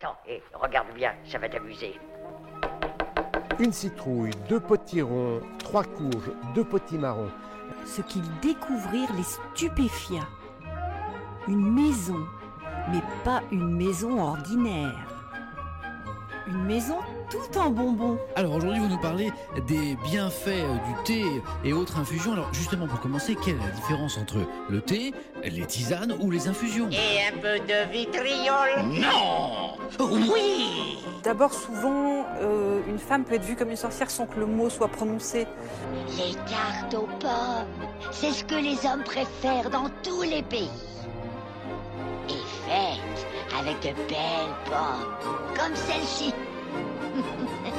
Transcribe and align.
Attends, 0.00 0.16
hé, 0.28 0.40
regarde 0.54 0.94
bien, 0.94 1.12
ça 1.24 1.38
va 1.38 1.48
t'amuser. 1.48 1.98
Une 3.58 3.72
citrouille, 3.72 4.30
deux 4.48 4.60
potirons, 4.60 5.40
trois 5.58 5.82
courges, 5.82 6.30
deux 6.54 6.62
potimarrons. 6.62 7.32
Ce 7.84 8.02
qu'ils 8.02 8.30
découvrirent 8.40 9.12
les 9.16 9.24
stupéfia. 9.24 10.20
Une 11.48 11.74
maison, 11.74 12.24
mais 12.92 13.02
pas 13.24 13.42
une 13.50 13.74
maison 13.74 14.22
ordinaire. 14.22 15.08
Une 16.46 16.62
maison 16.64 16.98
tout 17.30 17.58
en 17.58 17.70
bonbons. 17.70 18.18
Alors 18.36 18.54
aujourd'hui, 18.54 18.80
vous 18.80 18.88
nous 18.88 19.00
parlez 19.00 19.30
des 19.66 19.96
bienfaits 20.04 20.48
euh, 20.48 20.74
du 20.86 21.02
thé 21.04 21.24
et 21.64 21.72
autres 21.72 21.98
infusions. 21.98 22.32
Alors 22.32 22.52
justement, 22.52 22.86
pour 22.86 23.00
commencer, 23.00 23.36
quelle 23.44 23.56
est 23.56 23.64
la 23.64 23.70
différence 23.70 24.18
entre 24.18 24.38
le 24.68 24.80
thé, 24.80 25.12
les 25.44 25.66
tisanes 25.66 26.14
ou 26.20 26.30
les 26.30 26.48
infusions? 26.48 26.88
Et 26.90 27.26
un 27.28 27.38
peu 27.38 27.58
de 27.58 27.90
vitriol 27.90 28.68
Non 28.86 29.76
Oui 30.00 30.98
D'abord, 31.24 31.52
souvent, 31.52 32.24
euh, 32.40 32.80
une 32.88 32.98
femme 32.98 33.24
peut 33.24 33.34
être 33.34 33.44
vue 33.44 33.56
comme 33.56 33.70
une 33.70 33.76
sorcière 33.76 34.10
sans 34.10 34.26
que 34.26 34.38
le 34.38 34.46
mot 34.46 34.70
soit 34.70 34.88
prononcé. 34.88 35.46
Les 36.16 36.34
cartes 36.50 36.94
aux 36.94 37.08
pommes, 37.18 37.66
c'est 38.12 38.30
ce 38.32 38.44
que 38.44 38.54
les 38.54 38.78
hommes 38.88 39.02
préfèrent 39.04 39.68
dans 39.70 39.90
tous 40.02 40.22
les 40.22 40.42
pays. 40.42 40.70
Et 42.28 42.32
faites 42.66 43.58
avec 43.58 43.80
de 43.80 43.94
belles 44.08 44.54
pommes, 44.66 45.34
comme 45.56 45.74
celle-ci. 45.74 46.32
Ha, 47.18 47.24
ha, 47.24 47.70
ha. 47.70 47.77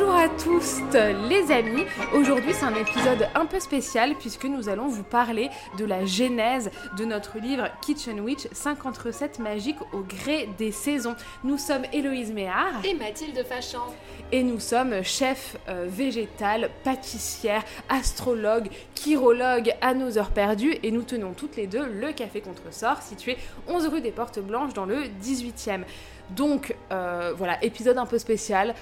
Bonjour 0.00 0.14
à 0.14 0.28
tous 0.30 0.80
les 1.28 1.52
amis 1.52 1.84
Aujourd'hui 2.14 2.54
c'est 2.54 2.64
un 2.64 2.74
épisode 2.74 3.28
un 3.34 3.44
peu 3.44 3.60
spécial 3.60 4.14
puisque 4.18 4.46
nous 4.46 4.70
allons 4.70 4.88
vous 4.88 5.02
parler 5.02 5.50
de 5.76 5.84
la 5.84 6.06
genèse 6.06 6.70
de 6.96 7.04
notre 7.04 7.38
livre 7.38 7.68
Kitchen 7.82 8.18
Witch 8.20 8.46
50 8.50 8.96
recettes 8.96 9.38
magiques 9.40 9.80
au 9.92 9.98
gré 10.00 10.48
des 10.56 10.72
saisons. 10.72 11.16
Nous 11.44 11.58
sommes 11.58 11.82
Héloïse 11.92 12.32
Méard 12.32 12.82
Et 12.82 12.94
Mathilde 12.94 13.44
Fachan. 13.46 13.94
et 14.32 14.42
nous 14.42 14.58
sommes 14.58 15.02
chefs 15.02 15.58
euh, 15.68 15.86
végétales, 15.86 16.70
pâtissières, 16.82 17.64
astrologues, 17.90 18.70
chirologues 18.94 19.74
à 19.82 19.92
nos 19.92 20.16
heures 20.16 20.30
perdues 20.30 20.76
et 20.82 20.92
nous 20.92 21.02
tenons 21.02 21.34
toutes 21.34 21.56
les 21.56 21.66
deux 21.66 21.84
le 21.84 22.12
Café 22.12 22.40
Contresort 22.40 23.02
situé 23.02 23.36
11 23.68 23.88
rue 23.88 24.00
des 24.00 24.12
Portes 24.12 24.38
Blanches 24.38 24.72
dans 24.72 24.86
le 24.86 25.02
18e. 25.22 25.82
Donc 26.30 26.74
euh, 26.90 27.32
voilà, 27.36 27.62
épisode 27.62 27.98
un 27.98 28.06
peu 28.06 28.18
spécial. 28.18 28.74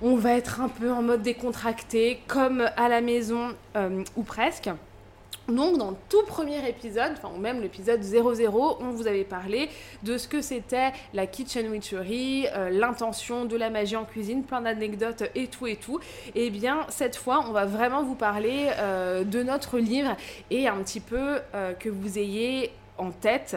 On 0.00 0.14
va 0.14 0.34
être 0.34 0.60
un 0.60 0.68
peu 0.68 0.92
en 0.92 1.02
mode 1.02 1.22
décontracté, 1.22 2.20
comme 2.28 2.70
à 2.76 2.88
la 2.88 3.00
maison 3.00 3.48
euh, 3.74 4.04
ou 4.16 4.22
presque. 4.22 4.70
Donc 5.48 5.76
dans 5.76 5.90
le 5.90 5.96
tout 6.08 6.22
premier 6.24 6.68
épisode, 6.68 7.14
enfin 7.16 7.30
ou 7.34 7.40
même 7.40 7.60
l'épisode 7.60 8.00
00, 8.00 8.78
on 8.80 8.90
vous 8.90 9.08
avait 9.08 9.24
parlé 9.24 9.68
de 10.04 10.16
ce 10.16 10.28
que 10.28 10.40
c'était 10.40 10.92
la 11.14 11.26
kitchen 11.26 11.68
witchery, 11.68 12.46
euh, 12.54 12.70
l'intention 12.70 13.44
de 13.44 13.56
la 13.56 13.70
magie 13.70 13.96
en 13.96 14.04
cuisine, 14.04 14.44
plein 14.44 14.60
d'anecdotes 14.60 15.24
et 15.34 15.48
tout 15.48 15.66
et 15.66 15.76
tout. 15.76 15.98
Et 16.36 16.50
bien 16.50 16.86
cette 16.90 17.16
fois, 17.16 17.44
on 17.48 17.52
va 17.52 17.64
vraiment 17.64 18.04
vous 18.04 18.14
parler 18.14 18.68
euh, 18.76 19.24
de 19.24 19.42
notre 19.42 19.78
livre 19.78 20.16
et 20.50 20.68
un 20.68 20.76
petit 20.76 21.00
peu 21.00 21.38
que 21.80 21.88
vous 21.88 22.18
ayez 22.18 22.70
en 22.98 23.10
tête 23.10 23.56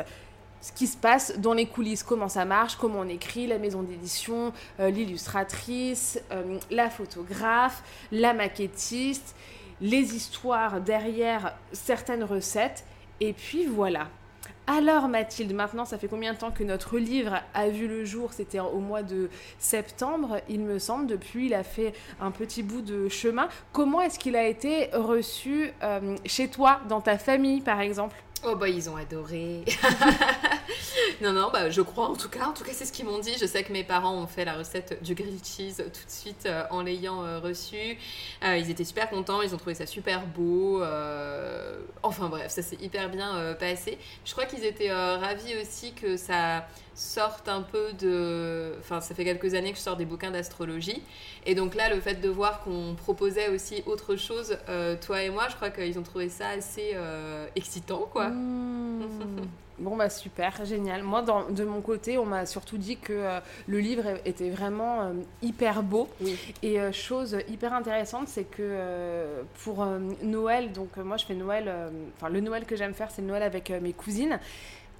ce 0.61 0.71
qui 0.71 0.87
se 0.87 0.97
passe 0.97 1.37
dans 1.39 1.53
les 1.53 1.65
coulisses, 1.65 2.03
comment 2.03 2.29
ça 2.29 2.45
marche, 2.45 2.75
comment 2.75 2.99
on 2.99 3.07
écrit, 3.07 3.47
la 3.47 3.57
maison 3.57 3.81
d'édition, 3.81 4.53
euh, 4.79 4.89
l'illustratrice, 4.89 6.21
euh, 6.31 6.59
la 6.69 6.89
photographe, 6.89 7.83
la 8.11 8.33
maquettiste, 8.33 9.35
les 9.81 10.15
histoires 10.15 10.79
derrière 10.79 11.55
certaines 11.71 12.23
recettes. 12.23 12.85
Et 13.19 13.33
puis 13.33 13.65
voilà. 13.65 14.07
Alors 14.67 15.07
Mathilde, 15.07 15.53
maintenant 15.53 15.85
ça 15.85 15.97
fait 15.97 16.07
combien 16.07 16.33
de 16.33 16.37
temps 16.37 16.51
que 16.51 16.63
notre 16.63 16.97
livre 16.97 17.41
a 17.53 17.67
vu 17.67 17.87
le 17.87 18.05
jour? 18.05 18.31
C'était 18.31 18.59
au 18.59 18.77
mois 18.77 19.01
de 19.01 19.29
septembre, 19.57 20.39
il 20.47 20.61
me 20.61 20.77
semble. 20.77 21.07
Depuis, 21.07 21.47
il 21.47 21.53
a 21.55 21.63
fait 21.63 21.93
un 22.21 22.31
petit 22.31 22.61
bout 22.61 22.81
de 22.81 23.09
chemin. 23.09 23.49
Comment 23.73 24.01
est-ce 24.01 24.19
qu'il 24.19 24.35
a 24.35 24.47
été 24.47 24.89
reçu 24.93 25.71
euh, 25.81 26.15
chez 26.25 26.47
toi, 26.47 26.79
dans 26.87 27.01
ta 27.01 27.17
famille 27.17 27.61
par 27.61 27.81
exemple? 27.81 28.15
Oh 28.43 28.55
bah 28.55 28.69
ils 28.69 28.89
ont 28.89 28.95
adoré. 28.95 29.63
non 31.21 31.31
non 31.31 31.49
bah 31.53 31.69
je 31.69 31.81
crois 31.81 32.07
en 32.07 32.15
tout 32.15 32.27
cas. 32.29 32.45
En 32.47 32.53
tout 32.53 32.63
cas 32.63 32.71
c'est 32.73 32.85
ce 32.85 32.91
qu'ils 32.91 33.05
m'ont 33.05 33.19
dit. 33.19 33.33
Je 33.39 33.45
sais 33.45 33.63
que 33.63 33.71
mes 33.71 33.83
parents 33.83 34.15
ont 34.15 34.25
fait 34.25 34.45
la 34.45 34.53
recette 34.53 35.01
du 35.03 35.13
grilled 35.13 35.45
cheese 35.45 35.77
tout 35.77 35.83
de 36.05 36.09
suite 36.11 36.45
euh, 36.47 36.63
en 36.71 36.81
l'ayant 36.81 37.23
euh, 37.23 37.39
reçu. 37.39 37.97
Euh, 38.43 38.57
ils 38.57 38.69
étaient 38.71 38.83
super 38.83 39.09
contents. 39.11 39.43
Ils 39.43 39.53
ont 39.53 39.57
trouvé 39.57 39.75
ça 39.75 39.85
super 39.85 40.25
beau. 40.25 40.81
euh, 40.81 41.79
Enfin 42.01 42.29
bref 42.29 42.51
ça 42.51 42.63
s'est 42.63 42.77
hyper 42.81 43.09
bien 43.09 43.53
passé. 43.59 43.99
Je 44.25 44.31
crois 44.31 44.45
qu'ils 44.45 44.65
étaient 44.65 44.91
ravis 44.91 45.55
aussi 45.61 45.93
que 45.93 46.17
ça 46.17 46.67
sorte 46.93 47.47
un 47.47 47.61
peu 47.61 47.93
de... 47.93 48.73
Enfin 48.79 48.99
ça 49.01 49.15
fait 49.15 49.23
quelques 49.23 49.53
années 49.53 49.71
que 49.71 49.77
je 49.77 49.83
sors 49.83 49.95
des 49.95 50.05
bouquins 50.05 50.31
d'astrologie. 50.31 51.01
Et 51.45 51.55
donc 51.55 51.73
là 51.75 51.89
le 51.93 51.99
fait 52.01 52.15
de 52.15 52.29
voir 52.29 52.61
qu'on 52.61 52.95
proposait 52.95 53.49
aussi 53.49 53.81
autre 53.85 54.15
chose, 54.15 54.57
euh, 54.69 54.95
toi 54.99 55.23
et 55.23 55.29
moi, 55.29 55.47
je 55.49 55.55
crois 55.55 55.69
qu'ils 55.69 55.97
ont 55.97 56.03
trouvé 56.03 56.29
ça 56.29 56.49
assez 56.49 56.91
euh, 56.95 57.47
excitant 57.55 58.07
quoi. 58.11 58.27
Mmh. 58.29 59.47
Bon 59.79 59.95
bah 59.95 60.09
super, 60.11 60.63
génial. 60.63 61.01
Moi 61.01 61.23
dans- 61.23 61.49
de 61.49 61.63
mon 61.63 61.81
côté, 61.81 62.19
on 62.19 62.25
m'a 62.25 62.45
surtout 62.45 62.77
dit 62.77 62.97
que 62.97 63.13
euh, 63.13 63.39
le 63.67 63.79
livre 63.79 64.03
était 64.25 64.51
vraiment 64.51 65.11
hyper 65.41 65.81
beau. 65.81 66.07
Oui. 66.19 66.37
Et 66.61 66.77
chose 66.91 67.37
hyper 67.47 67.73
intéressante, 67.73 68.27
c'est 68.27 68.43
que 68.43 69.41
pour 69.63 69.83
Noël, 70.21 70.71
donc 70.71 70.97
moi 70.97 71.17
je 71.17 71.25
fais 71.25 71.33
Noël, 71.33 71.71
enfin 72.17 72.29
le 72.29 72.41
Noël 72.41 72.65
que 72.65 72.75
j'aime 72.75 72.93
faire, 72.93 73.09
c'est 73.09 73.21
le 73.23 73.27
Noël 73.29 73.41
avec 73.43 73.71
mes 73.81 73.93
cousines. 73.93 74.39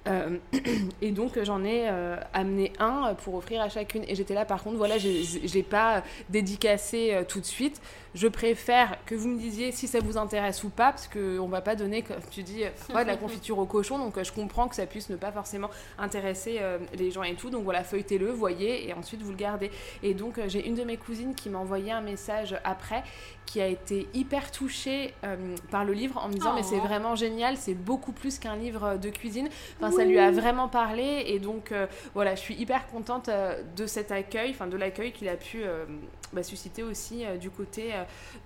Euh, 0.08 0.38
et 1.02 1.12
donc 1.12 1.40
j'en 1.42 1.64
ai 1.64 1.88
euh, 1.88 2.16
amené 2.32 2.72
un 2.78 3.14
pour 3.14 3.34
offrir 3.34 3.60
à 3.60 3.68
chacune. 3.68 4.04
Et 4.08 4.14
j'étais 4.14 4.34
là 4.34 4.44
par 4.44 4.62
contre, 4.62 4.76
voilà, 4.76 4.98
j'ai 4.98 5.62
pas 5.62 6.02
dédicacé 6.28 7.12
euh, 7.12 7.24
tout 7.24 7.40
de 7.40 7.46
suite. 7.46 7.80
Je 8.14 8.28
préfère 8.28 8.98
que 9.06 9.14
vous 9.14 9.28
me 9.28 9.38
disiez 9.38 9.72
si 9.72 9.88
ça 9.88 10.00
vous 10.00 10.18
intéresse 10.18 10.64
ou 10.64 10.68
pas, 10.68 10.90
parce 10.92 11.08
qu'on 11.08 11.48
va 11.48 11.60
pas 11.60 11.76
donner, 11.76 12.02
comme 12.02 12.16
tu 12.30 12.42
dis, 12.42 12.62
ouais, 12.94 13.02
de 13.04 13.08
la 13.08 13.16
confiture 13.16 13.58
au 13.58 13.66
cochon. 13.66 13.98
Donc 13.98 14.18
euh, 14.18 14.24
je 14.24 14.32
comprends 14.32 14.68
que 14.68 14.74
ça 14.76 14.86
puisse 14.86 15.08
ne 15.08 15.16
pas 15.16 15.32
forcément 15.32 15.70
intéresser 15.98 16.58
euh, 16.60 16.78
les 16.94 17.10
gens 17.10 17.22
et 17.22 17.34
tout. 17.34 17.50
Donc 17.50 17.64
voilà, 17.64 17.84
feuilletez-le, 17.84 18.30
voyez, 18.30 18.88
et 18.88 18.92
ensuite 18.92 19.22
vous 19.22 19.30
le 19.30 19.36
gardez. 19.36 19.70
Et 20.02 20.14
donc 20.14 20.38
euh, 20.38 20.48
j'ai 20.48 20.66
une 20.66 20.74
de 20.74 20.84
mes 20.84 20.96
cousines 20.96 21.34
qui 21.34 21.48
m'a 21.48 21.58
envoyé 21.58 21.92
un 21.92 22.00
message 22.00 22.56
après, 22.64 23.02
qui 23.46 23.60
a 23.60 23.66
été 23.66 24.08
hyper 24.14 24.50
touchée 24.50 25.14
euh, 25.24 25.36
par 25.70 25.84
le 25.84 25.92
livre 25.92 26.22
en 26.22 26.28
me 26.28 26.34
disant 26.34 26.50
Oh. 26.52 26.54
mais 26.56 26.62
c'est 26.62 26.78
vraiment 26.78 27.14
génial, 27.14 27.56
c'est 27.56 27.74
beaucoup 27.74 28.12
plus 28.12 28.38
qu'un 28.38 28.56
livre 28.56 28.96
de 28.96 29.10
cuisine. 29.10 29.48
Enfin, 29.80 29.90
ça 29.90 30.04
lui 30.04 30.18
a 30.18 30.30
vraiment 30.30 30.68
parlé 30.68 31.24
et 31.26 31.38
donc 31.38 31.72
euh, 31.72 31.86
voilà, 32.14 32.34
je 32.34 32.40
suis 32.40 32.54
hyper 32.54 32.86
contente 32.88 33.30
de 33.76 33.86
cet 33.86 34.10
accueil, 34.10 34.50
enfin 34.50 34.66
de 34.66 34.76
l'accueil 34.76 35.12
qu'il 35.12 35.28
a 35.28 35.36
pu 35.36 35.62
bah, 36.32 36.42
susciter 36.42 36.82
aussi 36.82 37.24
du 37.40 37.50
côté 37.50 37.92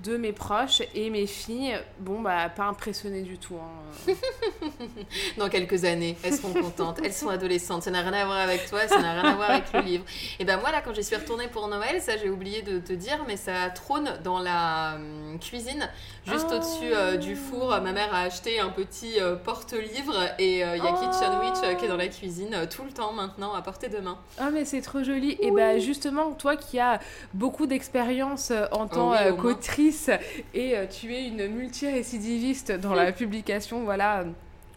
de 0.05 0.17
mes 0.17 0.33
proches 0.33 0.83
et 0.95 1.11
mes 1.11 1.27
filles. 1.27 1.79
Bon 2.01 2.21
bah 2.21 2.49
pas 2.55 2.65
impressionnées 2.65 3.23
du 3.23 3.39
tout. 3.39 3.57
hein. 3.57 4.13
Dans 5.39 5.49
quelques 5.49 5.85
années, 5.85 6.17
elles 6.23 6.35
seront 6.35 6.53
contentes, 6.53 7.01
elles 7.05 7.13
sont 7.13 7.29
adolescentes, 7.29 7.83
ça 7.83 7.91
n'a 7.91 8.01
rien 8.03 8.13
à 8.13 8.25
voir 8.25 8.39
avec 8.39 8.69
toi, 8.69 8.87
ça 8.89 9.01
n'a 9.01 9.13
rien 9.21 9.25
à 9.33 9.35
voir 9.35 9.51
avec 9.51 9.73
le 9.73 9.81
livre. 9.81 10.05
Et 10.39 10.45
ben 10.45 10.59
moi 10.59 10.71
là 10.71 10.81
quand 10.85 10.95
j'y 10.95 11.05
suis 11.05 11.17
retournée 11.17 11.49
pour 11.49 11.69
Noël, 11.69 12.01
ça 12.01 12.17
j'ai 12.17 12.31
oublié 12.31 12.63
de 12.63 12.79
te 12.79 12.93
dire, 12.93 13.25
mais 13.27 13.37
ça 13.37 13.71
trône 13.75 14.11
dans 14.25 14.39
la 14.39 14.95
hum, 14.97 15.39
cuisine, 15.41 15.89
juste 16.27 16.47
Oh. 16.51 16.55
au-dessus 16.57 16.93
euh, 16.95 17.17
du 17.17 17.35
four. 17.37 17.69
Ma 17.81 17.93
mère 17.93 18.15
a 18.15 18.21
acheté 18.23 18.61
un 18.61 18.69
petit 18.69 19.21
euh, 19.21 19.37
porte-livre 19.37 20.15
et 20.39 20.65
euh, 20.65 20.77
il 20.77 20.85
y 20.85 20.87
a 20.87 20.93
Oh. 20.93 20.97
Kitchen 20.97 21.33
Witch 21.43 21.59
euh, 21.65 21.75
qui 21.75 21.85
est 21.85 21.89
dans 21.89 21.97
la 21.97 22.09
cuisine 22.09 22.55
euh, 22.55 22.67
tout 22.67 22.85
le 22.85 22.91
temps 22.93 23.13
maintenant, 23.13 23.53
à 23.55 23.63
portée 23.63 23.89
de 23.89 23.99
main. 23.99 24.19
Ah 24.39 24.51
mais 24.53 24.65
c'est 24.65 24.81
trop 24.81 25.03
joli. 25.03 25.37
Et 25.41 25.51
bah 25.51 25.79
justement, 25.79 26.33
toi 26.33 26.57
qui 26.57 26.79
as 26.79 27.01
beaucoup 27.35 27.67
d'expérience 27.67 28.51
euh, 28.51 28.67
en 28.73 28.87
tant 28.87 29.11
oui, 29.11 29.17
euh. 29.21 29.33
Qu'autrice 29.55 30.11
et 30.55 30.77
euh, 30.77 30.87
tu 30.87 31.15
es 31.15 31.27
une 31.27 31.49
multirécidiviste 31.49 32.73
dans 32.73 32.95
la 32.95 33.13
publication 33.13 33.85
voilà, 33.85 34.25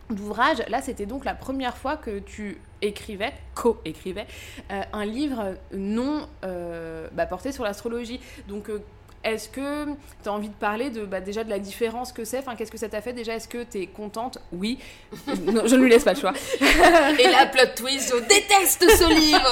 d'ouvrages, 0.10 0.63
là 0.69 0.81
c'était 0.81 1.06
donc 1.06 1.25
la 1.25 1.36
première 1.36 1.77
fois 1.77 1.98
que 1.98 2.19
tu 2.19 2.57
écrivais, 2.81 3.33
co-écrivais, 3.56 4.25
euh, 4.71 4.81
un 4.94 5.06
livre 5.06 5.56
non 5.74 6.27
euh, 6.44 7.07
bah, 7.12 7.25
porté 7.25 7.51
sur 7.51 7.63
l'astrologie. 7.63 8.19
Donc 8.48 8.69
euh, 8.69 8.81
est-ce 9.24 9.50
que 9.50 9.86
tu 10.24 10.30
as 10.30 10.31
envie 10.31 10.48
de 10.48 10.54
parler 10.54 10.89
de, 10.89 11.06
bah, 11.06 11.19
déjà 11.19 11.44
de 11.44 11.50
la 11.50 11.60
différence 11.60 12.13
que 12.13 12.24
c'est 12.24 12.44
qu'est-ce 12.57 12.71
que 12.71 12.77
ça 12.77 12.89
t'a 12.89 13.01
fait 13.01 13.13
déjà? 13.13 13.36
Est-ce 13.36 13.48
que 13.48 13.63
tu 13.63 13.81
es 13.81 13.88
contente? 13.88 14.38
Oui. 14.51 14.80
je 15.27 15.75
ne 15.75 15.81
lui 15.81 15.89
laisse 15.89 16.04
pas 16.04 16.13
le 16.13 16.19
choix. 16.19 16.33
Et 16.62 17.27
la 17.27 17.45
plot 17.48 17.74
twist, 17.75 18.13
je 18.13 18.21
déteste 18.21 18.89
ce 18.89 19.10
livre 19.10 19.51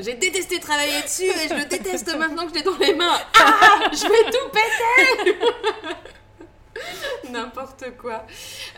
J'ai 0.00 0.14
détesté 0.14 0.58
travailler 0.60 1.02
dessus 1.02 1.24
et 1.24 1.48
je 1.48 1.54
le 1.54 1.64
déteste 1.64 2.14
maintenant 2.16 2.44
que 2.44 2.50
je 2.50 2.54
l'ai 2.54 2.62
dans 2.62 2.76
les 2.78 2.94
mains. 2.94 3.18
Ah 3.38 3.90
Je 3.92 4.02
vais 4.02 4.30
tout 4.30 4.48
péter 4.52 5.38
N'importe 7.30 7.96
quoi. 7.98 8.24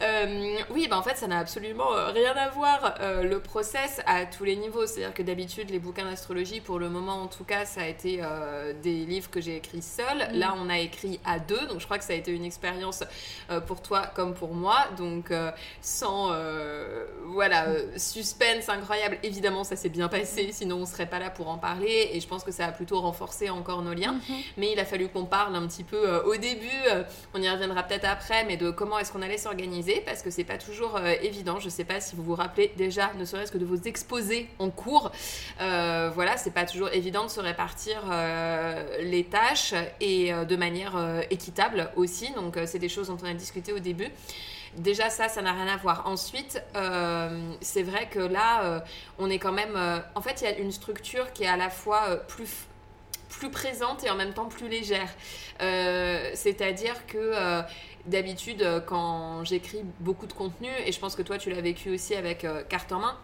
Euh, 0.02 0.58
oui, 0.70 0.88
bah 0.88 0.98
en 0.98 1.02
fait, 1.02 1.16
ça 1.16 1.26
n'a 1.26 1.38
absolument 1.38 1.94
euh, 1.94 2.10
rien 2.10 2.34
à 2.36 2.48
voir 2.48 2.94
euh, 3.00 3.22
le 3.22 3.40
process 3.40 4.00
à 4.06 4.26
tous 4.26 4.44
les 4.44 4.56
niveaux. 4.56 4.86
C'est-à-dire 4.86 5.14
que 5.14 5.22
d'habitude, 5.22 5.70
les 5.70 5.78
bouquins 5.78 6.04
d'astrologie, 6.04 6.60
pour 6.60 6.78
le 6.78 6.88
moment 6.88 7.22
en 7.22 7.26
tout 7.26 7.44
cas, 7.44 7.64
ça 7.64 7.82
a 7.82 7.86
été 7.86 8.20
euh, 8.22 8.72
des 8.82 9.04
livres 9.04 9.30
que 9.30 9.40
j'ai 9.40 9.56
écrits 9.56 9.82
seul. 9.82 10.28
Mm. 10.32 10.38
Là, 10.38 10.54
on 10.56 10.68
a 10.68 10.78
écrit 10.78 11.20
à 11.24 11.38
deux, 11.38 11.66
donc 11.66 11.80
je 11.80 11.84
crois 11.84 11.98
que 11.98 12.04
ça 12.04 12.12
a 12.12 12.16
été 12.16 12.32
une 12.32 12.44
expérience 12.44 13.04
pour 13.66 13.82
toi 13.82 14.06
comme 14.14 14.34
pour 14.34 14.54
moi. 14.54 14.76
Donc, 14.96 15.32
sans 15.80 16.32
voilà, 17.24 17.66
suspense 17.96 18.68
incroyable. 18.68 19.18
Évidemment, 19.22 19.64
ça 19.64 19.76
s'est 19.76 19.88
bien 19.88 20.08
passé, 20.08 20.50
sinon 20.52 20.76
on 20.76 20.86
serait 20.86 21.06
pas 21.06 21.18
là 21.18 21.30
pour 21.30 21.48
en 21.48 21.58
parler. 21.58 22.10
Et 22.12 22.20
je 22.20 22.28
pense 22.28 22.44
que 22.44 22.52
ça 22.52 22.66
a 22.66 22.72
plutôt 22.72 23.00
renforcé 23.00 23.50
encore 23.50 23.82
nos 23.82 23.94
liens. 23.94 24.16
Mais 24.56 24.72
il 24.72 24.80
a 24.80 24.84
fallu 24.84 25.08
qu'on 25.08 25.24
parle 25.24 25.54
un 25.54 25.66
petit 25.66 25.84
peu 25.84 26.18
au 26.24 26.36
début. 26.36 26.68
on 27.34 27.42
y 27.42 27.48
reviendra 27.48 27.82
peut-être 27.88 28.04
après, 28.04 28.44
mais 28.44 28.56
de 28.56 28.70
comment 28.70 28.98
est-ce 28.98 29.12
qu'on 29.12 29.22
allait 29.22 29.38
s'organiser 29.38 30.02
parce 30.04 30.22
que 30.22 30.30
c'est 30.30 30.44
pas 30.44 30.58
toujours 30.58 30.96
euh, 30.96 31.14
évident. 31.22 31.58
Je 31.58 31.68
sais 31.68 31.84
pas 31.84 32.00
si 32.00 32.14
vous 32.14 32.22
vous 32.22 32.34
rappelez 32.34 32.72
déjà, 32.76 33.12
ne 33.18 33.24
serait-ce 33.24 33.50
que 33.50 33.58
de 33.58 33.64
vos 33.64 33.76
exposés 33.76 34.48
en 34.58 34.70
cours. 34.70 35.10
Euh, 35.60 36.10
voilà, 36.14 36.36
c'est 36.36 36.52
pas 36.52 36.64
toujours 36.64 36.90
évident 36.90 37.24
de 37.24 37.30
se 37.30 37.40
répartir 37.40 38.02
euh, 38.10 38.98
les 39.02 39.24
tâches 39.24 39.74
et 40.00 40.32
de 40.32 40.56
manière 40.56 40.94
équitable 41.30 41.90
aussi. 41.96 42.32
Donc, 42.32 42.58
c'est 42.66 42.78
des 42.78 42.88
choses 42.88 43.08
dont 43.08 43.18
on 43.22 43.26
a 43.26 43.34
discuté 43.34 43.72
au 43.72 43.78
début. 43.78 44.08
Déjà 44.76 45.08
ça, 45.08 45.28
ça 45.28 45.40
n'a 45.42 45.52
rien 45.52 45.66
à 45.66 45.76
voir. 45.76 46.06
Ensuite, 46.06 46.62
c'est 47.60 47.82
vrai 47.82 48.08
que 48.10 48.18
là, 48.18 48.84
on 49.18 49.30
est 49.30 49.38
quand 49.38 49.52
même... 49.52 49.76
en 50.14 50.20
fait, 50.20 50.40
il 50.40 50.44
y 50.44 50.46
a 50.46 50.58
une 50.58 50.72
structure 50.72 51.32
qui 51.32 51.44
est 51.44 51.48
à 51.48 51.56
la 51.56 51.70
fois 51.70 52.16
plus, 52.28 52.48
plus 53.28 53.50
présente 53.50 54.04
et 54.04 54.10
en 54.10 54.16
même 54.16 54.34
temps 54.34 54.46
plus 54.46 54.68
légère. 54.68 55.10
Euh, 55.60 56.30
C'est-à-dire 56.34 57.06
que... 57.06 57.18
euh, 57.18 57.62
D'habitude, 58.06 58.62
euh, 58.62 58.80
quand 58.80 59.44
j'écris 59.44 59.82
beaucoup 60.00 60.26
de 60.26 60.32
contenu, 60.32 60.68
et 60.86 60.92
je 60.92 60.98
pense 60.98 61.14
que 61.14 61.20
toi 61.20 61.36
tu 61.36 61.50
l'as 61.50 61.60
vécu 61.60 61.90
aussi 61.90 62.14
avec 62.14 62.46
Carte 62.70 62.90
en 62.92 63.00
main, 63.00 63.18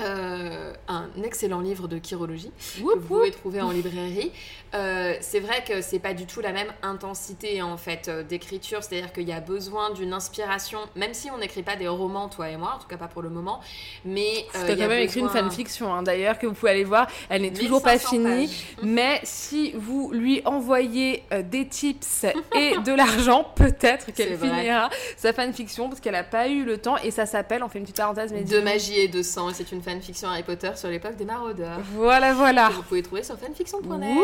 euh, 0.00 0.72
un 0.88 1.08
excellent 1.22 1.60
livre 1.60 1.88
de 1.88 2.00
chirologie 2.02 2.52
que 2.76 2.82
vous 2.82 3.00
pouvez 3.00 3.30
trouver 3.30 3.60
en 3.60 3.70
librairie. 3.70 4.32
Euh, 4.74 5.14
c'est 5.20 5.38
vrai 5.38 5.62
que 5.66 5.80
c'est 5.82 6.00
pas 6.00 6.14
du 6.14 6.26
tout 6.26 6.40
la 6.40 6.52
même 6.52 6.72
intensité 6.82 7.62
en 7.62 7.76
fait 7.76 8.08
euh, 8.08 8.22
d'écriture, 8.24 8.82
c'est-à-dire 8.82 9.12
qu'il 9.12 9.28
y 9.28 9.32
a 9.32 9.40
besoin 9.40 9.90
d'une 9.92 10.12
inspiration, 10.12 10.80
même 10.96 11.14
si 11.14 11.30
on 11.30 11.38
n'écrit 11.38 11.62
pas 11.62 11.76
des 11.76 11.86
romans, 11.86 12.28
toi 12.28 12.50
et 12.50 12.56
moi, 12.56 12.72
en 12.74 12.78
tout 12.80 12.88
cas 12.88 12.96
pas 12.96 13.06
pour 13.06 13.22
le 13.22 13.30
moment, 13.30 13.60
mais 14.04 14.46
euh, 14.56 14.66
T'as 14.66 14.72
il 14.72 14.78
y 14.78 14.82
a 14.82 14.86
quand 14.86 14.90
même 14.90 15.02
écrit 15.02 15.20
une 15.20 15.28
fanfiction, 15.28 15.94
hein, 15.94 16.02
d'ailleurs, 16.02 16.40
que 16.40 16.48
vous 16.48 16.54
pouvez 16.54 16.72
aller 16.72 16.84
voir. 16.84 17.06
Elle 17.28 17.42
n'est 17.42 17.52
toujours 17.52 17.82
pas 17.82 17.92
1500 17.92 18.10
finie. 18.10 18.46
pages. 18.48 18.64
Mais 18.82 19.20
si 19.22 19.72
vous 19.76 20.10
lui 20.12 20.42
envoyez 20.44 21.22
des 21.44 21.68
tips 21.68 22.26
et 22.56 22.76
de 22.78 22.92
l'argent, 22.96 23.46
peut-être 23.54 24.12
qu'elle 24.12 24.36
finira 24.36 24.90
sa 25.16 25.32
fanfiction 25.32 25.88
parce 25.88 26.00
qu'elle 26.00 26.14
n'a 26.14 26.24
pas 26.24 26.48
eu 26.48 26.64
le 26.64 26.78
temps. 26.78 26.96
Et 26.98 27.12
ça 27.12 27.26
s'appelle, 27.26 27.62
on 27.62 27.68
fait 27.68 27.78
une 27.78 27.84
petite 27.84 27.98
parenthèse, 27.98 28.32
mais 28.32 28.42
De 28.42 28.60
magie 28.60 28.98
et 28.98 29.08
de 29.08 29.22
sang, 29.22 29.50
et 29.50 29.54
c'est 29.54 29.70
une 29.70 29.82
fanfiction 29.84 30.28
Harry 30.28 30.42
Potter 30.42 30.70
sur 30.76 30.88
l'époque 30.88 31.16
des 31.16 31.24
maraudeurs. 31.24 31.78
Voilà, 31.94 32.34
voilà. 32.34 32.68
que 32.68 32.74
vous 32.74 32.82
pouvez 32.82 33.02
trouver 33.02 33.22
sur 33.22 33.38
fanfiction.net. 33.38 34.18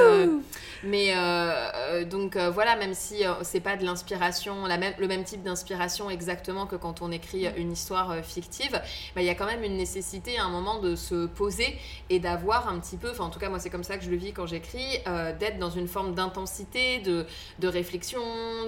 Euh, 0.00 0.38
Mais 0.84 1.12
euh, 1.14 1.70
euh, 1.74 2.04
donc 2.04 2.36
euh, 2.36 2.50
voilà, 2.50 2.76
même 2.76 2.94
si 2.94 3.22
c'est 3.42 3.60
pas 3.60 3.76
de 3.76 3.84
l'inspiration, 3.84 4.62
même, 4.66 4.94
le 4.98 5.06
même 5.06 5.24
type 5.24 5.42
d'inspiration 5.42 6.10
exactement 6.10 6.66
que 6.66 6.76
quand 6.76 7.02
on 7.02 7.12
écrit 7.12 7.46
une 7.56 7.72
histoire 7.72 8.24
fictive, 8.24 8.72
bah, 9.14 9.20
il 9.20 9.24
y 9.24 9.30
a 9.30 9.34
quand 9.34 9.46
même 9.46 9.62
une 9.62 9.76
nécessité 9.76 10.38
à 10.38 10.44
un 10.44 10.50
moment 10.50 10.80
de 10.80 10.96
se 10.96 11.26
poser 11.26 11.78
et 12.10 12.18
d'avoir 12.18 12.68
un 12.68 12.78
petit 12.78 12.96
peu, 12.96 13.10
enfin 13.10 13.24
en 13.24 13.30
tout 13.30 13.38
cas 13.38 13.48
moi 13.48 13.58
c'est 13.58 13.70
comme 13.70 13.84
ça 13.84 13.96
que 13.96 14.04
je 14.04 14.10
le 14.10 14.16
vis 14.16 14.32
quand 14.32 14.46
j'écris, 14.46 14.98
d'être 15.38 15.58
dans 15.58 15.70
une 15.70 15.88
forme 15.88 16.14
d'intensité, 16.14 16.98
de, 17.00 17.26
de 17.58 17.68
réflexion, 17.68 18.20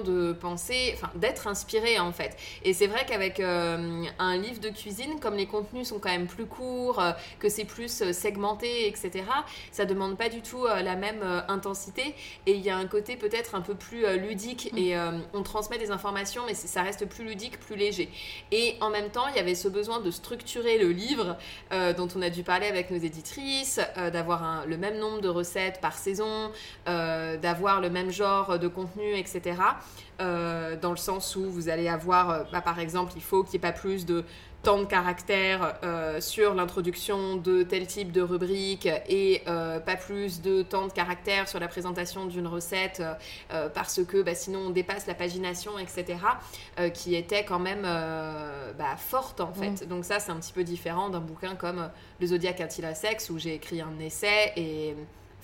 de 0.05 0.33
pensée, 0.33 0.93
enfin 0.95 1.09
d'être 1.15 1.47
inspiré 1.47 1.99
en 1.99 2.11
fait. 2.11 2.37
Et 2.63 2.73
c'est 2.73 2.87
vrai 2.87 3.05
qu'avec 3.07 3.39
un 3.39 4.37
livre 4.37 4.59
de 4.59 4.69
cuisine, 4.69 5.19
comme 5.19 5.35
les 5.35 5.47
contenus 5.47 5.89
sont 5.89 5.99
quand 5.99 6.09
même 6.09 6.27
plus 6.27 6.34
courts, 6.43 6.99
euh, 6.99 7.11
que 7.39 7.49
c'est 7.49 7.65
plus 7.65 8.01
euh, 8.01 8.13
segmenté, 8.13 8.87
etc., 8.87 9.23
ça 9.71 9.85
demande 9.85 10.17
pas 10.17 10.29
du 10.29 10.41
tout 10.41 10.65
euh, 10.65 10.81
la 10.81 10.95
même 10.95 11.23
intensité 11.47 12.15
et 12.45 12.53
il 12.53 12.61
y 12.61 12.69
a 12.69 12.77
un 12.77 12.87
côté 12.87 13.15
peut-être 13.15 13.55
un 13.55 13.61
peu 13.61 13.75
plus 13.75 14.05
ludique 14.17 14.71
et 14.75 14.97
euh, 14.97 15.11
on 15.33 15.43
transmet 15.43 15.77
des 15.77 15.91
informations 15.91 16.43
mais 16.47 16.53
ça 16.53 16.81
reste 16.81 17.05
plus 17.05 17.25
ludique, 17.25 17.59
plus 17.59 17.75
léger. 17.75 18.09
Et 18.51 18.75
en 18.81 18.89
même 18.89 19.09
temps, 19.09 19.27
il 19.29 19.35
y 19.35 19.39
avait 19.39 19.55
ce 19.55 19.67
besoin 19.67 19.99
de 19.99 20.11
structurer 20.11 20.77
le 20.77 20.91
livre 20.91 21.37
euh, 21.71 21.93
dont 21.93 22.07
on 22.15 22.21
a 22.21 22.29
dû 22.29 22.43
parler 22.43 22.67
avec 22.67 22.91
nos 22.91 22.97
éditrices, 22.97 23.79
euh, 23.97 24.09
d'avoir 24.09 24.65
le 24.65 24.77
même 24.77 24.97
nombre 24.97 25.21
de 25.21 25.29
recettes 25.29 25.79
par 25.81 25.93
saison, 25.97 26.51
d'avoir 26.85 27.81
le 27.81 27.89
même 27.89 28.11
genre 28.11 28.59
de 28.59 28.67
contenu, 28.67 29.15
etc. 29.15 29.57
Euh, 30.21 30.75
dans 30.77 30.91
le 30.91 30.97
sens 30.97 31.35
où 31.35 31.43
vous 31.49 31.69
allez 31.69 31.87
avoir, 31.87 32.29
euh, 32.29 32.43
bah, 32.51 32.61
par 32.61 32.79
exemple, 32.79 33.13
il 33.15 33.21
faut 33.21 33.43
qu'il 33.43 33.51
n'y 33.51 33.65
ait 33.65 33.71
pas 33.71 33.77
plus 33.77 34.05
de 34.05 34.23
tant 34.65 34.79
de 34.79 34.85
caractères 34.85 35.77
euh, 35.83 36.19
sur 36.19 36.55
l'introduction 36.55 37.37
de 37.37 37.61
tel 37.61 37.85
type 37.85 38.11
de 38.11 38.21
rubrique 38.21 38.89
et 39.07 39.43
euh, 39.47 39.79
pas 39.79 39.95
plus 39.95 40.41
de 40.41 40.63
tant 40.63 40.87
de 40.87 40.91
caractères 40.91 41.47
sur 41.47 41.59
la 41.59 41.67
présentation 41.67 42.25
d'une 42.25 42.47
recette 42.47 43.03
euh, 43.53 43.69
parce 43.69 44.03
que 44.03 44.23
bah, 44.23 44.33
sinon 44.33 44.59
on 44.59 44.69
dépasse 44.71 45.05
la 45.05 45.13
pagination, 45.13 45.77
etc. 45.77 46.17
qui 46.93 47.15
était 47.15 47.45
quand 47.45 47.59
même 47.59 47.83
bah, 47.83 48.97
forte 48.97 49.39
en 49.39 49.53
fait. 49.53 49.87
Donc 49.87 50.03
ça 50.03 50.19
c'est 50.19 50.31
un 50.31 50.37
petit 50.37 50.53
peu 50.53 50.63
différent 50.63 51.09
d'un 51.09 51.19
bouquin 51.19 51.55
comme 51.55 51.89
Le 52.19 52.27
Zodiac 52.27 52.59
a-t-il 52.59 52.85
un 52.85 52.95
sexe 52.95 53.29
où 53.29 53.37
j'ai 53.37 53.53
écrit 53.53 53.81
un 53.81 53.99
essai 53.99 54.51
et 54.55 54.95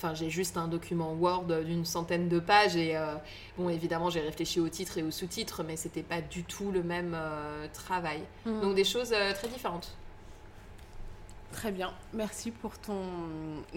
Enfin, 0.04 0.16
j'ai 0.16 0.32
juste 0.32 0.58
un 0.58 0.68
document 0.68 1.14
Word 1.14 1.46
d'une 1.64 1.86
centaine 1.86 2.28
de 2.28 2.40
pages 2.40 2.76
et 2.76 2.98
euh, 2.98 3.14
bon, 3.56 3.70
évidemment, 3.70 4.10
j'ai 4.10 4.22
réfléchi 4.22 4.60
au 4.60 4.68
titre 4.68 4.98
et 4.98 5.04
au 5.04 5.12
sous-titre, 5.12 5.62
mais 5.64 5.76
c'était 5.76 6.02
pas 6.02 6.22
du 6.22 6.44
tout 6.44 6.72
le 6.72 6.82
même 6.82 7.14
euh, 7.16 7.68
travail. 7.72 8.22
Mm. 8.48 8.62
Donc 8.62 8.74
des 8.74 8.84
choses 8.84 9.14
euh, 9.14 9.32
très 9.34 9.48
différentes. 9.48 9.96
Très 11.52 11.72
bien. 11.72 11.92
Merci 12.14 12.50
pour 12.50 12.78
ton 12.78 13.02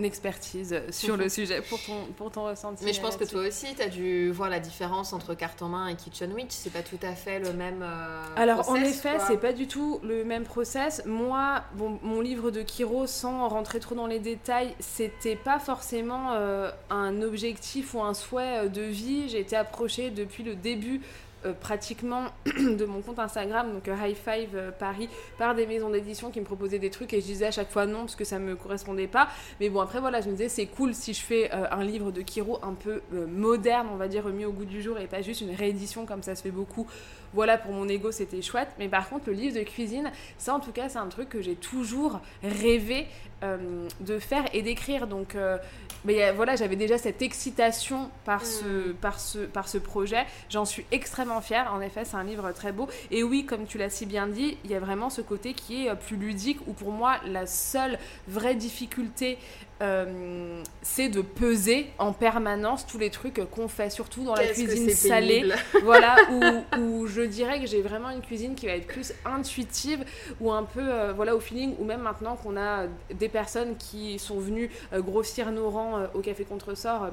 expertise 0.02 0.80
sur 0.90 1.16
le 1.16 1.28
sujet, 1.28 1.60
pour 1.60 1.80
ton, 1.82 2.06
pour 2.16 2.30
ton 2.30 2.44
ressenti. 2.44 2.84
Mais 2.84 2.92
je 2.92 3.00
pense 3.00 3.16
que 3.16 3.24
toi 3.24 3.46
aussi, 3.46 3.74
tu 3.74 3.82
as 3.82 3.88
dû 3.88 4.30
voir 4.30 4.48
la 4.48 4.60
différence 4.60 5.12
entre 5.12 5.34
carte 5.34 5.60
en 5.60 5.68
main 5.68 5.88
et 5.88 5.96
Kitchen 5.96 6.32
Witch. 6.32 6.50
C'est 6.50 6.72
pas 6.72 6.82
tout 6.82 6.98
à 7.02 7.14
fait 7.14 7.40
le 7.40 7.52
même. 7.52 7.82
euh, 7.82 8.22
Alors 8.36 8.68
en 8.70 8.76
effet, 8.76 9.18
c'est 9.26 9.38
pas 9.38 9.52
du 9.52 9.66
tout 9.66 10.00
le 10.04 10.24
même 10.24 10.44
process. 10.44 11.02
Moi, 11.04 11.62
bon, 11.74 11.98
mon 12.02 12.20
livre 12.20 12.50
de 12.50 12.62
Kiro, 12.62 13.06
sans 13.06 13.48
rentrer 13.48 13.80
trop 13.80 13.94
dans 13.94 14.06
les 14.06 14.20
détails, 14.20 14.74
c'était 14.78 15.36
pas 15.36 15.58
forcément 15.58 16.32
euh, 16.32 16.70
un 16.90 17.22
objectif 17.22 17.94
ou 17.94 18.02
un 18.02 18.14
souhait 18.14 18.64
euh, 18.64 18.68
de 18.68 18.82
vie. 18.82 19.28
J'ai 19.28 19.40
été 19.40 19.56
approchée 19.56 20.10
depuis 20.10 20.42
le 20.44 20.54
début. 20.54 21.00
Euh, 21.44 21.52
pratiquement 21.52 22.24
de 22.46 22.84
mon 22.84 23.00
compte 23.00 23.18
Instagram, 23.18 23.72
donc 23.72 23.88
euh, 23.88 23.94
High 23.94 24.16
Five 24.16 24.50
euh, 24.54 24.70
Paris, 24.70 25.08
par 25.38 25.54
des 25.54 25.66
maisons 25.66 25.90
d'édition 25.90 26.30
qui 26.30 26.40
me 26.40 26.44
proposaient 26.44 26.78
des 26.78 26.90
trucs 26.90 27.12
et 27.12 27.20
je 27.20 27.26
disais 27.26 27.46
à 27.46 27.50
chaque 27.50 27.70
fois 27.70 27.86
non 27.86 28.00
parce 28.00 28.16
que 28.16 28.24
ça 28.24 28.38
me 28.38 28.56
correspondait 28.56 29.06
pas. 29.06 29.28
Mais 29.60 29.68
bon, 29.68 29.80
après 29.80 30.00
voilà, 30.00 30.20
je 30.20 30.26
me 30.26 30.32
disais 30.32 30.48
c'est 30.48 30.66
cool 30.66 30.94
si 30.94 31.12
je 31.12 31.20
fais 31.20 31.50
un 31.50 31.84
livre 31.84 32.12
de 32.12 32.22
Kiro 32.22 32.58
un 32.62 32.74
peu 32.74 33.02
moderne, 33.12 33.88
on 33.92 33.96
va 33.96 34.08
dire, 34.08 34.24
remis 34.24 34.44
au 34.44 34.52
goût 34.52 34.64
du 34.64 34.82
jour 34.82 34.98
et 34.98 35.06
pas 35.06 35.22
juste 35.22 35.40
une 35.40 35.54
réédition 35.54 36.06
comme 36.06 36.22
ça 36.22 36.34
se 36.34 36.42
fait 36.42 36.50
beaucoup 36.50 36.86
voilà, 37.34 37.58
pour 37.58 37.72
mon 37.72 37.88
ego, 37.88 38.12
c'était 38.12 38.42
chouette. 38.42 38.68
Mais 38.78 38.88
par 38.88 39.08
contre, 39.08 39.24
le 39.26 39.32
livre 39.34 39.58
de 39.58 39.64
cuisine, 39.64 40.10
ça, 40.38 40.54
en 40.54 40.60
tout 40.60 40.72
cas, 40.72 40.88
c'est 40.88 40.98
un 40.98 41.08
truc 41.08 41.28
que 41.28 41.42
j'ai 41.42 41.56
toujours 41.56 42.20
rêvé 42.42 43.06
euh, 43.42 43.88
de 44.00 44.18
faire 44.18 44.44
et 44.52 44.62
d'écrire. 44.62 45.06
Donc, 45.06 45.34
euh, 45.34 45.58
mais 46.04 46.22
euh, 46.22 46.32
voilà, 46.32 46.56
j'avais 46.56 46.76
déjà 46.76 46.96
cette 46.96 47.20
excitation 47.20 48.08
par 48.24 48.46
ce, 48.46 48.92
par 48.92 49.18
ce, 49.18 49.38
par 49.40 49.68
ce 49.68 49.78
projet. 49.78 50.24
J'en 50.48 50.64
suis 50.64 50.86
extrêmement 50.92 51.40
fière. 51.40 51.72
En 51.74 51.80
effet, 51.80 52.04
c'est 52.04 52.16
un 52.16 52.24
livre 52.24 52.52
très 52.52 52.72
beau. 52.72 52.88
Et 53.10 53.22
oui, 53.22 53.44
comme 53.44 53.66
tu 53.66 53.76
l'as 53.76 53.90
si 53.90 54.06
bien 54.06 54.28
dit, 54.28 54.56
il 54.64 54.70
y 54.70 54.74
a 54.74 54.80
vraiment 54.80 55.10
ce 55.10 55.20
côté 55.20 55.52
qui 55.54 55.86
est 55.86 55.94
plus 55.96 56.16
ludique, 56.16 56.60
où 56.68 56.72
pour 56.72 56.92
moi, 56.92 57.16
la 57.26 57.46
seule 57.46 57.98
vraie 58.28 58.54
difficulté 58.54 59.38
euh, 59.84 60.62
c'est 60.82 61.08
de 61.08 61.20
peser 61.20 61.90
en 61.98 62.12
permanence 62.12 62.86
tous 62.86 62.98
les 62.98 63.10
trucs 63.10 63.40
qu'on 63.50 63.68
fait, 63.68 63.90
surtout 63.90 64.24
dans 64.24 64.34
la 64.34 64.46
cuisine 64.46 64.88
salée. 64.90 65.50
voilà, 65.82 66.16
où, 66.30 66.80
où 66.80 67.06
je 67.06 67.20
dirais 67.22 67.60
que 67.60 67.66
j'ai 67.66 67.82
vraiment 67.82 68.10
une 68.10 68.22
cuisine 68.22 68.54
qui 68.54 68.66
va 68.66 68.72
être 68.72 68.86
plus 68.86 69.12
intuitive, 69.24 70.04
ou 70.40 70.50
un 70.52 70.62
peu, 70.62 70.80
euh, 70.80 71.12
voilà, 71.14 71.36
au 71.36 71.40
feeling, 71.40 71.74
ou 71.78 71.84
même 71.84 72.00
maintenant 72.00 72.36
qu'on 72.36 72.56
a 72.56 72.86
des 73.12 73.28
personnes 73.28 73.76
qui 73.76 74.18
sont 74.18 74.38
venues 74.38 74.70
euh, 74.92 75.00
grossir 75.00 75.52
nos 75.52 75.68
rangs 75.70 76.06
au 76.14 76.20
Café 76.20 76.44
Contresort, 76.44 77.08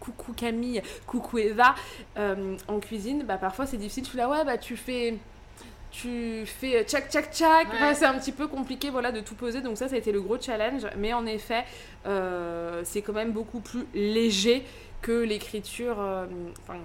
coucou 0.00 0.32
Camille, 0.32 0.82
coucou 1.06 1.38
Eva, 1.38 1.74
en 2.16 2.80
cuisine, 2.80 3.24
bah 3.26 3.38
parfois 3.38 3.66
c'est 3.66 3.76
difficile, 3.76 4.04
je 4.04 4.10
suis 4.10 4.18
là, 4.18 4.28
ouais, 4.28 4.44
bah 4.44 4.58
tu 4.58 4.76
fais 4.76 5.16
tu 5.90 6.44
fais 6.46 6.84
tchac 6.84 7.10
tchac 7.10 7.32
tchac. 7.32 7.68
Ouais. 7.68 7.74
Enfin, 7.74 7.94
c'est 7.94 8.06
un 8.06 8.18
petit 8.18 8.32
peu 8.32 8.46
compliqué 8.46 8.90
voilà 8.90 9.12
de 9.12 9.20
tout 9.20 9.34
poser. 9.34 9.60
Donc 9.60 9.76
ça 9.76 9.88
ça 9.88 9.94
a 9.94 9.98
été 9.98 10.12
le 10.12 10.20
gros 10.20 10.40
challenge. 10.40 10.86
Mais 10.96 11.12
en 11.12 11.26
effet 11.26 11.64
euh, 12.06 12.82
c'est 12.84 13.02
quand 13.02 13.12
même 13.14 13.32
beaucoup 13.32 13.60
plus 13.60 13.86
léger 13.94 14.64
que 15.00 15.12
l'écriture 15.12 16.00
euh, 16.00 16.26
enfin, 16.62 16.78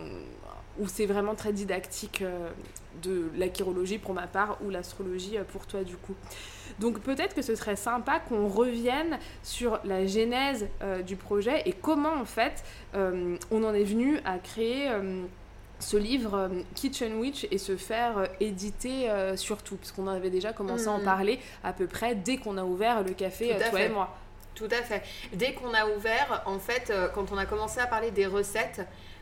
où 0.79 0.87
c'est 0.87 1.05
vraiment 1.05 1.35
très 1.35 1.53
didactique 1.53 2.21
euh, 2.21 2.49
de 3.01 3.29
la 3.35 3.51
chirologie 3.51 3.97
pour 3.97 4.13
ma 4.13 4.27
part 4.27 4.57
ou 4.63 4.69
l'astrologie 4.69 5.37
euh, 5.37 5.43
pour 5.43 5.65
toi 5.65 5.83
du 5.83 5.95
coup. 5.97 6.15
Donc 6.79 6.99
peut-être 6.99 7.35
que 7.35 7.41
ce 7.41 7.55
serait 7.55 7.75
sympa 7.75 8.19
qu'on 8.19 8.47
revienne 8.47 9.19
sur 9.43 9.79
la 9.83 10.05
genèse 10.05 10.67
euh, 10.81 11.01
du 11.01 11.15
projet 11.15 11.61
et 11.65 11.73
comment 11.73 12.13
en 12.13 12.25
fait 12.25 12.63
euh, 12.95 13.37
on 13.51 13.63
en 13.63 13.73
est 13.73 13.83
venu 13.83 14.19
à 14.25 14.37
créer 14.37 14.89
euh, 14.89 15.23
ce 15.83 15.97
livre 15.97 16.33
euh, 16.35 16.49
Kitchen 16.75 17.15
Witch 17.19 17.47
et 17.51 17.57
se 17.57 17.75
faire 17.77 18.17
euh, 18.17 18.25
éditer 18.39 19.09
euh, 19.09 19.35
surtout, 19.37 19.75
parce 19.75 19.91
qu'on 19.91 20.07
avait 20.07 20.29
déjà 20.29 20.53
commencé 20.53 20.87
à 20.87 20.91
en 20.91 20.99
Mhm. 20.99 21.03
parler 21.05 21.39
à 21.63 21.73
peu 21.73 21.87
près 21.87 22.15
dès 22.15 22.37
qu'on 22.37 22.57
a 22.57 22.63
ouvert 22.63 23.03
le 23.03 23.13
café, 23.13 23.49
toi 23.49 23.77
fait. 23.79 23.85
et 23.85 23.89
moi. 23.89 24.15
Tout 24.55 24.69
à 24.71 24.83
fait. 24.83 25.01
Dès 25.33 25.53
qu'on 25.53 25.73
a 25.73 25.87
ouvert, 25.97 26.43
en 26.45 26.59
fait, 26.59 26.93
quand 27.15 27.31
on 27.31 27.37
a 27.37 27.45
commencé 27.45 27.79
à 27.79 27.87
parler 27.87 28.11
des 28.11 28.27
recettes, 28.27 28.81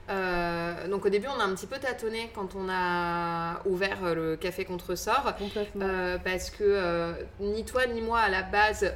euh, 0.10 0.88
donc 0.88 1.06
au 1.06 1.10
début 1.10 1.28
on 1.28 1.40
a 1.40 1.44
un 1.46 1.54
petit 1.54 1.68
peu 1.68 1.78
tâtonné 1.78 2.32
quand 2.34 2.56
on 2.56 2.68
a 2.70 3.62
ouvert 3.66 4.00
euh, 4.04 4.16
le 4.16 4.36
café 4.36 4.66
contresort. 4.66 5.36
Complètement. 5.38 5.86
Euh, 5.88 6.18
parce 6.18 6.50
que 6.50 6.64
euh, 6.64 7.14
ni 7.40 7.64
toi 7.64 7.86
ni 7.86 8.02
moi 8.02 8.20
à 8.20 8.30
la 8.30 8.42
base 8.42 8.92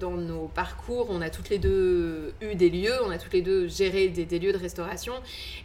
dans 0.00 0.12
nos 0.12 0.48
parcours 0.48 1.06
on 1.10 1.20
a 1.22 1.30
toutes 1.30 1.48
les 1.48 1.58
deux 1.58 2.34
eu 2.40 2.54
des 2.54 2.70
lieux 2.70 2.94
on 3.04 3.10
a 3.10 3.18
toutes 3.18 3.32
les 3.32 3.42
deux 3.42 3.68
géré 3.68 4.08
des, 4.08 4.24
des 4.24 4.38
lieux 4.38 4.52
de 4.52 4.58
restauration 4.58 5.14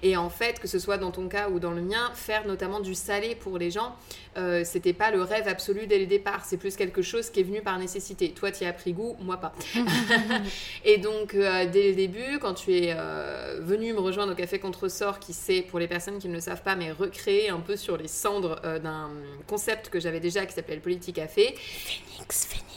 et 0.04 0.16
en 0.16 0.30
fait 0.30 0.60
que 0.60 0.68
ce 0.68 0.80
soit 0.80 0.98
dans 0.98 1.12
ton 1.12 1.28
cas 1.28 1.50
ou 1.50 1.60
dans 1.60 1.72
le 1.72 1.82
mien 1.82 2.12
faire 2.14 2.46
notamment 2.46 2.80
du 2.80 2.96
salé 2.96 3.36
pour 3.36 3.58
les 3.58 3.72
gens 3.72 3.96
euh, 4.38 4.62
c'était 4.64 4.94
pas 4.94 5.12
le 5.12 5.22
rêve 5.22 5.48
absolu 5.48 5.88
dès 5.88 6.00
le 6.00 6.06
départ 6.06 6.46
c'est 6.46 6.58
plus 6.58 6.76
quelque 6.76 7.02
chose 7.02 7.30
qui 7.30 7.40
est 7.40 7.44
venu 7.44 7.62
par 7.62 7.78
nécessité 7.80 8.32
toi 8.32 8.52
tu 8.52 8.64
y 8.64 8.68
as 8.68 8.74
pris 8.74 8.94
goût 8.94 9.16
moi 9.20 9.38
pas 9.38 9.54
et 10.86 10.98
donc 10.98 11.34
euh, 11.34 11.66
dès 11.66 11.90
le 11.90 11.96
début 11.96 12.38
quand 12.40 12.54
tu 12.54 12.76
es 12.76 12.94
euh, 12.96 13.60
venu 13.62 13.94
me 13.94 14.00
rejoindre 14.00 14.34
au 14.34 14.36
café 14.36 14.60
contresort 14.60 15.20
qui 15.20 15.34
c'est 15.34 15.62
pour 15.62 15.80
les 15.80 15.88
personnes 15.88 16.20
qui 16.20 16.28
ne 16.28 16.34
le 16.34 16.40
savent 16.40 16.62
pas 16.62 16.76
mais 16.76 16.92
recréé 16.92 17.50
un 17.50 17.60
peu 17.60 17.76
sur 17.76 17.98
les 17.98 18.08
cendres 18.08 18.62
d'un 18.84 19.10
concept 19.48 19.90
que 19.90 20.00
j'avais 20.00 20.20
déjà 20.20 20.46
qui 20.46 20.54
s'appelait 20.54 20.76
le 20.76 20.82
Politique 20.82 21.16
Café 21.16 21.56
Phoenix, 21.58 22.46
Phoenix. 22.46 22.68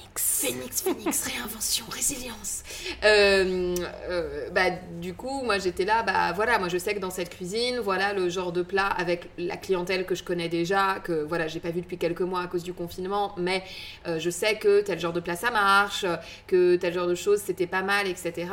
Phoenix, 0.41 0.83
Phoenix, 0.83 1.27
réinvention, 1.27 1.85
résilience. 1.91 2.63
Bah, 4.53 4.71
du 5.01 5.15
coup, 5.15 5.43
moi 5.45 5.59
j'étais 5.59 5.85
là, 5.85 6.03
bah 6.03 6.33
voilà, 6.33 6.59
moi 6.59 6.69
je 6.69 6.79
sais 6.79 6.95
que 6.95 6.99
dans 6.99 7.11
cette 7.11 7.31
cuisine, 7.31 7.79
voilà 7.79 8.13
le 8.13 8.29
genre 8.29 8.53
de 8.53 8.63
plat 8.63 8.87
avec 8.87 9.29
la 9.39 9.57
clientèle 9.57 10.07
que 10.07 10.15
je 10.15 10.25
connais 10.25 10.49
déjà, 10.49 11.01
que 11.05 11.23
voilà, 11.23 11.47
j'ai 11.51 11.61
pas 11.61 11.71
vu 11.71 11.81
depuis 11.81 11.99
quelques 11.99 12.21
mois 12.21 12.41
à 12.41 12.47
cause 12.47 12.63
du 12.63 12.73
confinement, 12.73 13.35
mais 13.37 13.63
euh, 14.07 14.19
je 14.19 14.31
sais 14.31 14.57
que 14.57 14.81
tel 14.81 14.99
genre 14.99 15.13
de 15.13 15.21
plat 15.21 15.37
ça 15.37 15.51
marche, 15.51 16.07
que 16.47 16.77
tel 16.77 16.95
genre 16.95 17.07
de 17.07 17.15
choses 17.15 17.41
c'était 17.41 17.67
pas 17.67 17.83
mal, 17.83 18.07
etc. 18.07 18.49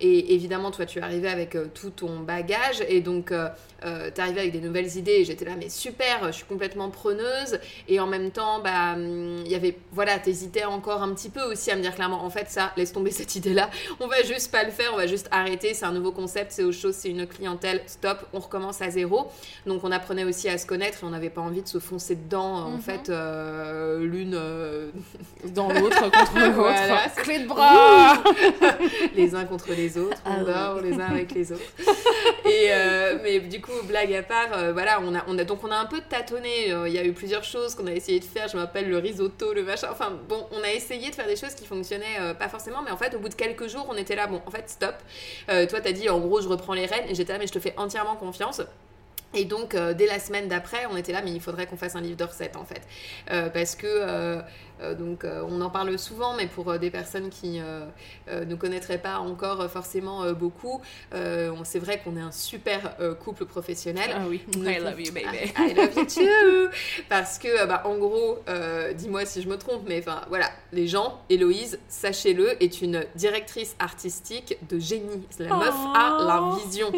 Et 0.00 0.34
évidemment, 0.34 0.70
toi 0.70 0.86
tu 0.86 0.98
es 0.98 1.02
arrivé 1.02 1.28
avec 1.28 1.54
euh, 1.54 1.66
tout 1.72 1.90
ton 1.90 2.20
bagage 2.20 2.82
et 2.88 3.00
donc 3.00 3.32
euh, 3.32 3.48
euh, 3.84 4.10
t'es 4.12 4.22
arrivé 4.22 4.40
avec 4.40 4.52
des 4.52 4.60
nouvelles 4.60 4.96
idées 4.96 5.24
j'étais 5.24 5.44
là, 5.44 5.52
mais 5.56 5.68
super, 5.68 6.26
je 6.26 6.32
suis 6.32 6.44
complètement 6.44 6.90
preneuse 6.90 7.58
et 7.88 8.00
en 8.00 8.06
même 8.06 8.30
temps, 8.30 8.60
bah, 8.60 8.94
hum, 8.94 9.42
il 9.44 9.50
y 9.50 9.54
avait, 9.54 9.76
voilà, 9.92 10.18
t'hésitais 10.18 10.64
encore 10.64 11.02
un 11.02 11.12
petit 11.14 11.30
peu 11.30 11.42
aussi 11.42 11.70
à 11.70 11.76
me 11.76 11.82
dire 11.82 11.94
clairement, 11.94 12.24
en 12.24 12.30
fait, 12.30 12.48
ça, 12.48 12.72
laisse 12.76 12.92
tomber 12.92 13.10
cette 13.18 13.34
idée-là, 13.36 13.70
on 14.00 14.06
va 14.06 14.22
juste 14.22 14.50
pas 14.52 14.64
le 14.64 14.70
faire, 14.70 14.90
on 14.94 14.96
va 14.96 15.06
juste 15.06 15.28
arrêter, 15.30 15.74
c'est 15.74 15.84
un 15.84 15.92
nouveau 15.92 16.12
concept, 16.12 16.52
c'est 16.52 16.64
autre 16.64 16.78
chose, 16.78 16.94
c'est 16.94 17.10
une 17.10 17.26
clientèle, 17.26 17.82
stop, 17.86 18.26
on 18.32 18.40
recommence 18.40 18.80
à 18.82 18.90
zéro. 18.90 19.28
Donc 19.66 19.84
on 19.84 19.90
apprenait 19.90 20.24
aussi 20.24 20.48
à 20.48 20.58
se 20.58 20.66
connaître 20.66 21.02
et 21.02 21.06
on 21.06 21.10
n'avait 21.10 21.30
pas 21.30 21.40
envie 21.40 21.62
de 21.62 21.68
se 21.68 21.78
foncer 21.78 22.14
dedans, 22.14 22.37
en 22.42 22.70
Mhm. 22.72 22.80
fait, 22.80 23.08
euh, 23.10 23.98
l'une 24.00 24.34
euh, 24.34 24.90
Dans 25.54 25.72
l'autre 25.72 26.00
contre 26.10 26.34
l'autre. 26.34 26.52
Voilà. 26.56 27.02
Clé 27.16 27.38
de 27.40 27.46
bras 27.48 28.14
les 29.14 29.34
uns 29.34 29.44
contre 29.44 29.72
les 29.72 29.96
autres, 29.98 30.16
on 30.26 30.30
Ah 30.40 30.44
dort 30.44 30.80
les 30.80 30.94
uns 30.94 31.06
avec 31.10 31.32
les 31.32 31.52
autres. 31.52 31.62
Et 32.44 32.68
euh, 32.72 33.18
mais 33.22 33.38
du 33.40 33.60
coup, 33.60 33.72
blague 33.84 34.12
à 34.14 34.22
part, 34.22 34.48
euh, 34.52 34.72
voilà, 34.72 35.00
on 35.04 35.14
a, 35.14 35.22
on 35.28 35.38
a 35.38 35.44
donc 35.44 35.62
on 35.64 35.70
a 35.70 35.76
un 35.76 35.86
peu 35.86 36.00
tâtonné. 36.00 36.72
euh, 36.72 36.88
Il 36.88 36.94
y 36.94 36.98
a 36.98 37.04
eu 37.04 37.12
plusieurs 37.12 37.44
choses 37.44 37.74
qu'on 37.74 37.86
a 37.86 37.92
essayé 37.92 38.18
de 38.20 38.24
faire. 38.24 38.48
Je 38.48 38.56
m'appelle 38.56 38.88
le 38.88 38.98
risotto, 38.98 39.52
le 39.52 39.62
machin. 39.62 39.88
Enfin 39.92 40.12
bon, 40.28 40.46
on 40.52 40.62
a 40.62 40.70
essayé 40.72 41.10
de 41.10 41.14
faire 41.14 41.26
des 41.26 41.36
choses 41.36 41.54
qui 41.54 41.66
fonctionnaient 41.66 42.18
euh, 42.20 42.34
pas 42.34 42.48
forcément, 42.48 42.82
mais 42.84 42.90
en 42.90 42.96
fait, 42.96 43.14
au 43.14 43.18
bout 43.20 43.28
de 43.28 43.34
quelques 43.34 43.68
jours, 43.68 43.86
on 43.88 43.96
était 43.96 44.16
là. 44.16 44.26
Bon, 44.26 44.40
en 44.46 44.50
fait, 44.50 44.68
stop. 44.68 44.94
Euh, 45.50 45.66
toi, 45.66 45.80
t'as 45.80 45.92
dit 45.92 46.08
en 46.08 46.18
gros, 46.18 46.40
je 46.40 46.48
reprends 46.48 46.74
les 46.74 46.86
rênes, 46.86 47.04
et 47.08 47.14
j'étais 47.14 47.32
là, 47.32 47.38
mais 47.38 47.46
je 47.46 47.52
te 47.52 47.60
fais 47.60 47.74
entièrement 47.76 48.16
confiance. 48.16 48.60
Et 49.34 49.44
donc, 49.44 49.74
euh, 49.74 49.92
dès 49.92 50.06
la 50.06 50.18
semaine 50.18 50.48
d'après, 50.48 50.86
on 50.90 50.96
était 50.96 51.12
là, 51.12 51.20
mais 51.22 51.32
il 51.32 51.40
faudrait 51.40 51.66
qu'on 51.66 51.76
fasse 51.76 51.96
un 51.96 52.00
livre 52.00 52.16
de 52.16 52.24
recettes, 52.24 52.56
en 52.56 52.64
fait. 52.64 52.80
Euh, 53.30 53.50
parce 53.50 53.76
que, 53.76 53.86
euh, 53.86 54.40
donc, 54.94 55.24
euh, 55.24 55.42
on 55.48 55.60
en 55.60 55.70
parle 55.70 55.98
souvent, 55.98 56.34
mais 56.34 56.46
pour 56.46 56.70
euh, 56.70 56.78
des 56.78 56.90
personnes 56.90 57.30
qui 57.30 57.60
euh, 57.60 57.84
euh, 58.28 58.44
ne 58.44 58.54
connaîtraient 58.54 58.98
pas 58.98 59.18
encore 59.18 59.60
euh, 59.62 59.68
forcément 59.68 60.22
euh, 60.22 60.32
beaucoup, 60.32 60.80
euh, 61.14 61.52
c'est 61.64 61.78
vrai 61.78 62.00
qu'on 62.02 62.16
est 62.16 62.20
un 62.20 62.32
super 62.32 62.94
euh, 63.00 63.14
couple 63.14 63.44
professionnel. 63.44 64.10
Ah 64.14 64.20
oui, 64.28 64.42
Nous- 64.56 64.68
I 64.68 64.78
love 64.78 65.00
you 65.00 65.12
baby. 65.12 65.52
I 65.58 65.74
love 65.74 65.94
you 65.96 66.04
too. 66.04 66.70
Parce 67.08 67.38
que, 67.38 67.48
euh, 67.62 67.66
bah, 67.66 67.82
en 67.84 67.96
gros, 67.96 68.38
euh, 68.48 68.92
dis-moi 68.92 69.24
si 69.24 69.42
je 69.42 69.48
me 69.48 69.56
trompe, 69.58 69.82
mais 69.86 69.98
enfin, 70.00 70.22
voilà, 70.28 70.48
les 70.72 70.86
gens, 70.86 71.20
Héloïse, 71.28 71.78
sachez-le, 71.88 72.62
est 72.62 72.80
une 72.80 73.04
directrice 73.14 73.74
artistique 73.78 74.56
de 74.68 74.78
génie. 74.78 75.26
La 75.38 75.54
meuf 75.56 75.74
a 75.94 76.18
la 76.26 76.56
vision. 76.64 76.92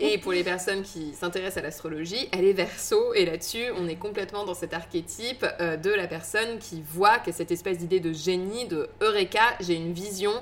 Et 0.00 0.18
pour 0.18 0.32
les 0.32 0.42
personnes 0.44 0.82
qui 0.82 1.14
s'intéressent 1.14 1.58
à 1.58 1.62
l'astrologie, 1.62 2.28
elle 2.32 2.44
est 2.44 2.52
verso, 2.52 3.14
et 3.14 3.24
là-dessus, 3.24 3.64
on 3.78 3.86
est 3.88 3.96
complètement 3.96 4.44
dans 4.44 4.54
cet 4.54 4.74
archétype 4.74 5.46
euh, 5.60 5.76
de 5.76 5.90
la 5.90 6.06
personne 6.06 6.58
qui 6.58 6.82
voit 6.94 7.18
cette 7.32 7.50
espèce 7.50 7.78
d'idée 7.78 8.00
de 8.00 8.12
génie, 8.12 8.66
de 8.66 8.88
Eureka, 9.00 9.56
j'ai 9.60 9.74
une 9.74 9.92
vision. 9.92 10.32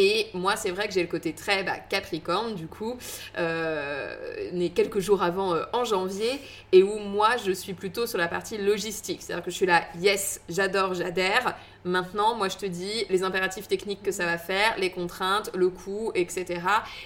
Et 0.00 0.28
moi, 0.32 0.54
c'est 0.54 0.70
vrai 0.70 0.86
que 0.86 0.94
j'ai 0.94 1.02
le 1.02 1.08
côté 1.08 1.32
très 1.32 1.64
bah, 1.64 1.72
Capricorne, 1.90 2.54
du 2.54 2.68
coup, 2.68 2.96
euh, 3.36 4.14
né 4.52 4.70
quelques 4.70 5.00
jours 5.00 5.22
avant 5.24 5.54
euh, 5.54 5.64
en 5.72 5.84
janvier, 5.84 6.40
et 6.72 6.82
où 6.84 6.98
moi, 6.98 7.30
je 7.44 7.50
suis 7.50 7.74
plutôt 7.74 8.06
sur 8.06 8.16
la 8.18 8.28
partie 8.28 8.58
logistique. 8.58 9.22
C'est-à-dire 9.22 9.44
que 9.44 9.50
je 9.50 9.56
suis 9.56 9.66
là, 9.66 9.82
yes, 10.00 10.40
j'adore, 10.48 10.94
j'adhère. 10.94 11.56
Maintenant, 11.84 12.34
moi, 12.34 12.48
je 12.48 12.56
te 12.56 12.66
dis 12.66 13.06
les 13.08 13.22
impératifs 13.22 13.66
techniques 13.68 14.02
que 14.02 14.10
ça 14.10 14.24
va 14.26 14.36
faire, 14.36 14.74
les 14.78 14.90
contraintes, 14.90 15.50
le 15.54 15.68
coût, 15.70 16.12
etc. 16.14 16.60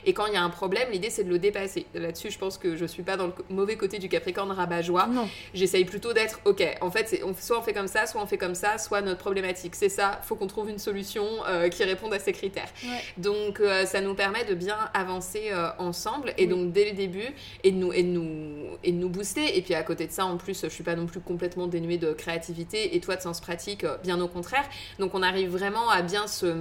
Et 0.07 0.13
quand 0.13 0.27
il 0.27 0.33
y 0.33 0.37
a 0.37 0.43
un 0.43 0.51
problème, 0.51 0.89
l'idée, 0.91 1.11
c'est 1.11 1.25
de 1.25 1.29
le 1.29 1.39
dépasser. 1.39 1.87
Là-dessus, 1.95 2.31
je 2.31 2.39
pense 2.39 2.59
que 2.59 2.75
je 2.77 2.85
suis 2.87 3.03
pas 3.03 3.17
dans 3.17 3.27
le 3.29 3.33
mauvais 3.51 3.77
côté 3.77 3.99
du 3.99 4.09
Capricorne 4.09 4.51
rabat-joie. 4.51 5.09
J'essaye 5.55 5.85
plutôt 5.85 6.13
d'être, 6.13 6.41
ok, 6.47 6.63
en 6.81 6.91
fait, 6.91 7.21
on- 7.25 7.35
soit 7.35 7.59
on 7.59 7.63
fait 7.63 7.75
comme 7.75 7.87
ça, 7.87 8.07
soit 8.07 8.21
on 8.23 8.27
fait 8.27 8.39
comme 8.39 8.55
ça, 8.55 8.79
soit 8.79 9.03
notre 9.03 9.21
problématique, 9.21 9.75
c'est 9.77 9.89
ça, 9.91 10.21
faut 10.25 10.35
qu'on 10.37 10.47
trouve 10.47 10.69
une 10.71 10.79
solution 10.79 11.27
euh, 11.49 11.69
qui 11.69 11.85
réponde 11.85 12.13
à 12.15 12.19
ces 12.19 12.33
critères. 12.33 12.69
Ouais. 12.85 13.01
Donc, 13.17 13.61
euh, 13.61 13.87
ça 13.87 14.01
nous 14.01 14.15
permet 14.15 14.45
de 14.45 14.55
bien 14.55 14.77
avancer 14.95 15.49
euh, 15.53 15.69
ensemble, 15.79 16.31
et 16.39 16.43
Oui. 16.45 16.49
donc 16.49 16.73
dès 16.73 16.91
le 16.91 16.97
début, 16.97 17.29
et 17.65 17.71
de, 17.71 17.77
nous, 17.77 17.93
et, 17.93 18.03
de 18.03 18.09
nous, 18.09 18.67
et 18.83 18.93
de 18.93 18.97
nous 18.97 19.09
booster. 19.09 19.57
Et 19.57 19.63
puis 19.63 19.75
à 19.75 19.83
côté 19.83 20.07
de 20.07 20.13
ça, 20.13 20.25
en 20.27 20.37
plus, 20.37 20.63
je 20.63 20.69
suis 20.69 20.85
pas 20.85 20.95
non 20.97 21.07
plus 21.07 21.21
complètement 21.21 21.67
dénuée 21.67 21.99
de 21.99 22.13
créativité, 22.13 22.97
et 22.97 23.01
toi 23.01 23.17
de 23.17 23.23
sens 23.23 23.41
pratique, 23.41 23.85
euh, 23.85 23.97
bien 24.03 24.21
au 24.21 24.29
contraire. 24.29 24.65
Donc, 24.99 25.15
on 25.15 25.23
arrive 25.23 25.51
vraiment 25.51 25.89
à 25.91 26.03
bien 26.03 26.27
se 26.27 26.55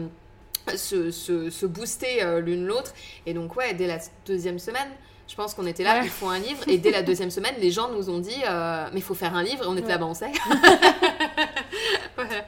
se, 0.76 1.10
se, 1.10 1.50
se 1.50 1.66
booster 1.66 2.24
l'une 2.44 2.66
l'autre. 2.68 2.94
Et 3.26 3.34
donc, 3.34 3.56
ouais, 3.56 3.74
dès 3.74 3.88
la 3.88 3.98
deuxième 4.28 4.60
semaine, 4.60 4.88
je 5.28 5.34
pense 5.36 5.56
qu'on 5.56 5.66
était 5.66 5.84
là, 5.84 5.96
Ouais. 6.00 6.02
il 6.04 6.10
faut 6.10 6.28
un 6.28 6.38
livre. 6.38 6.62
Et 6.68 6.78
dès 6.78 6.92
la 6.92 7.02
deuxième 7.02 7.32
semaine, 7.32 7.56
les 7.60 7.72
gens 7.72 7.90
nous 7.92 8.12
ont 8.12 8.20
dit, 8.20 8.36
euh, 8.48 8.86
mais 8.94 9.00
il 9.00 9.02
faut 9.02 9.16
faire 9.16 9.36
un 9.36 9.42
livre. 9.42 9.64
Et 9.64 9.68
on 9.68 9.74
était 9.76 9.86
Ouais. 9.86 9.92
là, 9.94 9.98
bah, 9.98 10.06
on 10.06 10.14
sait. 10.14 10.32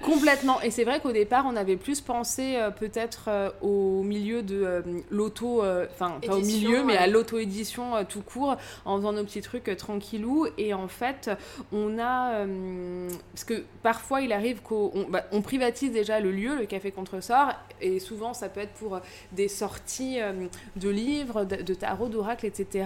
Complètement. 0.01 0.61
Et 0.61 0.71
c'est 0.71 0.83
vrai 0.83 0.99
qu'au 0.99 1.11
départ, 1.11 1.45
on 1.47 1.55
avait 1.55 1.75
plus 1.77 2.01
pensé 2.01 2.55
euh, 2.55 2.69
peut-être 2.71 3.25
euh, 3.27 3.49
au 3.61 4.03
milieu 4.03 4.41
de 4.41 4.63
euh, 4.63 4.81
l'auto, 5.09 5.63
enfin 5.91 6.19
pas 6.25 6.35
au 6.35 6.39
milieu, 6.41 6.83
mais 6.83 6.97
à 6.97 7.07
l'auto-édition 7.07 8.03
tout 8.07 8.21
court, 8.21 8.55
en 8.85 8.97
faisant 8.97 9.13
nos 9.13 9.23
petits 9.23 9.41
trucs 9.41 9.75
tranquillou. 9.77 10.47
Et 10.57 10.73
en 10.73 10.87
fait, 10.87 11.29
on 11.71 11.99
a. 11.99 12.45
parce 13.33 13.43
que 13.45 13.63
parfois, 13.81 14.21
il 14.21 14.31
arrive 14.33 14.61
qu'on 14.61 14.91
on, 14.93 15.03
bah, 15.09 15.23
on 15.31 15.41
privatise 15.41 15.91
déjà 15.91 16.19
le 16.19 16.31
lieu, 16.31 16.55
le 16.55 16.65
café 16.65 16.91
contresort, 16.91 17.49
et 17.81 17.99
souvent, 17.99 18.33
ça 18.33 18.49
peut 18.49 18.61
être 18.61 18.73
pour 18.73 18.99
des 19.31 19.47
sorties 19.47 20.19
de 20.75 20.89
livres, 20.89 21.45
de, 21.45 21.57
de 21.57 21.73
tarot, 21.73 22.07
d'oracle, 22.07 22.45
etc. 22.45 22.85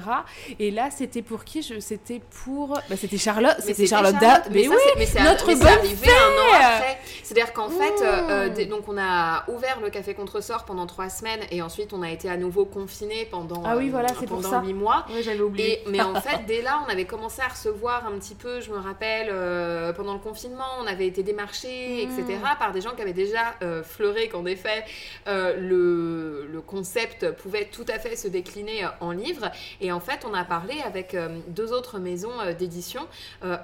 Et 0.60 0.72
là, 0.72 0.90
c'était 0.92 1.22
pour 1.22 1.44
qui 1.44 1.64
C'était 1.80 2.22
pour. 2.44 2.70
Bah, 2.90 2.96
c'était 2.98 3.18
Charlotte. 3.18 3.58
C'était 3.60 3.88
Charlotte. 3.88 4.16
Da- 4.20 4.44
Mais, 4.52 4.62
Mais, 4.62 4.64
ça, 4.64 4.70
oui 4.72 5.06
mais 5.16 5.24
notre 5.24 5.46
bonne 5.48 5.68
arrivé 5.68 6.08
un 6.08 6.42
an 6.42 6.77
fée 6.77 6.77
après. 6.78 6.98
C'est-à-dire 7.24 7.54
qu'en 7.54 7.70
fait, 7.70 8.02
euh, 8.02 8.50
euh, 8.50 8.66
donc 8.66 8.88
on 8.88 8.98
a 8.98 9.44
ouvert 9.50 9.80
le 9.82 9.90
café 9.90 10.14
contresort 10.14 10.66
pendant 10.66 10.86
trois 10.86 11.10
semaines 11.10 11.42
et 11.52 11.62
ensuite 11.62 11.94
on 11.94 12.02
a 12.02 12.12
été 12.12 12.30
à 12.30 12.38
nouveau 12.38 12.66
confiné 12.66 13.26
pendant 13.26 13.64
Ah 13.66 13.78
oui, 13.78 13.88
euh, 13.88 13.92
voilà, 13.92 14.10
c'est 14.20 14.28
pendant 14.28 14.62
huit 14.62 14.74
mois. 14.74 15.06
J'avais 15.22 15.42
oublié. 15.42 15.82
Et, 15.86 15.90
mais 15.90 16.02
en 16.02 16.16
fait, 16.22 16.46
dès 16.48 16.62
là, 16.62 16.84
on 16.88 16.92
avait 16.92 17.06
commencé 17.06 17.42
à 17.42 17.48
recevoir 17.48 18.08
un 18.08 18.18
petit 18.18 18.36
peu, 18.36 18.62
je 18.62 18.72
me 18.72 18.78
rappelle, 18.78 19.28
euh, 19.32 19.94
pendant 19.94 20.14
le 20.14 20.20
confinement, 20.20 20.66
on 20.82 20.88
avait 20.88 21.08
été 21.08 21.24
démarchés, 21.24 22.04
etc., 22.04 22.40
par 22.60 22.72
des 22.72 22.82
gens 22.82 22.92
qui 22.96 23.02
avaient 23.02 23.14
déjà 23.14 23.56
euh, 23.62 23.84
fleuré 23.84 24.30
qu'en 24.30 24.46
effet, 24.46 24.84
le, 25.28 26.48
le 26.52 26.62
concept 26.62 27.32
pouvait 27.32 27.66
tout 27.66 27.86
à 27.88 28.00
fait 28.00 28.16
se 28.16 28.28
décliner 28.28 28.88
en 29.02 29.12
livre. 29.12 29.52
Et 29.82 29.92
en 29.92 30.00
fait, 30.00 30.26
on 30.30 30.34
a 30.34 30.44
parlé 30.44 30.76
avec 30.86 31.16
deux 31.48 31.74
autres 31.74 32.00
maisons 32.00 32.32
d'édition 32.58 33.08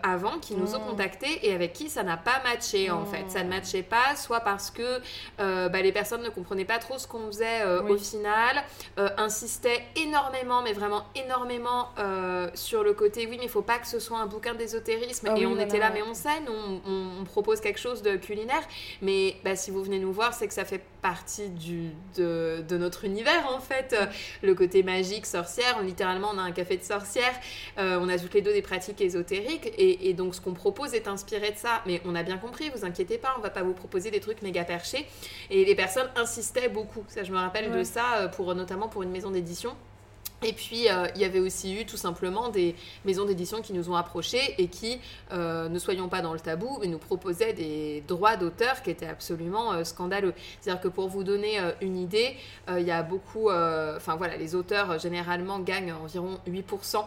avant 0.03 0.39
qui 0.39 0.55
nous 0.55 0.75
ont 0.75 0.83
Mm. 0.83 0.89
contactés 0.89 1.47
et 1.47 1.53
avec 1.53 1.73
qui 1.73 1.89
ça 1.89 2.03
n'a 2.03 2.17
pas 2.17 2.41
matché, 2.43 2.91
en 2.91 3.02
Mm. 3.03 3.07
fait. 3.07 3.23
Ça 3.29 3.43
ne 3.43 3.49
matchait 3.49 3.83
pas, 3.83 4.15
soit 4.15 4.41
parce 4.41 4.71
que 4.71 4.99
euh, 5.39 5.69
bah, 5.69 5.81
les 5.81 5.91
personnes 5.91 6.21
ne 6.23 6.29
comprenaient 6.29 6.65
pas 6.65 6.79
trop 6.79 6.97
ce 6.97 7.07
qu'on 7.07 7.27
faisait 7.27 7.61
euh, 7.61 7.81
Oui. 7.83 7.91
au 7.91 7.97
final, 7.97 8.63
euh, 8.99 9.09
insistaient 9.17 9.83
énormément, 9.95 10.61
mais 10.61 10.73
vraiment 10.73 11.03
énormément 11.15 11.89
sur 12.53 12.83
le 12.83 12.93
côté 12.93 13.27
oui, 13.27 13.37
mais 13.37 13.45
il 13.45 13.49
faut 13.49 13.61
pas 13.61 13.79
que 13.79 13.87
ce 13.87 13.99
soit 13.99 14.19
un 14.19 14.25
bouquin 14.25 14.53
d'ésotérisme. 14.53 15.27
Ah 15.29 15.35
et 15.37 15.45
oui, 15.45 15.53
on 15.55 15.59
était 15.59 15.79
là, 15.79 15.87
ouais. 15.87 15.95
mais 15.95 16.01
on 16.03 16.13
sait, 16.13 16.39
nous, 16.41 16.81
on 16.85 17.23
propose 17.23 17.59
quelque 17.61 17.79
chose 17.79 18.01
de 18.01 18.15
culinaire, 18.15 18.63
mais 19.01 19.35
bah, 19.43 19.55
si 19.55 19.71
vous 19.71 19.83
venez 19.83 19.99
nous 19.99 20.11
voir, 20.11 20.33
c'est 20.33 20.47
que 20.47 20.53
ça 20.53 20.65
fait 20.65 20.81
partie 21.03 21.49
du, 21.49 21.91
de, 22.15 22.63
de 22.67 22.77
notre 22.79 23.05
univers 23.05 23.45
en 23.55 23.59
fait. 23.59 23.95
Le 24.41 24.55
côté 24.55 24.81
magique, 24.81 25.27
sorcière, 25.27 25.83
littéralement 25.83 26.29
on 26.33 26.39
a 26.39 26.41
un 26.41 26.51
café 26.51 26.77
de 26.77 26.83
sorcière, 26.83 27.35
Euh, 27.77 27.99
on 28.01 28.07
a 28.09 28.17
toutes 28.17 28.33
les 28.33 28.41
deux 28.41 28.53
des 28.53 28.61
pratiques 28.61 29.01
ésotériques 29.01 29.67
et, 29.77 30.09
et 30.09 30.13
donc 30.13 30.33
ce 30.35 30.41
qu'on 30.41 30.53
propose 30.53 30.93
est 30.93 31.07
inspiré 31.07 31.51
de 31.51 31.57
ça. 31.57 31.81
Mais 31.85 32.01
on 32.05 32.15
a 32.15 32.23
bien 32.23 32.37
compris, 32.37 32.71
vous 32.75 32.85
inquiétez 32.85 33.17
pas, 33.17 33.35
on 33.37 33.41
va 33.41 33.49
pas 33.49 33.63
vous 33.63 33.73
proposer 33.73 34.09
des 34.11 34.19
trucs 34.19 34.41
méga 34.41 34.63
perchés. 34.63 35.05
Et 35.49 35.65
les 35.65 35.75
personnes 35.75 36.09
insistaient 36.15 36.69
beaucoup, 36.69 37.03
ça 37.07 37.23
je 37.23 37.31
me 37.31 37.37
rappelle 37.37 37.71
de 37.71 37.83
ça, 37.83 38.05
euh, 38.15 38.27
pour, 38.27 38.55
notamment 38.55 38.87
pour 38.87 39.03
une 39.03 39.11
maison 39.11 39.31
d'édition. 39.31 39.75
Et 40.43 40.53
puis, 40.53 40.89
euh, 40.89 41.07
il 41.15 41.21
y 41.21 41.25
avait 41.25 41.39
aussi 41.39 41.79
eu 41.79 41.85
tout 41.85 41.97
simplement 41.97 42.49
des 42.49 42.75
maisons 43.05 43.25
d'édition 43.25 43.61
qui 43.61 43.73
nous 43.73 43.89
ont 43.89 43.95
approchés 43.95 44.55
et 44.57 44.67
qui, 44.67 44.99
euh, 45.31 45.69
ne 45.69 45.79
soyons 45.79 46.09
pas 46.09 46.21
dans 46.21 46.33
le 46.33 46.39
tabou, 46.39 46.77
mais 46.81 46.87
nous 46.87 46.97
proposaient 46.97 47.53
des 47.53 48.03
droits 48.07 48.35
d'auteur 48.35 48.81
qui 48.81 48.89
étaient 48.89 49.07
absolument 49.07 49.73
euh, 49.73 49.83
scandaleux. 49.83 50.33
C'est-à-dire 50.59 50.81
que 50.81 50.89
pour 50.89 51.07
vous 51.07 51.23
donner 51.23 51.59
une 51.81 51.97
idée, 51.97 52.35
il 52.69 52.83
y 52.83 52.91
a 52.91 53.03
beaucoup... 53.03 53.49
Enfin 53.49 54.15
voilà, 54.15 54.37
les 54.37 54.55
auteurs 54.55 54.99
généralement 54.99 55.59
gagnent 55.59 55.93
environ 55.93 56.39
8%. 56.47 57.03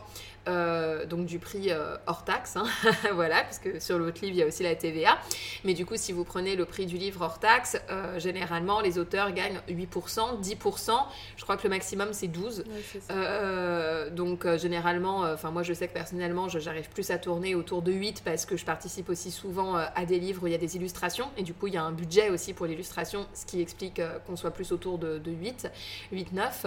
Euh, 0.48 1.06
donc 1.06 1.26
du 1.26 1.38
prix 1.38 1.70
euh, 1.70 1.96
hors 2.06 2.24
taxe, 2.24 2.56
hein. 2.56 2.66
voilà, 3.14 3.42
parce 3.42 3.58
que 3.58 3.80
sur 3.80 3.98
l'autre 3.98 4.20
livre 4.22 4.34
il 4.36 4.40
y 4.40 4.42
a 4.42 4.46
aussi 4.46 4.62
la 4.62 4.74
TVA. 4.74 5.18
Mais 5.64 5.74
du 5.74 5.84
coup, 5.86 5.96
si 5.96 6.12
vous 6.12 6.24
prenez 6.24 6.56
le 6.56 6.64
prix 6.64 6.86
du 6.86 6.96
livre 6.96 7.22
hors 7.22 7.38
taxe, 7.38 7.76
euh, 7.90 8.18
généralement 8.18 8.80
les 8.80 8.98
auteurs 8.98 9.32
gagnent 9.32 9.60
8%, 9.68 10.40
10%. 10.40 10.92
Je 11.36 11.42
crois 11.42 11.56
que 11.56 11.64
le 11.64 11.70
maximum 11.70 12.08
c'est 12.12 12.28
12%. 12.28 12.58
Ouais, 12.58 12.64
c'est 12.92 13.00
ça. 13.02 13.12
Euh, 13.14 14.10
donc 14.10 14.46
généralement, 14.56 15.20
enfin 15.20 15.50
moi 15.50 15.62
je 15.62 15.72
sais 15.72 15.88
que 15.88 15.94
personnellement 15.94 16.48
je- 16.48 16.58
j'arrive 16.58 16.88
plus 16.90 17.10
à 17.10 17.18
tourner 17.18 17.54
autour 17.54 17.82
de 17.82 17.92
8 17.92 18.22
parce 18.24 18.46
que 18.46 18.56
je 18.56 18.64
participe 18.64 19.08
aussi 19.08 19.30
souvent 19.30 19.74
à 19.76 20.04
des 20.06 20.18
livres 20.18 20.42
où 20.44 20.46
il 20.46 20.52
y 20.52 20.54
a 20.56 20.58
des 20.58 20.76
illustrations 20.76 21.28
et 21.36 21.42
du 21.42 21.54
coup 21.54 21.66
il 21.66 21.74
y 21.74 21.76
a 21.78 21.82
un 21.82 21.92
budget 21.92 22.30
aussi 22.30 22.52
pour 22.52 22.66
l'illustration, 22.66 23.26
ce 23.34 23.46
qui 23.46 23.60
explique 23.60 24.00
qu'on 24.26 24.36
soit 24.36 24.50
plus 24.50 24.72
autour 24.72 24.98
de, 24.98 25.18
de 25.18 25.30
8, 25.30 25.68
8, 26.12 26.32
9. 26.32 26.66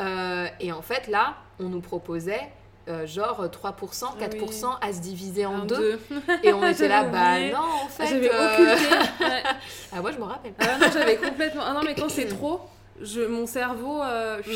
Euh, 0.00 0.46
et 0.60 0.72
en 0.72 0.82
fait 0.82 1.08
là, 1.08 1.36
on 1.58 1.68
nous 1.68 1.80
proposait 1.80 2.40
euh, 2.88 3.06
genre 3.06 3.46
3%, 3.46 4.18
4% 4.18 4.78
à 4.80 4.92
se 4.92 5.00
diviser 5.00 5.46
en 5.46 5.64
deux. 5.64 6.00
Et 6.42 6.52
on 6.52 6.66
était 6.68 6.88
là, 6.88 7.04
bah 7.04 7.40
non 7.52 7.84
en 7.84 7.88
fait. 7.88 8.06
J'avais 8.06 8.30
euh, 8.32 8.74
occulté. 8.74 8.94
Ouais. 9.20 9.42
ah 9.92 10.00
moi 10.00 10.12
je 10.12 10.18
me 10.18 10.24
rappelle. 10.24 10.54
Ah 10.58 10.78
non, 10.80 10.86
j'avais 10.92 11.16
complètement. 11.16 11.62
Ah 11.66 11.72
non, 11.72 11.80
mais 11.84 11.94
quand 11.94 12.08
c'est 12.08 12.28
trop, 12.28 12.60
je... 13.00 13.22
mon 13.22 13.46
cerveau. 13.46 14.02
euh, 14.02 14.40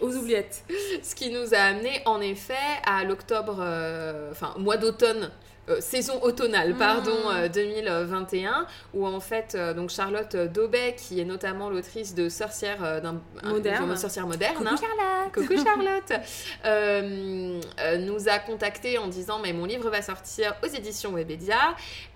aux 0.00 0.16
oubliettes. 0.16 0.64
Ce 1.02 1.14
qui 1.14 1.30
nous 1.30 1.54
a 1.54 1.58
amené 1.58 2.02
en 2.06 2.20
effet 2.20 2.54
à 2.84 3.04
l'octobre, 3.04 3.58
euh, 3.60 4.30
enfin 4.30 4.54
mois 4.58 4.76
d'automne. 4.76 5.30
Euh, 5.70 5.80
saison 5.80 6.22
automnale, 6.22 6.74
pardon, 6.76 7.10
Mm. 7.12 7.34
euh, 7.34 7.48
2021, 7.48 8.66
où 8.94 9.06
en 9.06 9.20
fait, 9.20 9.54
euh, 9.54 9.74
donc 9.74 9.90
Charlotte 9.90 10.34
Daubet, 10.36 10.94
qui 10.96 11.20
est 11.20 11.24
notamment 11.24 11.70
l'autrice 11.70 12.14
de 12.14 12.28
Sorcière 12.28 13.00
d'un 13.00 13.20
un- 13.42 13.50
Moderne. 13.50 13.88
de 13.90 13.94
Sorcière 13.96 14.26
moderne, 14.26 14.56
Coucou 14.56 14.68
hein. 14.68 14.76
Charlotte. 14.76 15.32
Coucou 15.34 15.64
Charlotte 15.64 16.12
nous 17.98 18.28
a 18.28 18.38
contacté 18.38 18.98
en 18.98 19.06
disant 19.08 19.38
mais 19.42 19.52
mon 19.52 19.64
livre 19.64 19.88
va 19.90 20.02
sortir 20.02 20.54
aux 20.62 20.66
éditions 20.68 21.12
Webedia 21.12 21.56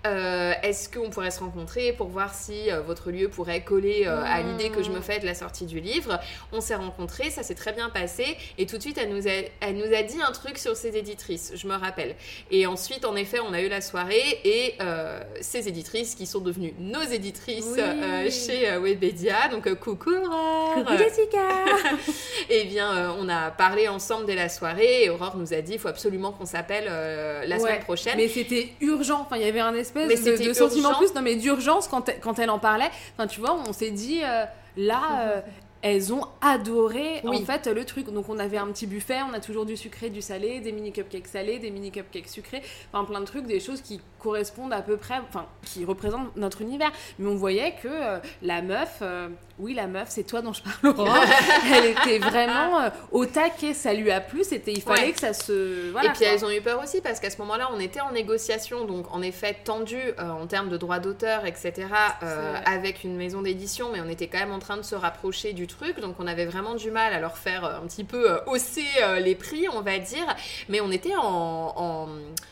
est-ce 0.03 0.89
qu'on 0.89 1.09
pourrait 1.09 1.31
se 1.31 1.39
rencontrer 1.39 1.93
pour 1.93 2.07
voir 2.07 2.33
si 2.33 2.69
votre 2.85 3.11
lieu 3.11 3.29
pourrait 3.29 3.63
coller 3.63 4.05
à 4.05 4.41
Mmh. 4.43 4.47
l'idée 4.51 4.69
que 4.69 4.83
je 4.83 4.91
me 4.91 5.01
fais 5.01 5.19
de 5.19 5.25
la 5.25 5.33
sortie 5.33 5.65
du 5.65 5.79
livre? 5.79 6.19
On 6.51 6.61
s'est 6.61 6.75
rencontrés 6.75 7.29
ça 7.29 7.43
s'est 7.43 7.55
très 7.55 7.73
bien 7.73 7.89
passé 7.89 8.37
et 8.57 8.65
tout 8.65 8.77
de 8.77 8.81
suite 8.81 8.97
elle 8.97 9.09
nous, 9.09 9.27
a, 9.27 9.31
elle 9.61 9.75
nous 9.77 9.93
a 9.95 10.03
dit 10.03 10.17
un 10.21 10.31
truc 10.31 10.57
sur 10.57 10.75
ses 10.75 10.95
éditrices 10.97 11.53
je 11.55 11.67
me 11.67 11.75
rappelle 11.75 12.15
et 12.51 12.65
ensuite 12.67 13.05
en 13.05 13.15
effet 13.15 13.39
on 13.49 13.53
a 13.53 13.61
eu 13.61 13.67
la 13.69 13.81
soirée 13.81 14.39
et 14.43 14.75
euh, 14.81 15.19
ces 15.41 15.67
éditrices 15.67 16.15
qui 16.15 16.25
sont 16.25 16.39
devenues 16.39 16.73
nos 16.79 17.01
éditrices 17.01 17.65
Oui. 17.73 17.79
euh, 17.81 18.29
chez 18.29 18.69
euh, 18.69 18.79
Webedia 18.79 19.47
donc 19.49 19.73
coucou 19.75 20.11
Aurore. 20.13 20.73
Coucou 20.75 20.97
Jessica. 20.97 21.39
Eh 22.49 22.65
bien, 22.65 23.13
on 23.19 23.27
a 23.29 23.49
parlé 23.51 23.87
ensemble 23.87 24.25
dès 24.27 24.35
la 24.35 24.49
soirée 24.49 25.03
et 25.05 25.09
Aurore 25.09 25.35
nous 25.37 25.53
a 25.53 25.61
dit 25.61 25.73
il 25.73 25.79
faut 25.79 25.87
absolument 25.87 26.31
qu'on 26.31 26.45
s'appelle 26.45 26.85
la 26.85 27.55
Ouais, 27.55 27.59
semaine 27.61 27.79
prochaine. 27.81 28.13
Mais 28.17 28.27
c'était 28.27 28.69
urgent. 28.81 29.21
Enfin, 29.25 29.37
il 29.37 29.45
y 29.45 29.49
avait 29.49 29.59
un 29.59 29.73
espèce 29.73 30.07
Mais 30.07 30.37
de, 30.37 30.53
sentiment 30.53 30.93
plus, 30.95 31.13
non 31.15 31.21
mais 31.21 31.35
d'urgence 31.35 31.87
quand, 31.87 32.07
elle- 32.09 32.19
quand 32.19 32.37
elle 32.39 32.49
en 32.49 32.59
parlait. 32.59 32.89
Enfin, 33.17 33.27
tu 33.27 33.39
vois, 33.39 33.57
on 33.67 33.73
s'est 33.73 33.91
dit 33.91 34.21
là. 34.77 35.01
euh, 35.21 35.41
elles 35.87 36.11
ont 36.11 36.25
adoré 36.41 37.21
Oui. 37.23 37.37
en 37.37 37.45
fait 37.45 37.67
le 37.67 37.85
truc. 37.85 38.11
Donc 38.11 38.27
on 38.27 38.39
avait 38.39 38.57
un 38.57 38.65
petit 38.71 38.87
buffet, 38.87 39.19
on 39.29 39.33
a 39.33 39.39
toujours 39.39 39.67
du 39.67 39.77
sucré, 39.77 40.09
du 40.09 40.19
salé, 40.19 40.59
des 40.59 40.71
mini 40.71 40.91
cupcakes 40.91 41.27
salés, 41.27 41.59
des 41.59 41.69
mini 41.69 41.91
cupcakes 41.91 42.27
sucrés, 42.27 42.63
enfin 42.91 43.05
plein 43.05 43.19
de 43.19 43.25
trucs, 43.25 43.45
des 43.45 43.59
choses 43.59 43.81
qui 43.81 44.01
correspondent 44.25 44.73
à 44.73 44.81
peu 44.81 44.97
près, 44.97 45.15
enfin 45.29 45.45
qui 45.63 45.85
représentent 45.85 46.35
notre 46.35 46.61
univers. 46.61 46.91
Mais 47.19 47.29
on 47.29 47.35
voyait 47.35 47.75
que 47.81 47.87
euh, 47.87 48.17
la 48.41 48.63
meuf, 48.63 48.97
euh, 49.03 49.27
oui 49.59 49.75
la 49.75 49.85
meuf, 49.85 50.07
c'est 50.09 50.23
toi 50.23 50.41
dont 50.41 50.51
je 50.53 50.63
parle, 50.63 50.95
Aurore. 50.99 51.15
elle 51.75 51.85
était 51.91 52.17
vraiment 52.17 52.81
euh, 52.81 52.89
au 53.11 53.25
taquet, 53.27 53.73
ça 53.75 53.93
lui 53.93 54.09
a 54.11 54.19
plu. 54.19 54.43
C'était, 54.43 54.73
il 54.73 54.81
fallait 54.81 55.01
Ouais. 55.07 55.11
que 55.11 55.19
ça 55.19 55.33
se, 55.33 55.91
voilà. 55.91 56.09
et 56.09 56.11
puis 56.13 56.19
quoi. 56.25 56.27
elles 56.33 56.43
ont 56.45 56.49
eu 56.49 56.61
peur 56.61 56.81
aussi 56.83 57.01
parce 57.01 57.19
qu'à 57.19 57.29
ce 57.29 57.37
moment-là, 57.39 57.69
on 57.71 57.79
était 57.79 58.01
en 58.01 58.11
négociation, 58.11 58.85
donc 58.85 59.05
en 59.13 59.21
effet 59.21 59.55
tendu 59.63 59.99
en 60.19 60.47
termes 60.47 60.69
de 60.69 60.77
droits 60.77 60.99
d'auteur, 60.99 61.45
etc. 61.45 61.73
avec 62.65 63.03
une 63.03 63.15
maison 63.15 63.41
d'édition, 63.43 63.89
mais 63.93 64.01
on 64.01 64.09
était 64.09 64.27
quand 64.27 64.39
même 64.39 64.51
en 64.53 64.59
train 64.59 64.77
de 64.77 64.81
se 64.81 64.95
rapprocher 64.95 65.53
du 65.53 65.67
truc, 65.67 65.99
donc 65.99 66.15
on 66.19 66.25
avait 66.27 66.45
vraiment 66.45 66.73
du 66.75 66.89
mal 66.91 67.13
à 67.13 67.19
leur 67.19 67.37
faire 67.37 67.63
un 67.65 67.85
petit 67.87 68.03
peu 68.03 68.39
hausser 68.47 68.85
les 69.21 69.35
prix, 69.35 69.67
on 69.71 69.81
va 69.81 69.97
dire. 69.99 70.25
Mais 70.69 70.81
on 70.81 70.91
était 70.91 71.15
en, 71.15 71.73
en, 71.75 72.07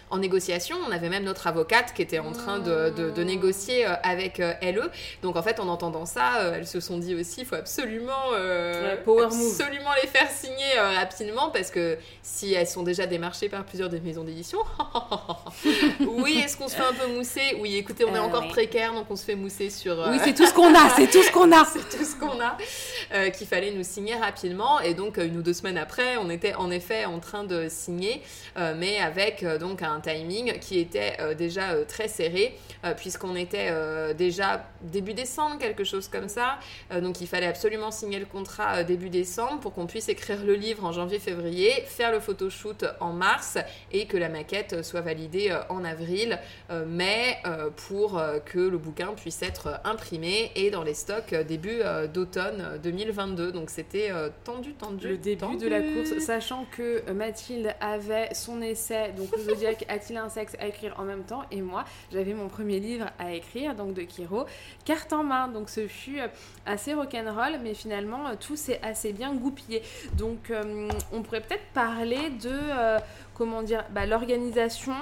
en 0.10 0.18
négociation, 0.18 0.78
on 0.88 0.92
avait 0.92 1.10
même 1.10 1.24
notre 1.24 1.48
avocate 1.64 1.94
qui 1.94 2.02
était 2.02 2.20
en 2.20 2.32
train 2.34 2.60
de, 2.60 2.90
de- 2.90 3.10
de 3.12 3.24
négocier 3.24 3.86
euh, 3.86 3.94
avec 4.04 4.40
euh, 4.42 4.54
LE. 4.62 4.90
Donc 5.22 5.36
en 5.38 5.42
fait, 5.44 5.60
en 5.62 5.68
entendant 5.70 6.06
ça, 6.06 6.40
euh, 6.42 6.56
elles 6.56 6.68
se 6.68 6.80
sont 6.82 6.98
dit 6.98 7.16
aussi, 7.16 7.42
il 7.42 7.46
faut 7.46 7.56
absolument, 7.56 8.12
euh, 8.34 8.98
move. 9.06 9.24
absolument 9.24 9.92
les 10.02 10.10
faire 10.10 10.30
signer 10.30 10.78
euh, 10.78 10.90
rapidement 10.98 11.50
parce 11.52 11.72
que 11.72 11.98
si 12.22 12.54
elles 12.54 12.68
sont 12.68 12.84
déjà 12.84 13.06
démarchées 13.06 13.48
par 13.50 13.64
plusieurs 13.64 13.90
des 13.90 14.02
maisons 14.02 14.24
d'édition, 14.26 14.60
oui, 16.02 16.42
est-ce 16.44 16.58
qu'on 16.58 16.68
se 16.68 16.76
fait 16.76 16.84
un 16.84 16.94
peu 16.94 17.08
mousser? 17.14 17.58
Oui, 17.60 17.76
écoutez, 17.78 18.04
on 18.06 18.14
est 18.14 18.18
Euh, 18.18 18.22
encore 18.22 18.44
ouais. 18.44 18.50
précaire, 18.50 18.94
donc 18.94 19.06
on 19.10 19.16
se 19.16 19.24
fait 19.26 19.36
mousser 19.36 19.70
sur. 19.70 19.98
Oui, 20.10 20.18
c'est 20.24 20.34
tout 20.34 20.46
ce 20.46 20.54
qu'on 20.54 20.74
a, 20.74 20.90
c'est 20.96 21.08
tout 21.10 21.24
ce 21.24 21.32
qu'on 21.32 21.52
a. 21.52 21.66
c'est 21.72 21.98
tout 21.98 22.04
ce 22.04 22.16
qu'on 22.16 22.40
a, 22.42 23.30
qu'il 23.32 23.48
fallait 23.48 23.72
nous 23.72 23.84
signer 23.84 24.16
rapidement. 24.16 24.80
Et 24.82 24.94
donc, 24.94 25.18
une 25.18 25.38
ou 25.38 25.42
deux 25.42 25.54
semaines 25.54 25.78
après, 25.78 26.18
on 26.18 26.30
était 26.30 26.56
en 26.56 26.72
effet 26.72 27.06
en 27.06 27.20
train 27.20 27.44
de 27.44 27.68
signer, 27.70 28.22
mais 28.58 29.00
avec 29.00 29.46
donc 29.60 29.82
un 29.82 30.00
timing 30.02 30.60
qui 30.60 30.80
était 30.80 31.18
euh, 31.20 31.34
déjà 31.54 31.72
euh, 31.72 31.86
très 31.86 32.08
serré, 32.08 32.58
euh, 32.84 32.94
puisqu'on 32.94 33.36
était 33.36 33.70
euh, 33.70 34.14
déjà 34.14 34.66
début 34.82 35.14
décembre, 35.14 35.58
quelque 35.60 35.84
chose 35.84 36.08
comme 36.08 36.30
ça. 36.30 36.60
Donc, 37.02 37.22
il 37.22 37.28
fallait 37.28 37.48
absolument 37.48 37.92
signer 37.92 38.20
le 38.20 38.26
contrat 38.26 38.84
début 38.84 39.10
décembre 39.10 39.60
pour 39.60 39.74
qu'on 39.74 39.88
puisse 39.88 40.10
écrire 40.10 40.44
le 40.44 40.56
livre 40.56 40.84
en 40.86 40.92
janvier-février, 40.92 41.72
faire 41.88 42.12
le 42.12 42.20
photoshoot 42.20 42.86
en 43.00 43.14
mars 43.14 43.58
et 43.92 44.06
que 44.08 44.18
la 44.18 44.30
maquette 44.30 44.84
soit 44.84 45.02
validée 45.02 45.56
en 45.70 45.84
avril, 45.84 46.40
mais 46.88 47.38
euh, 47.46 47.70
pour 47.88 48.22
que 48.46 48.60
le 48.60 48.78
bouquin 48.78 49.14
puisse 49.16 49.42
être 49.42 49.80
imprimé 49.84 50.52
et 50.56 50.72
dans 50.72 50.84
les 50.84 50.94
stocks 50.94 51.34
début 51.34 51.82
d'automne 52.14 52.64
euh, 52.64 52.78
2022. 52.78 53.52
Donc 53.52 53.70
c'était 53.70 54.12
tendu, 54.44 54.74
tendu. 54.74 55.08
Le 55.08 55.18
début 55.18 55.38
tendu. 55.38 55.66
de 55.66 55.70
la 55.70 55.82
course, 55.82 56.18
sachant 56.20 56.66
que 56.72 57.10
Mathilde 57.12 57.74
avait 57.80 58.34
son 58.34 58.62
essai, 58.62 59.14
donc 59.18 59.30
le 59.36 59.44
Zodiac 59.44 59.86
a-t-il 59.88 60.18
un 60.18 60.30
sexe 60.30 60.56
à 60.60 60.68
écrire 60.68 60.96
en 60.98 61.04
même 61.04 61.24
temps, 61.24 61.33
et 61.52 61.62
moi 61.62 61.86
j'avais 62.12 62.34
mon 62.34 62.48
premier 62.48 62.80
livre 62.80 63.06
à 63.20 63.34
écrire, 63.34 63.76
donc 63.76 63.94
de 63.94 64.02
Kiro, 64.04 64.46
carte 64.86 65.12
en 65.14 65.24
main. 65.24 65.48
Donc 65.48 65.70
ce 65.70 65.88
fut 65.88 66.20
euh, 66.20 66.28
assez 66.66 66.94
rock'n'roll, 66.94 67.60
mais 67.64 67.74
finalement 67.74 68.28
euh, 68.28 68.34
tout 68.40 68.56
s'est 68.56 68.80
assez 68.84 69.14
bien 69.14 69.34
goupillé. 69.34 69.82
Donc 70.18 70.50
euh, 70.52 70.88
on 71.12 71.22
pourrait 71.22 71.42
peut-être 71.42 71.66
parler 71.74 72.30
de, 72.30 72.50
euh, 72.52 73.00
comment 73.34 73.62
dire, 73.64 73.84
bah, 73.92 74.06
l'organisation 74.06 74.94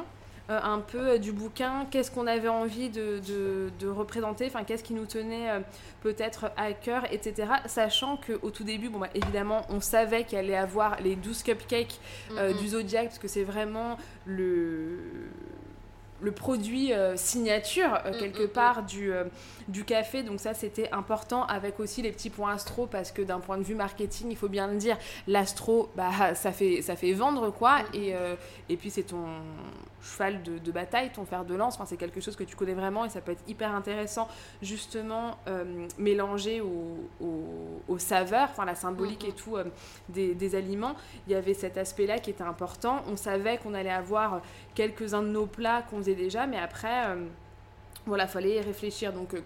un 0.50 0.80
peu 0.80 1.18
du 1.18 1.32
bouquin, 1.32 1.86
qu'est-ce 1.90 2.12
qu'on 2.12 2.28
avait 2.28 2.50
envie 2.50 2.90
de, 2.90 3.20
de- 3.20 3.70
de 3.80 3.88
représenter, 3.88 4.48
enfin 4.48 4.66
qu'est-ce 4.66 4.84
qui 4.84 4.94
nous 4.94 5.06
tenait 5.06 5.48
peut-être 6.02 6.52
à 6.58 6.74
cœur, 6.74 7.06
etc. 7.10 7.48
Sachant 7.68 8.18
qu'au 8.18 8.50
tout 8.50 8.66
début, 8.66 8.90
bon, 8.90 9.00
bah, 9.00 9.08
évidemment, 9.16 9.62
on 9.70 9.80
savait 9.80 10.26
qu'il 10.26 10.38
allait 10.38 10.58
avoir 10.58 11.00
les 11.02 11.16
12 11.16 11.44
cupcakes 11.44 12.02
euh, 12.36 12.52
du 12.52 12.68
Zodiac, 12.68 13.06
parce 13.06 13.20
que 13.20 13.30
c'est 13.30 13.46
vraiment 13.46 13.98
le 14.26 15.00
le 16.22 16.32
produit 16.32 16.94
euh, 16.94 17.18
signature 17.18 18.00
euh, 18.06 18.12
Mm, 18.12 18.18
quelque 18.20 18.44
mm, 18.44 18.50
part 18.50 18.84
du, 18.84 19.12
euh, 19.12 19.26
du 19.68 19.84
café. 19.84 20.24
Donc 20.24 20.40
ça 20.40 20.54
c'était 20.54 20.90
important 20.92 21.46
avec 21.46 21.80
aussi 21.80 22.02
les 22.02 22.12
petits 22.12 22.30
points 22.30 22.54
astro 22.54 22.88
parce 22.88 23.12
que 23.12 23.22
d'un 23.22 23.40
point 23.40 23.58
de 23.58 23.64
vue 23.64 23.76
marketing 23.76 24.28
il 24.32 24.38
faut 24.38 24.50
bien 24.50 24.68
le 24.68 24.78
dire 24.78 24.98
l'astro 25.28 25.90
bah 25.96 26.36
ça 26.36 26.52
fait 26.52 26.82
ça 26.82 26.96
fait 26.96 27.14
vendre 27.14 27.52
quoi. 27.52 27.80
Mm. 27.80 27.96
et, 27.96 28.16
et 28.70 28.78
puis 28.78 28.90
c'est 28.90 29.04
ton 29.04 29.26
cheval 30.02 30.42
de, 30.44 30.58
de 30.58 30.72
bataille 30.72 31.12
ton 31.12 31.26
fer 31.26 31.46
de 31.46 31.54
lance 31.56 31.76
enfin, 31.76 31.86
c'est 31.86 31.98
quelque 31.98 32.20
chose 32.22 32.36
que 32.36 32.44
tu 32.44 32.56
connais 32.56 32.74
vraiment 32.74 33.06
et 33.06 33.10
ça 33.10 33.22
peut 33.22 33.32
être 33.32 33.44
hyper 33.48 33.74
intéressant 33.76 34.28
justement 34.62 35.38
euh, 35.48 35.88
mélangé 35.98 36.62
au, 36.62 36.98
au- 37.22 37.82
aux 37.88 37.98
saveurs 38.00 38.50
enfin 38.52 38.66
la 38.66 38.76
symbolique 38.76 39.24
Mhm. 39.24 39.30
et 39.30 39.34
tout 39.34 39.58
euh, 39.58 39.66
des, 40.10 40.34
des 40.34 40.56
aliments 40.56 40.96
il 41.28 41.34
y 41.34 41.36
avait 41.36 41.54
cet 41.54 41.78
aspect 41.78 42.06
là 42.08 42.20
qui 42.20 42.30
était 42.30 42.44
important 42.44 43.02
on 43.08 43.16
savait 43.18 43.58
qu'on 43.58 43.74
allait 43.74 43.90
avoir 43.92 44.42
quelques-uns 44.76 45.22
de 45.22 45.28
nos 45.28 45.46
plats 45.46 45.84
qu'on 45.90 45.98
faisait 45.98 46.16
déjà 46.16 46.48
mais 46.48 46.58
après 46.58 47.08
euh, 47.08 47.26
voilà 48.06 48.28
fallait 48.28 48.56
y 48.56 48.60
réfléchir 48.60 49.14
donc 49.14 49.34
euh, 49.34 49.42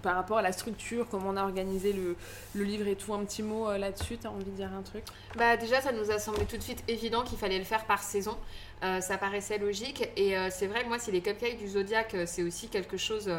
par 0.00 0.14
rapport 0.14 0.38
à 0.38 0.42
la 0.42 0.52
structure, 0.52 1.08
comment 1.10 1.30
on 1.30 1.36
a 1.36 1.42
organisé 1.42 1.92
le, 1.92 2.14
le 2.54 2.62
livre 2.62 2.86
et 2.86 2.94
tout, 2.94 3.12
un 3.14 3.24
petit 3.24 3.42
mot 3.42 3.68
euh, 3.68 3.78
là-dessus 3.78 4.16
T'as 4.16 4.28
envie 4.28 4.44
de 4.44 4.50
dire 4.50 4.70
un 4.72 4.82
truc? 4.82 5.02
Bah 5.36 5.56
déjà, 5.56 5.80
ça 5.80 5.90
nous 5.90 6.08
a 6.12 6.20
semblé 6.20 6.44
tout 6.44 6.56
de 6.56 6.62
suite 6.62 6.84
évident 6.86 7.24
qu'il 7.24 7.36
fallait 7.36 7.58
le 7.58 7.64
faire 7.64 7.84
par 7.84 8.00
saison. 8.00 8.36
Euh, 8.84 9.00
ça 9.00 9.18
paraissait 9.18 9.58
logique 9.58 10.08
et 10.16 10.36
euh, 10.36 10.48
c'est 10.50 10.68
vrai 10.68 10.84
que 10.84 10.88
moi, 10.88 11.00
si 11.00 11.10
les 11.10 11.20
cupcakes 11.20 11.58
du 11.58 11.66
zodiaque, 11.66 12.14
euh, 12.14 12.24
c'est 12.26 12.44
aussi 12.44 12.68
quelque 12.68 12.96
chose, 12.96 13.30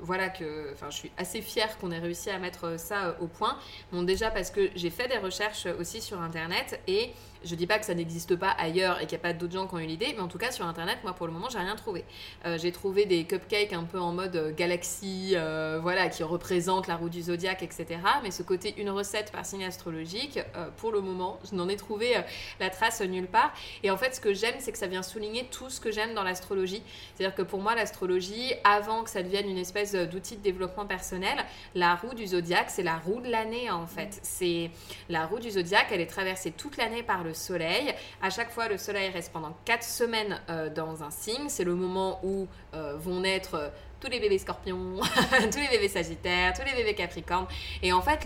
voilà 0.00 0.28
que, 0.28 0.74
je 0.90 0.94
suis 0.94 1.10
assez 1.16 1.40
fière 1.40 1.78
qu'on 1.78 1.90
ait 1.90 1.98
réussi 1.98 2.30
à 2.30 2.38
mettre 2.38 2.78
ça 2.78 3.16
au 3.20 3.26
point. 3.26 3.56
Bon, 3.92 4.02
déjà 4.02 4.30
parce 4.30 4.50
que 4.50 4.70
j'ai 4.74 4.90
fait 4.90 5.08
des 5.08 5.18
recherches 5.18 5.66
aussi 5.78 6.00
sur 6.00 6.20
internet 6.20 6.80
et 6.86 7.12
je 7.44 7.54
dis 7.54 7.66
pas 7.66 7.78
que 7.78 7.84
ça 7.84 7.94
n'existe 7.94 8.36
pas 8.36 8.50
ailleurs 8.50 9.00
et 9.00 9.06
qu'il 9.06 9.18
n'y 9.18 9.22
a 9.24 9.28
pas 9.28 9.32
d'autres 9.32 9.52
gens 9.52 9.66
qui 9.66 9.74
ont 9.74 9.78
eu 9.78 9.86
l'idée, 9.86 10.12
mais 10.14 10.20
en 10.20 10.28
tout 10.28 10.38
cas 10.38 10.50
sur 10.50 10.66
internet, 10.66 10.98
moi 11.02 11.14
pour 11.14 11.26
le 11.26 11.32
moment, 11.32 11.48
j'ai 11.50 11.58
rien 11.58 11.76
trouvé. 11.76 12.04
Euh, 12.44 12.58
j'ai 12.58 12.72
trouvé 12.72 13.06
des 13.06 13.24
cupcakes 13.24 13.72
un 13.72 13.84
peu 13.84 13.98
en 13.98 14.12
mode 14.12 14.36
euh, 14.36 14.52
galaxie, 14.52 15.32
euh, 15.34 15.78
voilà, 15.80 16.08
qui 16.08 16.22
représentent 16.22 16.86
la 16.86 16.96
roue 16.96 17.08
du 17.08 17.22
zodiaque, 17.22 17.62
etc. 17.62 18.00
Mais 18.22 18.30
ce 18.30 18.42
côté 18.42 18.74
une 18.78 18.90
recette 18.90 19.32
par 19.32 19.44
signe 19.44 19.64
astrologique, 19.64 20.40
pour 20.76 20.92
le 20.92 21.00
moment, 21.00 21.38
je 21.50 21.54
n'en 21.54 21.68
ai 21.68 21.76
trouvé 21.76 22.14
la 22.60 22.70
trace 22.70 23.00
nulle 23.00 23.26
part. 23.26 23.52
Et 23.82 23.90
en 23.90 23.96
fait, 23.96 24.14
ce 24.14 24.20
que 24.20 24.34
j'aime, 24.34 24.54
c'est 24.58 24.72
que 24.72 24.78
ça 24.78 24.86
vient 24.86 25.02
souligner 25.02 25.46
tout 25.50 25.70
ce 25.70 25.80
que 25.80 25.90
j'aime 25.90 26.14
dans 26.14 26.22
l'astrologie. 26.22 26.82
C'est-à-dire 27.14 27.34
que 27.34 27.42
pour 27.42 27.60
moi, 27.60 27.74
l'astrologie, 27.74 28.52
avant 28.64 29.04
que 29.04 29.10
ça 29.10 29.22
devienne 29.22 29.48
une 29.48 29.58
espèce 29.58 29.94
d'outil 29.94 30.36
de 30.36 30.42
développement 30.42 30.86
personnel, 30.86 31.44
la 31.74 31.94
roue 31.94 32.14
du 32.14 32.26
zodiaque, 32.26 32.70
c'est 32.70 32.82
la 32.82 32.96
roue 32.96 33.20
de 33.20 33.30
l'année 33.30 33.70
en 33.70 33.86
fait. 33.86 34.18
C'est 34.22 34.70
la 35.08 35.26
roue 35.26 35.38
du 35.38 35.50
zodiaque, 35.50 35.88
elle 35.90 36.00
est 36.00 36.06
traversée 36.06 36.50
toute 36.50 36.76
l'année 36.76 37.02
par 37.02 37.24
le 37.24 37.34
soleil. 37.36 37.94
À 38.22 38.30
chaque 38.30 38.50
fois, 38.50 38.68
le 38.68 38.78
soleil 38.78 39.10
reste 39.10 39.32
pendant 39.32 39.56
4 39.64 39.82
semaines 39.82 40.40
euh, 40.50 40.70
dans 40.70 41.02
un 41.02 41.10
signe. 41.10 41.48
C'est 41.48 41.64
le 41.64 41.74
moment 41.74 42.20
où 42.22 42.46
euh, 42.74 42.96
vont 42.96 43.20
naître 43.20 43.54
euh, 43.54 43.68
tous 44.00 44.10
les 44.10 44.20
bébés 44.20 44.38
scorpions, 44.38 45.00
tous 45.52 45.58
les 45.58 45.68
bébés 45.68 45.88
sagittaires, 45.88 46.52
tous 46.52 46.64
les 46.64 46.74
bébés 46.74 46.94
capricornes. 46.94 47.46
Et 47.82 47.92
en 47.92 48.02
fait, 48.02 48.24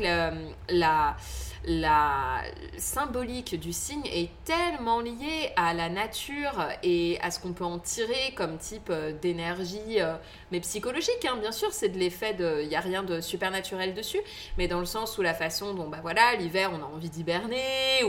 la, 0.68 1.16
la 1.64 2.42
symbolique 2.78 3.58
du 3.60 3.72
signe 3.72 4.06
est 4.06 4.30
tellement 4.44 5.00
liée 5.00 5.52
à 5.56 5.74
la 5.74 5.90
nature 5.90 6.68
et 6.82 7.18
à 7.20 7.30
ce 7.30 7.38
qu'on 7.38 7.52
peut 7.52 7.64
en 7.64 7.78
tirer 7.78 8.32
comme 8.34 8.56
type 8.56 8.88
euh, 8.88 9.12
d'énergie, 9.20 10.00
euh, 10.00 10.14
mais 10.52 10.60
psychologique, 10.60 11.26
hein, 11.28 11.36
bien 11.38 11.52
sûr, 11.52 11.72
c'est 11.72 11.90
de 11.90 11.98
l'effet 11.98 12.32
de... 12.32 12.62
Il 12.62 12.68
n'y 12.68 12.76
a 12.76 12.80
rien 12.80 13.02
de 13.02 13.20
supernaturel 13.20 13.94
dessus, 13.94 14.20
mais 14.56 14.68
dans 14.68 14.80
le 14.80 14.86
sens 14.86 15.18
où 15.18 15.22
la 15.22 15.34
façon 15.34 15.74
dont, 15.74 15.88
bah 15.88 15.98
voilà, 16.00 16.34
l'hiver, 16.36 16.70
on 16.72 16.82
a 16.82 16.86
envie 16.86 17.10
d'hiberner, 17.10 18.04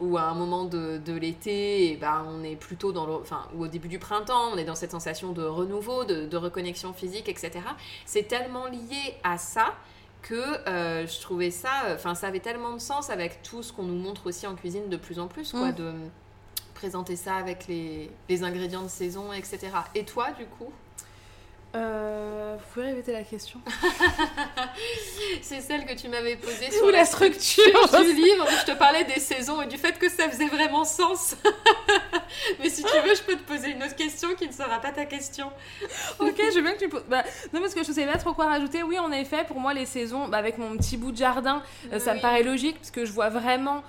ou, 0.00 0.16
à 0.16 0.22
un 0.22 0.34
moment 0.34 0.64
de, 0.64 1.00
l'été, 1.12 1.98
ben, 2.00 2.26
on 2.26 2.42
est 2.42 2.56
plutôt 2.56 2.92
dans 2.92 3.06
le... 3.06 3.14
Enfin, 3.14 3.48
ou 3.54 3.64
au 3.64 3.68
début 3.68 3.88
du 3.88 3.98
printemps, 3.98 4.52
on 4.52 4.56
est 4.56 4.64
dans 4.64 4.74
cette 4.74 4.92
sensation 4.92 5.32
de 5.32 5.42
renouveau, 5.42 6.04
de, 6.04 6.26
de 6.26 6.36
reconnexion 6.36 6.94
physique, 6.94 7.28
etc. 7.28 7.60
C'est 8.06 8.28
tellement 8.28 8.66
lié 8.66 9.14
à 9.22 9.36
ça 9.36 9.74
que 10.24 10.68
euh, 10.68 11.06
je 11.06 11.20
trouvais 11.20 11.50
ça, 11.50 11.70
enfin 11.94 12.14
ça 12.14 12.26
avait 12.28 12.40
tellement 12.40 12.72
de 12.72 12.78
sens 12.80 13.10
avec 13.10 13.42
tout 13.42 13.62
ce 13.62 13.72
qu'on 13.72 13.82
nous 13.84 13.94
montre 13.96 14.26
aussi 14.26 14.46
en 14.46 14.54
cuisine 14.54 14.88
de 14.88 14.96
plus 14.96 15.18
en 15.18 15.28
plus, 15.28 15.52
quoi, 15.52 15.70
Mm. 15.70 15.74
de 15.74 15.92
présenter 16.74 17.14
ça 17.16 17.36
avec 17.36 17.66
les, 17.68 18.10
les 18.28 18.42
ingrédients 18.42 18.82
de 18.82 18.88
saison, 18.88 19.32
etc. 19.32 19.58
Et 19.94 20.04
toi, 20.04 20.32
du 20.32 20.46
coup? 20.46 20.72
Euh, 21.74 22.56
Vous 22.58 22.72
pouvez 22.72 22.86
répéter 22.86 23.12
la 23.12 23.22
question 23.22 23.60
C'est 25.42 25.60
celle 25.60 25.84
que 25.84 25.94
tu 25.94 26.08
m'avais 26.08 26.36
posée 26.36 26.68
Ou 26.68 26.72
sur 26.72 26.90
la 26.90 26.98
la 26.98 27.04
structure 27.04 28.02
du 28.02 28.12
livre 28.14 28.46
je 28.60 28.72
te 28.72 28.76
parlais 28.78 29.04
des 29.04 29.20
saisons 29.20 29.60
et 29.62 29.66
du 29.66 29.76
fait 29.76 29.98
que 29.98 30.08
ça 30.08 30.28
faisait 30.28 30.46
vraiment 30.46 30.84
sens. 30.84 31.36
Mais 32.60 32.68
si 32.68 32.82
tu 32.82 32.98
veux, 33.06 33.14
je 33.14 33.22
peux 33.22 33.36
te 33.36 33.42
poser 33.42 33.70
une 33.70 33.82
autre 33.82 33.94
question 33.94 34.34
qui 34.34 34.46
ne 34.46 34.52
sera 34.52 34.80
pas 34.80 34.90
ta 34.90 35.04
question. 35.04 35.50
Ok, 36.18 36.36
je 36.38 36.56
veux 36.56 36.62
bien 36.62 36.74
que 36.74 36.78
tu 36.78 36.88
poses. 36.88 37.04
Bah, 37.08 37.22
non, 37.52 37.60
parce 37.60 37.74
que 37.74 37.84
je 37.84 37.92
sais 37.92 38.06
pas 38.06 38.18
trop 38.18 38.32
quoi 38.32 38.46
rajouter. 38.46 38.82
Oui, 38.82 38.98
en 38.98 39.12
effet, 39.12 39.44
pour 39.44 39.60
moi, 39.60 39.74
les 39.74 39.86
saisons, 39.86 40.28
bah, 40.28 40.38
avec 40.38 40.58
mon 40.58 40.76
petit 40.76 40.96
bout 40.96 41.12
de 41.12 41.16
jardin, 41.16 41.62
euh, 41.92 41.98
ça 41.98 42.14
me 42.14 42.20
paraît 42.20 42.42
logique, 42.42 42.76
parce 42.78 42.90
que 42.90 43.04
je 43.04 43.12
vois 43.12 43.28
vraiment 43.28 43.82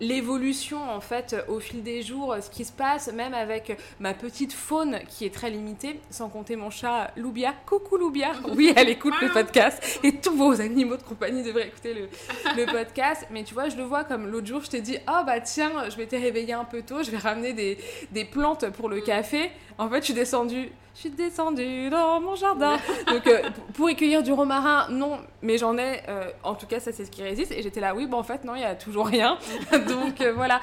l'évolution 0.00 0.78
en 0.90 1.00
fait 1.00 1.36
au 1.48 1.60
fil 1.60 1.82
des 1.82 2.02
jours 2.02 2.36
ce 2.40 2.50
qui 2.50 2.64
se 2.64 2.72
passe 2.72 3.12
même 3.12 3.34
avec 3.34 3.76
ma 4.00 4.14
petite 4.14 4.52
faune 4.52 4.98
qui 5.08 5.24
est 5.24 5.34
très 5.34 5.50
limitée 5.50 6.00
sans 6.10 6.28
compter 6.28 6.56
mon 6.56 6.70
chat 6.70 7.12
Loubia. 7.16 7.54
Coucou 7.66 7.96
Loubia. 7.96 8.32
Oui 8.56 8.72
elle 8.76 8.88
écoute 8.88 9.14
le 9.20 9.32
podcast 9.32 10.00
et 10.02 10.16
tous 10.16 10.34
vos 10.34 10.60
animaux 10.60 10.96
de 10.96 11.02
compagnie 11.02 11.42
devraient 11.42 11.68
écouter 11.68 11.94
le, 11.94 12.08
le 12.56 12.66
podcast. 12.66 13.26
Mais 13.30 13.44
tu 13.44 13.54
vois 13.54 13.68
je 13.68 13.76
le 13.76 13.84
vois 13.84 14.04
comme 14.04 14.26
l'autre 14.28 14.46
jour 14.46 14.62
je 14.62 14.70
t'ai 14.70 14.80
dit 14.80 14.98
oh 15.08 15.22
bah 15.26 15.40
tiens 15.40 15.88
je 15.90 15.96
m'étais 15.96 16.18
réveillée 16.18 16.52
un 16.54 16.64
peu 16.64 16.82
tôt 16.82 17.02
je 17.02 17.10
vais 17.10 17.18
ramener 17.18 17.52
des, 17.52 17.78
des 18.12 18.24
plantes 18.24 18.68
pour 18.70 18.88
le 18.88 19.00
café. 19.00 19.50
En 19.78 19.88
fait 19.88 19.98
je 20.00 20.04
suis 20.04 20.14
descendue 20.14 20.70
je 20.94 21.00
suis 21.00 21.10
descendue 21.10 21.90
dans 21.90 22.20
mon 22.20 22.34
jardin. 22.36 22.76
Donc 23.08 23.26
euh, 23.26 23.42
pour- 23.74 23.90
y 23.90 23.96
cueillir 23.96 24.22
du 24.22 24.32
romarin 24.32 24.86
non 24.90 25.18
mais 25.42 25.58
j'en 25.58 25.76
ai 25.76 26.00
euh, 26.08 26.30
en 26.44 26.54
tout 26.54 26.66
cas 26.66 26.78
ça 26.80 26.92
c'est 26.92 27.04
ce 27.04 27.10
qui 27.10 27.22
résiste. 27.22 27.50
Et 27.52 27.62
j'étais 27.62 27.80
là 27.80 27.94
oui 27.94 28.06
bon 28.06 28.18
en 28.18 28.22
fait 28.22 28.44
non 28.44 28.54
il 28.54 28.60
y 28.62 28.64
a 28.64 28.74
toujours 28.74 29.06
rien. 29.06 29.36
Donc 29.72 30.20
euh, 30.20 30.32
voilà. 30.32 30.60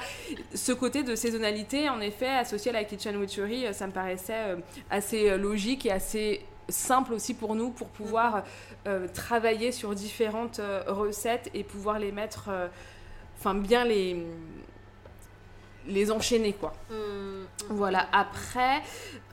Ce 0.54 0.72
côté 0.72 1.02
de 1.02 1.14
saisonnalité 1.14 1.88
en 1.88 2.00
effet 2.00 2.28
associé 2.28 2.70
à 2.70 2.74
la 2.74 2.84
kitchen 2.84 3.16
witchery 3.16 3.66
ça 3.72 3.86
me 3.86 3.92
paraissait 3.92 4.56
assez 4.90 5.36
logique 5.36 5.84
et 5.86 5.92
assez 5.92 6.44
simple 6.68 7.12
aussi 7.12 7.34
pour 7.34 7.54
nous 7.54 7.70
pour 7.70 7.88
pouvoir 7.88 8.42
travailler 9.12 9.70
sur 9.72 9.94
différentes 9.94 10.60
recettes 10.86 11.50
et 11.54 11.62
pouvoir 11.64 11.98
les 11.98 12.12
mettre 12.12 12.48
enfin 13.38 13.54
bien 13.54 13.84
les 13.84 14.24
les 15.86 16.10
enchaîner 16.10 16.52
quoi 16.52 16.72
Hmm, 16.90 17.44
voilà 17.70 18.06
après 18.12 18.80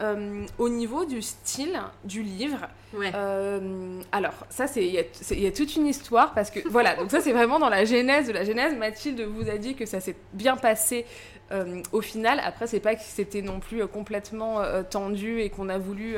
euh, 0.02 0.46
au 0.58 0.70
niveau 0.70 1.06
du 1.06 1.22
style 1.22 1.80
du 2.04 2.22
livre 2.24 2.68
Ouais. 2.92 3.12
euh, 3.14 4.02
alors, 4.12 4.34
ça, 4.50 4.66
c'est 4.66 4.84
il 4.84 4.92
y, 4.94 4.98
a- 4.98 5.48
y 5.48 5.54
toute 5.54 5.76
une 5.76 5.86
histoire 5.86 6.34
parce 6.34 6.50
que 6.50 6.60
voilà, 6.68 6.96
donc 6.96 7.12
ça, 7.12 7.22
c'est 7.22 7.34
vraiment 7.34 7.60
dans 7.60 7.70
la 7.70 7.86
genèse 7.86 8.26
de 8.28 8.34
la 8.34 8.44
genèse. 8.44 8.76
Mathilde 8.76 9.22
vous 9.22 9.48
a 9.48 9.58
dit 9.60 9.76
que 9.76 9.86
ça 9.86 10.00
s'est 10.00 10.16
bien 10.34 10.58
passé 10.58 11.06
euh, 11.52 11.84
au 11.92 12.02
final. 12.02 12.42
Après, 12.44 12.66
c'est 12.66 12.80
pas 12.80 12.96
que 12.96 13.02
c'était 13.04 13.44
non 13.44 13.60
plus 13.60 13.86
complètement 13.86 14.62
tendu 14.90 15.40
et 15.42 15.52
qu'on 15.52 15.70
a 15.70 15.78
voulu 15.78 16.16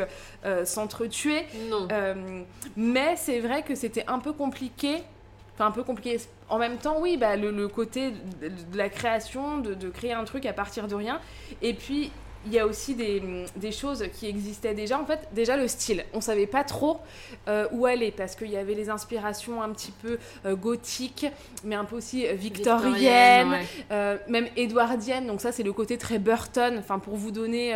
s'entretuer. 0.63 1.44
Non. 1.70 1.89
Mais 2.78 3.15
c'est 3.17 3.39
vrai 3.41 3.63
que 3.63 3.76
c'était 3.76 4.06
un 4.08 4.20
peu 4.20 4.32
compliqué. 4.34 5.04
Un 5.62 5.71
peu 5.71 5.84
compliqué. 5.84 6.19
En 6.50 6.58
même 6.58 6.78
temps, 6.78 6.97
oui, 7.00 7.17
bah, 7.17 7.36
le, 7.36 7.67
côté 7.67 8.12
de, 8.12 8.78
la 8.78 8.89
création, 8.89 9.60
de 9.60 9.89
créer 9.89 10.13
un 10.13 10.24
truc 10.24 10.45
à 10.45 10.54
partir 10.54 10.88
de 10.88 10.95
rien. 10.95 11.19
Et 11.62 11.74
puis, 11.74 12.12
il 12.46 12.54
y 12.54 12.60
a 12.60 12.66
aussi 12.66 12.96
des, 12.96 13.46
des 13.56 13.72
choses 13.72 14.06
qui 14.14 14.28
existaient 14.28 14.74
déjà. 14.74 15.00
En 15.00 15.06
fait, 15.06 15.28
déjà 15.32 15.58
le 15.58 15.68
style. 15.68 16.06
On 16.14 16.22
savait 16.22 16.48
pas 16.48 16.64
trop 16.64 17.00
euh, 17.48 17.68
où 17.72 17.86
aller 17.86 18.12
parce 18.12 18.36
qu'il 18.36 18.50
y 18.50 18.58
avait 18.58 18.74
les 18.74 18.90
inspirations 18.90 19.62
un 19.62 19.70
petit 19.70 19.92
peu 19.92 20.18
euh, 20.46 20.56
gothiques, 20.56 21.28
mais 21.64 21.76
un 21.76 21.86
peu 21.86 21.98
aussi 21.98 22.26
euh, 22.28 22.34
victoriennes, 22.34 23.52
ouais. 23.52 23.66
euh, 23.92 24.18
même 24.28 24.48
édouardienne. 24.56 25.28
Donc 25.28 25.42
ça, 25.42 25.52
c'est 25.52 25.64
le 25.64 25.74
côté 25.74 25.98
très 25.98 26.20
Burton. 26.20 26.78
Enfin, 26.80 27.00
pour 27.00 27.16
vous 27.16 27.32
donner 27.32 27.76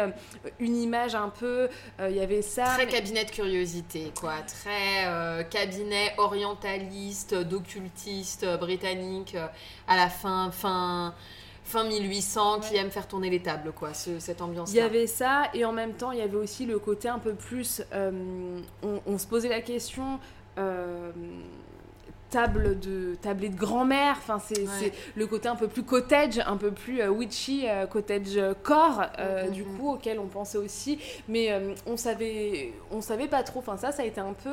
une 0.60 0.76
image 0.76 1.16
un 1.16 1.30
peu, 1.30 1.70
il 2.00 2.16
y 2.16 2.22
avait 2.22 2.42
ça. 2.42 2.66
Très 2.66 2.86
mais- 2.86 2.92
cabinet 2.92 3.26
de 3.26 3.32
curiosité, 3.32 4.12
quoi. 4.20 4.34
Très 4.48 5.46
cabinet 5.50 6.14
orientaliste, 6.18 7.36
d'occultiste 7.36 8.46
britannique 8.60 9.36
à 9.88 9.96
la 9.96 10.10
fin, 10.10 10.52
fin, 10.52 11.14
fin 11.66 11.84
1800 11.84 12.60
qui 12.62 12.76
aime 12.78 12.92
faire 12.92 13.08
tourner 13.08 13.30
les 13.30 13.42
tables, 13.42 13.72
quoi. 13.74 13.94
ce- 13.94 14.20
cette 14.20 14.40
Il 14.40 14.76
y 14.76 14.80
avait 14.82 15.08
ça, 15.08 15.50
et 15.54 15.66
en 15.66 15.74
même 15.74 15.94
temps, 15.94 16.12
il 16.12 16.20
y 16.20 16.22
avait 16.22 16.38
aussi 16.38 16.66
le 16.66 16.80
côté 16.80 17.10
un 17.10 17.20
peu 17.20 17.34
plus. 17.34 17.82
euh, 17.94 18.12
on, 18.84 19.02
on 19.06 19.18
se 19.18 19.28
posait 19.28 19.50
la 19.50 19.62
question. 19.62 20.20
euh, 20.58 21.12
table 22.30 22.80
de 22.80 23.16
tablée 23.22 23.50
de 23.50 23.56
grand-mère 23.58 24.16
enfin 24.18 24.40
c'est 24.40 24.62
Ouais. 24.66 24.92
le 25.16 25.28
côté 25.28 25.48
un 25.48 25.56
peu 25.56 25.68
plus 25.68 25.84
cottage 25.84 26.40
un 26.46 26.58
peu 26.58 26.72
plus 26.72 27.02
euh, 27.02 27.10
witchy 27.10 27.68
euh, 27.70 27.86
cottage 27.86 28.40
core 28.64 29.04
euh, 29.20 29.46
Mhm, 29.46 29.52
du 29.52 29.64
mhm. 29.64 29.78
coup 29.78 29.92
auquel 29.94 30.20
on 30.20 30.26
pensait 30.28 30.58
aussi 30.58 31.00
mais 31.28 31.52
on 31.86 31.98
savait 31.98 32.74
on 32.92 33.02
savait 33.02 33.28
pas 33.28 33.44
trop 33.44 33.60
enfin 33.60 33.78
ça 33.78 33.92
ça 33.92 34.02
a 34.02 34.06
été 34.06 34.20
un 34.20 34.34
peu 34.34 34.50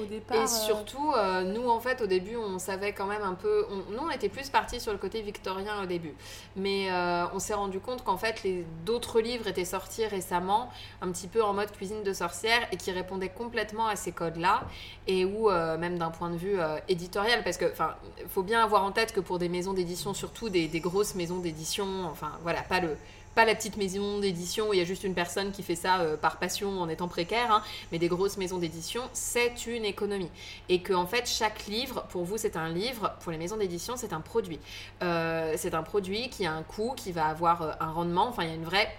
au 0.00 0.04
départ 0.04 0.42
Et 0.42 0.46
surtout, 0.46 1.12
nous, 1.46 1.68
en 1.68 1.80
fait, 1.80 2.00
au 2.00 2.06
début, 2.06 2.36
on 2.36 2.58
savait 2.58 2.92
quand 2.92 3.06
même 3.06 3.22
un 3.22 3.34
peu. 3.34 3.66
on- 3.70 3.92
nous, 3.92 3.98
on 4.06 4.10
était 4.10 4.28
plus 4.28 4.48
partis 4.50 4.80
sur 4.80 4.92
le 4.92 4.98
côté 4.98 5.20
victorien 5.22 5.82
au 5.82 5.86
début. 5.86 6.14
Mais 6.56 6.88
on 7.34 7.38
s'est 7.38 7.54
rendu 7.54 7.80
compte 7.80 8.04
qu'en 8.04 8.16
fait, 8.16 8.42
les 8.44 8.64
d'autres 8.86 9.20
livres 9.20 9.46
étaient 9.48 9.64
sortis 9.64 10.06
récemment, 10.06 10.70
un 11.02 11.10
petit 11.10 11.28
peu 11.28 11.42
en 11.42 11.52
mode 11.52 11.70
cuisine 11.72 12.02
de 12.02 12.12
sorcière, 12.12 12.60
et 12.72 12.76
qui 12.76 12.90
répondaient 12.92 13.28
complètement 13.30 13.86
à 13.86 13.96
ces 13.96 14.12
codes-là. 14.12 14.62
Et 15.06 15.24
où, 15.24 15.50
même 15.50 15.98
d'un 15.98 16.10
point 16.10 16.30
de 16.30 16.36
vue 16.36 16.58
euh, 16.60 16.78
parce 17.12 17.56
que, 17.56 17.70
enfin, 17.70 17.94
faut 18.28 18.42
bien 18.42 18.62
avoir 18.62 18.84
en 18.84 18.92
tête 18.92 19.12
que 19.12 19.20
pour 19.20 19.38
des 19.38 19.48
maisons 19.48 19.72
d'édition, 19.72 20.14
surtout 20.14 20.48
des, 20.48 20.68
des 20.68 20.80
grosses 20.80 21.14
maisons 21.14 21.38
d'édition, 21.38 21.86
enfin, 22.10 22.32
voilà, 22.42 22.62
pas 22.62 22.80
le. 22.80 22.96
Pas 23.32 23.44
la 23.44 23.54
petite 23.54 23.76
maison 23.76 24.18
d'édition 24.18 24.70
où 24.70 24.74
il 24.74 24.80
y 24.80 24.82
a 24.82 24.84
juste 24.84 25.04
une 25.04 25.14
personne 25.14 25.52
qui 25.52 25.62
fait 25.62 25.76
ça 25.76 26.00
euh, 26.00 26.16
par 26.16 26.38
passion 26.38 26.80
en 26.80 26.88
étant 26.88 27.06
précaire, 27.06 27.52
hein, 27.52 27.62
mais 27.92 28.00
des 28.00 28.08
grosses 28.08 28.36
maisons 28.36 28.58
d'édition, 28.58 29.02
c'est 29.12 29.68
une 29.68 29.84
économie 29.84 30.28
et 30.68 30.82
que 30.82 30.92
en 30.92 31.06
fait 31.06 31.28
chaque 31.28 31.66
livre 31.68 32.06
pour 32.10 32.24
vous 32.24 32.38
c'est 32.38 32.56
un 32.56 32.68
livre 32.68 33.12
pour 33.20 33.30
les 33.30 33.38
maisons 33.38 33.56
d'édition 33.56 33.94
c'est 33.96 34.12
un 34.12 34.20
produit 34.20 34.58
Euh, 35.04 35.54
c'est 35.56 35.74
un 35.74 35.84
produit 35.84 36.28
qui 36.28 36.44
a 36.44 36.52
un 36.52 36.64
coût 36.64 36.92
qui 36.96 37.12
va 37.12 37.26
avoir 37.26 37.62
euh, 37.62 37.70
un 37.78 37.92
rendement 37.92 38.26
enfin 38.26 38.42
il 38.42 38.48
y 38.48 38.52
a 38.52 38.56
une 38.56 38.64
vraie 38.64 38.92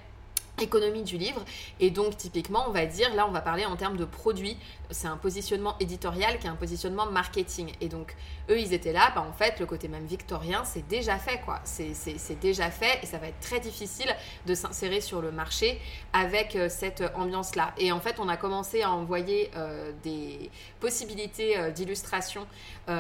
économie 0.61 1.03
du 1.03 1.17
livre. 1.17 1.43
Et 1.79 1.91
donc 1.91 2.17
typiquement 2.17 2.65
on 2.67 2.71
va 2.71 2.85
dire 2.85 3.13
là 3.15 3.25
on 3.27 3.31
va 3.31 3.41
parler 3.41 3.65
en 3.65 3.75
termes 3.75 3.97
de 3.97 4.05
produits. 4.05 4.57
C'est 4.89 5.07
un 5.07 5.17
positionnement 5.17 5.75
éditorial 5.79 6.39
qui 6.39 6.47
est 6.47 6.49
un 6.49 6.55
positionnement 6.55 7.05
marketing. 7.05 7.71
Et 7.81 7.87
donc 7.87 8.15
eux 8.49 8.59
ils 8.59 8.73
étaient 8.73 8.93
là 8.93 9.11
bah 9.15 9.25
en 9.27 9.33
fait 9.33 9.59
le 9.59 9.65
côté 9.65 9.87
même 9.87 10.05
victorien 10.05 10.63
c'est 10.65 10.87
déjà 10.87 11.17
fait 11.17 11.39
quoi. 11.45 11.59
C'est 11.63 12.39
déjà 12.39 12.69
fait 12.71 12.99
et 13.03 13.05
ça 13.05 13.17
va 13.17 13.27
être 13.27 13.39
très 13.39 13.59
difficile 13.59 14.13
de 14.45 14.55
s'insérer 14.55 15.01
sur 15.01 15.21
le 15.21 15.31
marché 15.31 15.79
avec 16.13 16.55
euh, 16.55 16.67
cette 16.69 17.03
ambiance 17.15 17.55
là 17.55 17.73
et 17.77 17.91
en 17.91 17.99
fait 17.99 18.19
on 18.19 18.27
a 18.29 18.37
commencé 18.37 18.81
à 18.81 18.91
envoyer 18.91 19.51
euh, 19.55 19.91
des 20.03 20.49
possibilités 20.79 21.57
euh, 21.57 21.71
d'illustration 21.71 22.47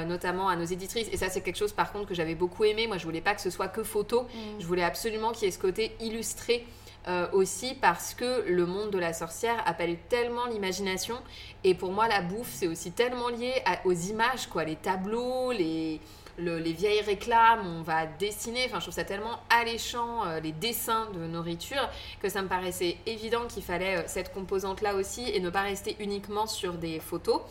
notamment 0.07 0.47
à 0.47 0.55
nos 0.55 0.63
éditrices. 0.63 1.09
Et 1.11 1.17
ça 1.17 1.27
c'est 1.27 1.41
quelque 1.41 1.57
chose 1.57 1.73
par 1.73 1.91
contre 1.91 2.07
que 2.07 2.15
j'avais 2.15 2.35
beaucoup 2.35 2.63
aimé. 2.63 2.87
Moi 2.87 2.97
je 2.97 3.03
voulais 3.03 3.19
pas 3.19 3.35
que 3.35 3.41
ce 3.41 3.49
soit 3.49 3.67
que 3.67 3.83
photo. 3.83 4.21
Mmh. 4.23 4.27
je 4.59 4.65
voulais 4.65 4.83
absolument 4.83 5.31
qu'il 5.33 5.43
y 5.43 5.47
ait 5.47 5.51
ce 5.51 5.59
côté 5.59 5.91
illustré 5.99 6.65
euh, 7.07 7.27
aussi 7.33 7.73
parce 7.73 8.13
que 8.13 8.43
le 8.47 8.65
monde 8.65 8.91
de 8.91 8.99
la 8.99 9.13
sorcière 9.13 9.63
appelle 9.65 9.97
tellement 10.09 10.45
l'imagination. 10.45 11.15
Et 11.63 11.73
pour 11.73 11.91
moi, 11.91 12.07
la 12.07 12.21
bouffe, 12.21 12.51
c'est 12.51 12.67
aussi 12.67 12.91
tellement 12.91 13.29
lié 13.29 13.53
aux 13.85 13.93
images, 13.93 14.47
quoi. 14.47 14.63
Les 14.63 14.75
tableaux, 14.75 15.51
les, 15.51 15.99
les 16.37 16.73
vieilles 16.73 17.01
réclames, 17.01 17.65
on 17.65 17.81
va 17.81 18.05
dessiner. 18.05 18.65
Enfin, 18.65 18.79
je 18.79 18.85
trouve 18.85 18.93
ça 18.93 19.03
tellement 19.03 19.39
alléchant, 19.49 20.25
euh, 20.25 20.39
les 20.39 20.51
dessins 20.51 21.07
de 21.13 21.25
nourriture, 21.25 21.89
que 22.21 22.29
ça 22.29 22.41
me 22.41 22.47
paraissait 22.47 22.97
évident 23.05 23.47
qu'il 23.47 23.63
fallait 23.63 23.97
euh, 23.97 24.03
cette 24.07 24.33
composante-là 24.33 24.95
aussi 24.95 25.29
et 25.29 25.39
ne 25.39 25.49
pas 25.49 25.61
rester 25.61 25.95
uniquement 25.99 26.47
sur 26.47 26.73
des 26.73 26.99
photos. 26.99 27.41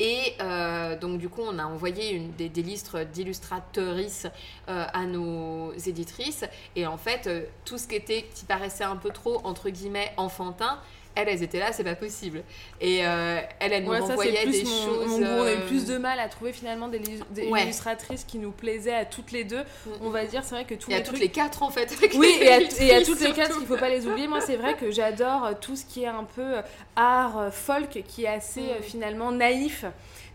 Et 0.00 0.34
euh, 0.40 0.98
donc, 0.98 1.18
du 1.18 1.28
coup, 1.28 1.42
on 1.42 1.58
a 1.58 1.64
envoyé 1.64 2.12
une, 2.12 2.32
des, 2.32 2.48
listes 2.48 2.96
d'illustratrices 3.12 4.26
euh, 4.68 4.86
à 4.92 5.04
nos 5.04 5.74
éditrices. 5.74 6.46
Et 6.74 6.86
en 6.86 6.96
fait, 6.96 7.26
euh, 7.26 7.42
tout 7.66 7.76
ce 7.76 7.86
qui 7.86 7.96
était, 7.96 8.24
qui 8.34 8.46
paraissait 8.46 8.82
un 8.82 8.96
peu 8.96 9.10
trop, 9.10 9.42
entre 9.44 9.68
guillemets, 9.68 10.12
enfantin, 10.16 10.80
elles, 11.14 11.28
elles 11.28 11.42
étaient 11.42 11.58
là, 11.58 11.72
c'est 11.72 11.84
pas 11.84 11.94
possible. 11.94 12.42
Et 12.80 13.00
euh, 13.04 13.40
elles, 13.58 13.72
elles 13.72 13.84
nous 13.84 13.92
envoyaient 13.92 14.46
des 14.46 14.64
choses. 14.64 15.06
Mon 15.06 15.22
on 15.22 15.42
a 15.44 15.54
eu 15.54 15.60
plus 15.66 15.86
de 15.86 15.96
mal 15.98 16.18
à 16.18 16.28
trouver 16.28 16.52
finalement 16.52 16.88
des, 16.88 17.00
illustratrices 17.36 18.24
qui 18.24 18.38
nous 18.38 18.52
plaisaient 18.52 18.94
à 18.94 19.04
toutes 19.04 19.32
les 19.32 19.44
deux. 19.44 19.62
Mm. 19.62 19.90
On 20.02 20.10
va 20.10 20.24
dire, 20.24 20.44
c'est 20.44 20.54
vrai 20.54 20.64
que 20.64 20.74
tous 20.74 20.90
et 20.90 20.94
les 20.94 21.00
à 21.00 21.02
toutes 21.02 21.18
les 21.18 21.28
quatre 21.28 21.62
en 21.62 21.70
fait. 21.70 21.96
Oui, 22.14 22.36
et 22.40 22.48
à, 22.48 22.60
et 22.60 22.94
à, 22.94 23.02
toutes 23.02 23.20
les 23.20 23.32
quatre, 23.32 23.56
il 23.60 23.66
faut 23.66 23.76
pas 23.76 23.88
les 23.88 24.06
oublier. 24.06 24.28
Moi, 24.28 24.40
c'est 24.40 24.56
vrai 24.56 24.74
que 24.74 24.90
j'adore 24.90 25.58
tout 25.60 25.76
ce 25.76 25.84
qui 25.84 26.02
est 26.02 26.08
un 26.08 26.24
peu 26.24 26.56
art 26.96 27.52
folk, 27.52 28.02
qui 28.06 28.24
est 28.24 28.28
assez 28.28 28.60
mm. 28.60 28.82
finalement 28.82 29.32
naïf 29.32 29.84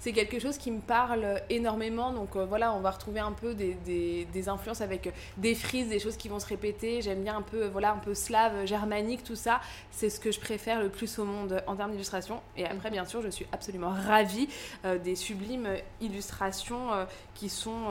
c'est 0.06 0.14
quelque 0.14 0.38
chose 0.38 0.60
qui 0.60 0.70
me 0.70 0.82
parle 0.82 1.42
énormément. 1.50 2.14
Donc 2.14 2.36
euh, 2.36 2.46
voilà, 2.46 2.72
on 2.74 2.80
va 2.80 2.92
retrouver 2.92 3.20
un 3.20 3.32
peu 3.32 3.56
des, 3.56 4.50
influences 4.50 4.82
avec 4.82 5.12
des 5.38 5.56
frises, 5.56 5.90
des 5.90 5.98
choses 5.98 6.16
qui 6.16 6.30
vont 6.30 6.40
se 6.40 6.46
répéter. 6.46 7.02
J'aime 7.02 7.24
bien 7.24 7.38
un 7.38 7.42
peu, 7.42 7.66
voilà, 7.66 7.92
un 7.92 7.98
peu 7.98 8.14
slave, 8.14 8.68
germanique, 8.68 9.24
tout 9.24 9.36
ça. 9.36 9.62
C'est 9.90 10.12
ce 10.12 10.20
que 10.20 10.32
je 10.32 10.40
préfère 10.40 10.80
le 10.80 10.90
plus 10.90 11.18
au 11.18 11.26
monde 11.26 11.64
en 11.66 11.76
termes 11.76 11.90
d'illustration. 11.90 12.40
Et 12.56 12.68
après, 12.68 12.92
bien 12.92 13.06
sûr, 13.06 13.24
je 13.24 13.30
suis 13.30 13.48
absolument 13.52 13.90
ravie 13.90 14.48
euh, 14.86 15.00
des 15.00 15.16
sublimes 15.16 15.70
illustrations 16.02 16.94
euh, 16.94 17.06
qui 17.34 17.50
sont 17.50 17.86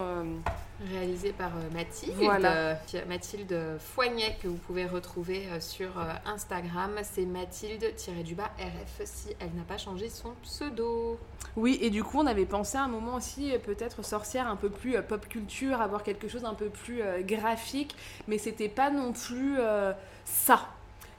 réalisées 0.90 1.32
par 1.32 1.52
Mathilde. 1.72 2.14
Voilà. 2.16 2.78
Mathilde 3.08 3.78
Foignet, 3.78 4.36
que 4.42 4.48
vous 4.48 4.56
pouvez 4.56 4.86
retrouver 4.86 5.48
sur 5.60 5.90
Instagram. 6.26 6.92
C'est 7.02 7.26
Mathilde-du-bas 7.26 8.50
RF 8.58 9.02
si 9.04 9.28
elle 9.40 9.54
n'a 9.54 9.64
pas 9.66 9.78
changé 9.78 10.08
son 10.08 10.32
pseudo. 10.42 11.18
Oui, 11.56 11.78
et 11.80 11.90
du 11.90 12.02
coup, 12.02 12.18
on 12.18 12.26
avait 12.26 12.46
pensé 12.46 12.78
à 12.78 12.82
un 12.82 12.88
moment 12.88 13.14
aussi, 13.14 13.52
euh, 13.52 13.58
peut-être 13.58 14.04
sorcière 14.04 14.48
un 14.48 14.56
peu 14.56 14.70
plus 14.70 14.96
euh, 14.96 15.02
pop 15.02 15.28
culture, 15.28 15.80
avoir 15.80 16.02
quelque 16.02 16.28
chose 16.28 16.44
un 16.44 16.54
peu 16.54 16.68
plus 16.68 17.00
euh, 17.00 17.22
graphique, 17.22 17.94
mais 18.26 18.38
c'était 18.38 18.68
pas 18.68 18.90
non 18.90 19.12
plus 19.12 19.56
ça. 20.24 20.68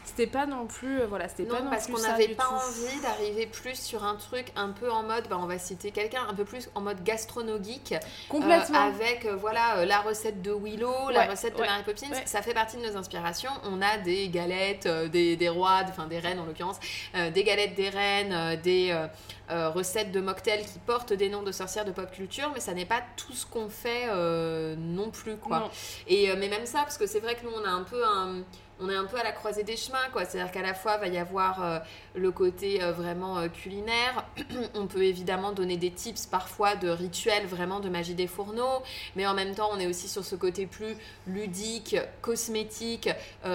C'était 0.05 0.27
pas 0.27 0.45
non 0.45 0.67
plus, 0.67 1.03
voilà, 1.03 1.27
c'était 1.27 1.43
pas 1.43 1.61
non 1.61 1.69
parce 1.69 1.87
qu'on 1.87 1.99
n'avait 1.99 2.29
pas 2.29 2.47
envie 2.47 3.01
d'arriver 3.01 3.47
plus 3.47 3.79
sur 3.79 4.03
un 4.03 4.15
truc 4.15 4.51
un 4.55 4.69
peu 4.69 4.89
en 4.89 5.03
mode, 5.03 5.27
bah, 5.29 5.37
on 5.39 5.45
va 5.45 5.57
citer 5.57 5.91
quelqu'un, 5.91 6.21
un 6.29 6.33
peu 6.33 6.45
plus 6.45 6.69
en 6.75 6.81
mode 6.81 7.03
gastronomique. 7.03 7.95
Complètement. 8.29 8.79
avec, 8.79 9.25
voilà, 9.25 9.85
la 9.85 9.99
recette 10.01 10.41
de 10.41 10.51
Willow, 10.51 11.09
la 11.11 11.25
recette 11.25 11.55
de 11.55 11.61
Mary 11.61 11.83
Poppins, 11.83 12.15
ça 12.25 12.41
fait 12.41 12.53
partie 12.53 12.77
de 12.77 12.83
nos 12.83 12.95
inspirations. 12.95 13.51
On 13.63 13.81
a 13.81 13.97
des 13.97 14.29
galettes, 14.29 14.87
des, 14.87 15.35
des, 15.35 15.49
rois, 15.49 15.81
enfin 15.89 16.07
des 16.07 16.19
reines 16.19 16.39
en 16.39 16.45
l'occurrence, 16.45 16.79
des 17.13 17.43
galettes 17.43 17.75
des 17.75 17.89
reines, 17.89 18.59
des 18.61 18.93
euh, 19.51 19.69
recettes 19.69 20.11
de 20.11 20.21
mocktails 20.21 20.65
qui 20.65 20.79
portent 20.79 21.13
des 21.13 21.29
noms 21.29 21.43
de 21.43 21.51
sorcières 21.51 21.85
de 21.85 21.91
pop 21.91 22.09
culture, 22.09 22.49
mais 22.55 22.59
ça 22.59 22.73
n'est 22.73 22.85
pas 22.85 23.03
tout 23.15 23.33
ce 23.33 23.45
qu'on 23.45 23.69
fait 23.69 24.07
euh, 24.07 24.75
non 24.75 25.11
plus, 25.11 25.37
quoi. 25.37 25.69
Et, 26.07 26.31
euh, 26.31 26.35
mais 26.39 26.49
même 26.49 26.65
ça, 26.65 26.79
parce 26.79 26.97
que 26.97 27.05
c'est 27.05 27.19
vrai 27.19 27.35
que 27.35 27.43
nous, 27.43 27.51
on 27.55 27.63
a 27.63 27.69
un 27.69 27.83
peu 27.83 28.03
un 28.03 28.41
on 28.79 28.89
est 28.89 28.95
un 28.95 29.05
peu 29.05 29.17
à 29.17 29.23
la 29.23 29.31
croisée 29.31 29.63
des 29.63 29.77
chemins, 29.77 30.09
quoi. 30.11 30.25
C'est-à-dire 30.25 30.51
qu'à 30.51 30.61
la 30.61 30.73
fois, 30.73 30.97
va 30.97 31.07
y 31.07 31.17
avoir 31.17 31.63
euh, 31.63 31.79
le 32.13 32.31
côté 32.31 32.83
euh, 32.83 32.91
vraiment 32.91 33.37
euh, 33.37 33.47
culinaire. 33.47 34.25
on 34.75 34.87
peut 34.87 35.03
évidemment 35.03 35.53
donner 35.53 35.77
des 35.77 35.91
tips 35.91 36.25
parfois 36.25 36.75
de 36.75 36.89
rituels, 36.89 37.45
vraiment 37.45 37.79
de 37.79 37.87
magie 37.87 38.15
des 38.15 38.27
fourneaux. 38.27 38.83
Mais 39.15 39.25
en 39.27 39.33
même 39.33 39.55
temps, 39.55 39.69
on 39.71 39.79
est 39.79 39.87
aussi 39.87 40.09
sur 40.09 40.25
ce 40.25 40.35
côté 40.35 40.65
plus 40.65 40.95
ludique, 41.27 41.95
cosmétique, 42.21 43.09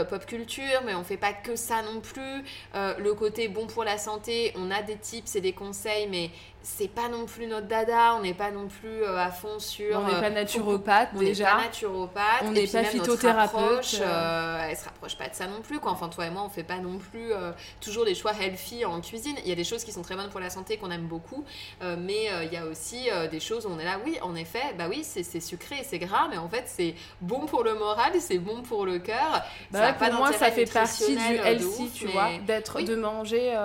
pop 0.08 0.24
culture. 0.24 0.82
Mais 0.86 0.94
on 0.94 1.04
fait 1.04 1.16
pas 1.16 1.32
que 1.32 1.56
ça 1.56 1.82
non 1.82 2.00
plus. 2.00 2.44
le 2.74 3.12
côté 3.12 3.48
bon 3.48 3.66
pour 3.66 3.84
la 3.84 3.98
santé, 3.98 4.52
on 4.56 4.70
a 4.70 4.82
des 4.82 4.96
tips 4.96 5.36
et 5.36 5.40
des 5.40 5.52
conseils, 5.52 6.08
mais 6.08 6.30
c'est 6.62 6.88
pas 6.88 7.08
non 7.08 7.24
plus 7.24 7.46
notre 7.46 7.66
dada, 7.66 8.14
on 8.16 8.22
n'est 8.22 8.34
pas 8.34 8.50
non 8.50 8.68
plus 8.68 9.02
euh, 9.02 9.18
à 9.18 9.30
fond 9.30 9.58
sur. 9.58 9.98
On 9.98 10.06
n'est 10.06 10.20
pas 10.20 10.26
euh, 10.26 10.30
naturopathe 10.30 11.14
déjà. 11.14 11.44
On 11.44 11.56
n'est 11.56 11.62
pas 11.62 11.64
naturopathe. 11.64 12.42
On 12.42 12.50
n'est 12.50 12.66
pas 12.66 12.84
phytothérapeute. 12.84 14.00
Euh. 14.02 14.66
elle 14.68 14.76
se 14.76 14.84
rapproche 14.84 15.16
pas 15.16 15.28
de 15.28 15.34
ça 15.34 15.46
non 15.46 15.62
plus. 15.62 15.78
Quoi. 15.78 15.92
Enfin, 15.92 16.08
toi 16.08 16.26
et 16.26 16.30
moi, 16.30 16.42
on 16.44 16.50
fait 16.50 16.62
pas 16.62 16.78
non 16.78 16.98
plus 16.98 17.32
toujours 17.80 18.04
des 18.04 18.14
choix 18.14 18.32
healthy 18.38 18.84
en 18.84 19.00
cuisine. 19.00 19.36
Il 19.42 19.48
y 19.48 19.52
a 19.52 19.54
des 19.54 19.64
choses 19.64 19.84
qui 19.84 19.92
sont 19.92 20.02
très 20.02 20.16
bonnes 20.16 20.28
pour 20.28 20.40
la 20.40 20.50
santé 20.50 20.76
qu'on 20.76 20.90
aime 20.90 21.06
beaucoup, 21.06 21.44
mais 21.80 22.28
il 22.44 22.52
y 22.52 22.56
a 22.56 22.66
aussi 22.66 23.08
des 23.30 23.40
choses 23.40 23.66
où 23.66 23.70
on 23.70 23.78
est 23.78 23.84
là, 23.84 23.98
oui, 24.04 24.18
en 24.22 24.34
effet, 24.34 24.74
bah 24.76 24.84
oui, 24.88 25.02
c'est 25.04 25.40
sucré 25.40 25.76
et 25.80 25.84
c'est 25.84 25.98
gras, 25.98 26.28
mais 26.30 26.38
en 26.38 26.48
fait, 26.48 26.64
c'est 26.66 26.94
bon 27.20 27.46
pour 27.46 27.64
le 27.64 27.74
moral, 27.74 28.12
c'est 28.20 28.38
bon 28.38 28.62
pour 28.62 28.84
le 28.84 28.98
cœur. 28.98 29.42
Bah 29.70 29.92
pour 29.92 30.12
moi, 30.12 30.32
ça 30.32 30.50
fait 30.50 30.70
partie 30.70 31.16
du 31.16 31.36
healthy, 31.36 31.90
tu 31.94 32.06
vois, 32.08 32.30
d'être, 32.46 32.80
de 32.80 32.94
manger 32.94 33.56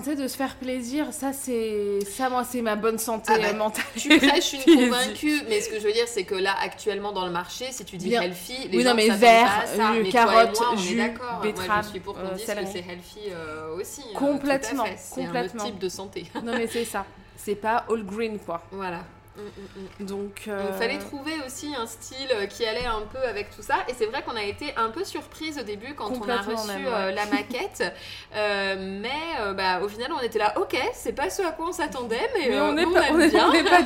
de 0.00 0.28
se 0.28 0.36
faire 0.36 0.56
plaisir, 0.56 1.12
ça, 1.12 1.32
c'est. 1.32 2.00
Ça, 2.06 2.28
moi, 2.28 2.44
c'est 2.44 2.62
ma 2.62 2.76
bonne 2.76 2.98
santé 2.98 3.32
ah 3.34 3.38
bah, 3.38 3.52
mentale. 3.52 3.84
Je 3.94 4.00
suis 4.00 4.20
je 4.20 4.40
suis 4.40 4.64
convaincue. 4.64 5.42
Mais 5.48 5.60
ce 5.60 5.68
que 5.68 5.78
je 5.78 5.86
veux 5.86 5.92
dire, 5.92 6.08
c'est 6.08 6.24
que 6.24 6.34
là, 6.34 6.54
actuellement, 6.62 7.12
dans 7.12 7.24
le 7.24 7.32
marché, 7.32 7.66
si 7.70 7.84
tu 7.84 7.96
dis 7.96 8.12
healthy, 8.12 8.68
les 8.68 8.78
oui, 8.78 8.82
gens 8.82 8.90
non, 8.90 8.96
mais 8.96 9.08
vert, 9.08 9.64
ça. 9.66 9.92
Euh, 9.92 10.10
carotte, 10.10 10.60
jus, 10.78 10.96
betterave. 11.42 11.68
Moi, 11.68 11.82
je 11.82 11.88
suis 11.88 12.00
pour 12.00 12.14
qu'on 12.14 12.26
euh, 12.26 12.34
dise 12.34 12.46
que 12.46 12.66
c'est 12.72 12.84
healthy 12.88 13.30
euh, 13.30 13.76
aussi. 13.76 14.02
Complètement. 14.14 14.84
C'est 14.96 15.24
complètement. 15.24 15.62
un 15.62 15.66
type 15.66 15.78
de 15.78 15.88
santé. 15.88 16.24
non, 16.42 16.52
mais 16.56 16.66
c'est 16.66 16.84
ça. 16.84 17.06
C'est 17.36 17.54
pas 17.54 17.84
all 17.90 18.04
green, 18.04 18.38
quoi. 18.38 18.62
Voilà. 18.70 19.00
Mm, 19.36 19.40
mm, 19.40 20.02
mm. 20.02 20.06
Donc, 20.06 20.42
il 20.46 20.78
fallait 20.78 20.98
trouver 20.98 21.34
aussi 21.46 21.74
un 21.74 21.86
style 21.86 22.30
qui 22.50 22.64
allait 22.66 22.86
un 22.86 23.02
peu 23.12 23.18
avec 23.18 23.54
tout 23.54 23.62
ça. 23.62 23.76
Et 23.88 23.94
c'est 23.94 24.06
vrai 24.06 24.22
qu'on 24.22 24.36
a 24.36 24.44
été 24.44 24.74
un 24.76 24.90
peu 24.90 25.04
surprise 25.04 25.58
au 25.58 25.62
début 25.62 25.94
quand 25.94 26.10
on 26.10 26.28
a 26.28 26.38
reçu 26.38 26.86
euh, 26.86 27.10
la 27.10 27.26
maquette. 27.26 27.82
Euh, 28.34 28.74
mais 29.00 29.10
euh, 29.40 29.54
bah, 29.54 29.80
au 29.80 29.88
final, 29.88 30.10
on 30.12 30.20
était 30.20 30.38
là, 30.38 30.58
ok, 30.58 30.76
c'est 30.92 31.12
pas 31.12 31.30
ce 31.30 31.42
à 31.42 31.52
quoi 31.52 31.68
on 31.68 31.72
s'attendait, 31.72 32.28
mais, 32.34 32.58
on, 32.58 32.76
est 32.76 32.92
pas, 32.92 33.08
aime 33.08 33.30
bien. 33.30 33.48
On, 33.48 33.64
pas 33.64 33.80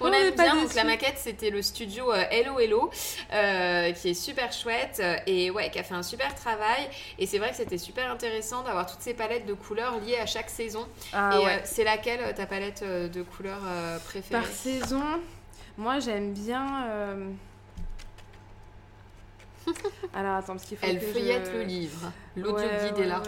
on, 0.00 0.12
aime 0.12 0.34
bien. 0.34 0.56
Donc 0.56 0.74
la 0.74 0.84
maquette, 0.84 1.18
c'était 1.18 1.50
le 1.50 1.60
studio 1.60 2.12
Hello 2.12 2.58
Hello, 2.58 2.90
qui 2.90 4.10
est 4.10 4.14
super 4.14 4.50
chouette 4.52 5.02
et 5.26 5.50
ouais, 5.50 5.70
qui 5.70 5.78
a 5.78 5.82
fait 5.82 5.94
un 5.94 6.02
super 6.02 6.34
travail. 6.34 6.88
Et 7.18 7.26
c'est 7.26 7.38
vrai 7.38 7.50
que 7.50 7.56
c'était 7.56 7.76
super 7.76 8.10
intéressant 8.10 8.62
d'avoir 8.62 8.86
toutes 8.86 9.02
ces 9.02 9.14
palettes 9.14 9.46
de 9.46 9.54
couleurs 9.54 9.98
liées 10.00 10.18
à 10.18 10.26
chaque 10.26 10.48
saison. 10.48 10.86
Ah 11.12 11.38
et 11.38 11.60
c'est 11.64 11.84
laquelle 11.84 12.34
ta 12.34 12.46
palette 12.46 12.82
de 12.82 13.22
couleurs 13.22 13.62
préférée? 14.06 14.42
Moi, 15.76 16.00
j'aime 16.00 16.32
bien. 16.32 16.86
Euh, 16.86 17.30
Alors, 20.14 20.36
attends, 20.36 20.54
parce 20.54 20.64
qu'il 20.64 20.76
faut 20.76 20.86
Elle 20.86 21.00
feuillette 21.00 21.50
le 21.52 21.62
livre. 21.62 22.12
L'audio 22.36 22.66
guide 22.84 22.98
est 22.98 23.06
là. 23.06 23.22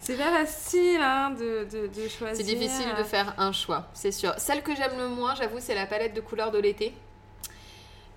c'est 0.00 0.16
pas 0.16 0.44
facile 0.44 1.00
hein, 1.00 1.30
de, 1.30 1.66
de, 1.86 2.08
choisir. 2.08 2.36
C'est 2.36 2.54
difficile 2.54 2.88
de 2.98 3.04
faire 3.04 3.34
un 3.38 3.52
choix, 3.52 3.88
c'est 3.94 4.12
sûr. 4.12 4.34
Celle 4.38 4.62
que 4.62 4.74
j'aime 4.74 4.96
le 4.98 5.08
moins, 5.08 5.34
j'avoue, 5.34 5.58
c'est 5.60 5.74
la 5.74 5.86
palette 5.86 6.14
de 6.14 6.20
couleurs 6.20 6.50
de 6.50 6.58
l'été. 6.58 6.94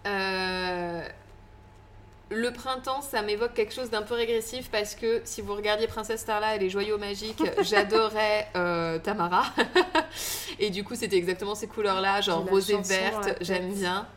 Euh, 0.06 1.08
le 2.30 2.52
printemps, 2.52 3.02
ça 3.02 3.22
m'évoque 3.22 3.54
quelque 3.54 3.74
chose 3.74 3.90
d'un 3.90 4.02
peu 4.02 4.16
régressif 4.16 4.70
parce 4.72 4.96
que 4.96 5.22
si 5.24 5.42
vous 5.42 5.56
regardiez 5.56 5.88
Princesse 5.88 6.22
Starla 6.22 6.56
et 6.56 6.60
les 6.60 6.70
joyaux 6.70 6.98
magiques, 6.98 7.44
j'adorais 7.62 8.48
euh, 8.56 9.00
Tamara. 9.00 9.44
et 10.60 10.70
du 10.70 10.84
coup, 10.84 10.96
c'était 10.96 11.18
exactement 11.18 11.56
ces 11.56 11.68
couleurs-là, 11.68 12.22
genre 12.22 12.46
rose 12.48 12.72
et 12.72 12.78
verte, 12.78 13.38
j'aime 13.42 13.74
bien. 13.74 14.08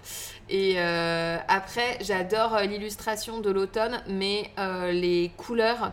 Et 0.48 0.74
euh, 0.76 1.36
après, 1.48 1.98
j'adore 2.00 2.54
euh, 2.54 2.62
l'illustration 2.62 3.40
de 3.40 3.50
l'automne, 3.50 4.00
mais 4.08 4.50
les 4.92 5.32
couleurs. 5.36 5.92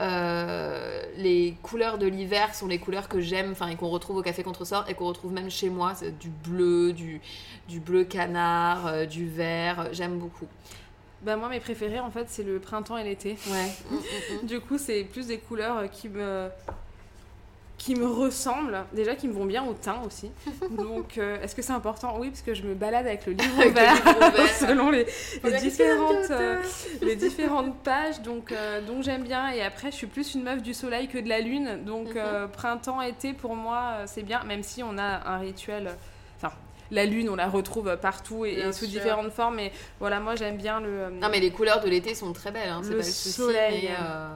les 0.00 1.54
couleurs 1.62 1.98
de 1.98 2.06
l'hiver 2.06 2.54
sont 2.54 2.66
les 2.66 2.78
couleurs 2.78 3.08
que 3.08 3.20
j'aime, 3.20 3.52
enfin 3.52 3.68
et 3.68 3.76
qu'on 3.76 3.90
retrouve 3.90 4.16
au 4.16 4.22
Café 4.22 4.42
Contresort 4.42 4.86
et 4.88 4.94
qu'on 4.94 5.06
retrouve 5.06 5.32
même 5.32 5.50
chez 5.50 5.68
moi, 5.68 5.92
du 6.18 6.30
bleu, 6.30 6.92
du, 6.92 7.20
du 7.68 7.78
bleu 7.78 8.04
canard, 8.04 9.06
du 9.06 9.28
vert, 9.28 9.88
j'aime 9.92 10.18
beaucoup. 10.18 10.48
Bah 11.22 11.36
moi 11.36 11.48
mes 11.48 11.60
préférés 11.60 12.00
en 12.00 12.10
fait 12.10 12.26
c'est 12.28 12.42
le 12.42 12.58
printemps 12.58 12.96
et 12.98 13.04
l'été. 13.04 13.36
Ouais. 13.48 13.98
Du 14.42 14.60
coup 14.60 14.78
c'est 14.78 15.04
plus 15.04 15.26
des 15.28 15.38
couleurs 15.38 15.78
euh, 15.78 15.86
qui 15.86 16.08
me 16.08 16.48
qui 17.78 17.96
me 17.96 18.06
ressemblent, 18.06 18.84
déjà 18.92 19.16
qui 19.16 19.26
me 19.26 19.32
vont 19.32 19.44
bien 19.44 19.64
au 19.64 19.72
teint 19.74 20.02
aussi. 20.06 20.30
Donc 20.70 21.18
euh, 21.18 21.40
est-ce 21.42 21.56
que 21.56 21.62
c'est 21.62 21.72
important? 21.72 22.16
Oui 22.18 22.28
parce 22.28 22.42
que 22.42 22.54
je 22.54 22.62
me 22.62 22.74
balade 22.74 23.06
avec 23.06 23.26
le 23.26 23.32
livre 23.40 23.54
Avec 23.60 23.68
le 23.70 23.74
vert 23.74 23.94
livre 23.94 24.30
vert. 24.36 24.48
selon 24.56 24.90
les, 24.90 25.04
différentes 25.60 26.30
euh, 26.30 26.60
les 27.02 27.16
différentes 27.16 27.76
pages 27.82 28.20
donc 28.22 28.52
euh, 28.52 28.80
donc 28.82 29.02
j'aime 29.02 29.24
bien 29.24 29.50
et 29.50 29.62
après 29.62 29.90
je 29.90 29.96
suis 29.96 30.06
plus 30.06 30.34
une 30.34 30.44
meuf 30.44 30.62
du 30.62 30.74
soleil 30.74 31.08
que 31.08 31.18
de 31.18 31.28
la 31.28 31.40
lune 31.40 31.80
donc 31.84 32.14
Mhm. 32.14 32.48
printemps 32.52 33.00
été 33.00 33.32
pour 33.32 33.56
moi 33.56 33.98
c'est 34.06 34.22
bien 34.22 34.44
même 34.44 34.62
si 34.62 34.82
on 34.84 34.96
a 34.98 35.28
un 35.28 35.38
rituel 35.38 35.90
enfin 36.36 36.52
la 36.92 37.04
lune 37.06 37.28
on 37.28 37.34
la 37.36 37.48
retrouve 37.48 37.96
partout 38.00 38.44
et, 38.44 38.52
et 38.52 38.72
sous 38.72 38.86
différentes 38.86 39.32
formes 39.32 39.56
mais 39.56 39.72
voilà 39.98 40.20
moi 40.20 40.36
j'aime 40.36 40.56
bien 40.58 40.80
le 40.80 40.88
euh, 40.88 41.10
Non 41.10 41.28
mais 41.30 41.40
les 41.40 41.50
couleurs 41.50 41.80
de 41.82 41.88
l'été 41.88 42.14
sont 42.14 42.32
très 42.32 42.52
belles, 42.52 42.68
hein, 42.68 42.80
c'est 42.84 42.90
Le 42.90 42.98
pas 42.98 43.02
le 43.04 43.10
souci. 43.10 43.32
soleil. 43.32 43.88
mais, 43.90 43.96
euh, 44.00 44.34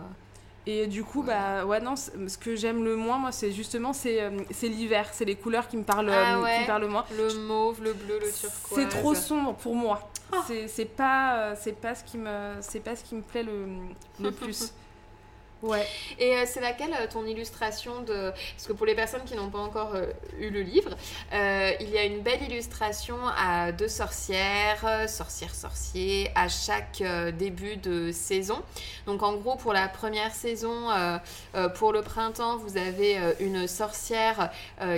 Et 0.67 0.87
du 0.89 1.05
coup, 1.05 1.23
bah 1.23 1.65
ouais, 1.65 1.81
non, 1.81 1.95
ce 1.95 2.37
que 2.39 2.57
j'aime 2.57 2.83
le 2.85 2.97
moins, 2.97 3.19
moi, 3.19 3.31
c'est 3.31 3.53
justement 3.53 3.93
c'est 3.93 4.21
euh, 4.21 4.31
l'hiver, 4.63 5.07
c'est 5.13 5.25
les 5.25 5.37
couleurs 5.37 5.69
qui 5.69 5.77
me 5.77 5.85
parlent, 5.85 6.11
Ah 6.11 6.41
ouais. 6.41 6.55
qui 6.57 6.61
me 6.63 6.67
parlent 6.67 6.83
le 6.83 6.89
moins. 6.89 7.05
Le 7.17 7.33
mauve, 7.47 7.81
le 7.85 7.93
bleu, 7.93 8.19
le 8.21 8.33
turquoise. 8.33 8.75
C'est 8.75 8.89
trop 8.89 9.15
sombre 9.15 9.55
pour 9.55 9.77
moi. 9.77 10.11
Ah. 10.33 10.43
C'est- 10.49 10.91
pas, 10.97 11.55
c'est 11.55 11.79
pas 11.81 11.95
ce 11.95 12.03
qui 12.03 12.19
me, 12.19 12.55
c'est 12.61 12.81
pas 12.81 12.97
ce 12.97 13.05
qui 13.05 13.15
me 13.15 13.23
plaît 13.23 13.45
le, 13.45 13.67
le 14.21 14.31
plus. 14.41 14.73
Ouais. 15.63 15.87
Et 16.19 16.37
euh, 16.37 16.45
c'est 16.47 16.61
laquelle 16.61 16.93
euh, 16.93 17.07
ton 17.11 17.25
illustration 17.25 18.03
de... 18.03 18.31
Parce 18.31 18.67
que 18.69 18.73
pour 18.75 18.85
les 18.85 18.95
personnes 18.95 19.25
qui 19.25 19.35
n'ont 19.35 19.49
pas 19.49 19.59
encore 19.59 19.95
euh, 19.95 20.07
eu 20.39 20.51
le 20.51 20.61
livre, 20.61 20.91
il 21.33 21.91
y 21.91 21.99
a 21.99 22.05
une 22.05 22.21
belle 22.21 22.43
illustration 22.43 23.17
à 23.37 23.73
deux 23.73 23.89
sorcières, 23.89 25.09
sorcières, 25.09 25.55
sorciers, 25.55 26.31
à 26.35 26.49
chaque 26.49 27.03
début 27.39 27.77
de 27.77 28.11
saison. 28.13 28.63
Donc 29.07 29.23
en 29.23 29.35
gros, 29.37 29.57
pour 29.57 29.73
la 29.73 29.89
première 29.89 30.35
saison, 30.35 30.89
pour 31.75 31.93
le 31.93 32.03
printemps, 32.03 32.57
vous 32.57 32.77
avez 32.77 33.19
une 33.41 33.67
sorcière 33.67 34.51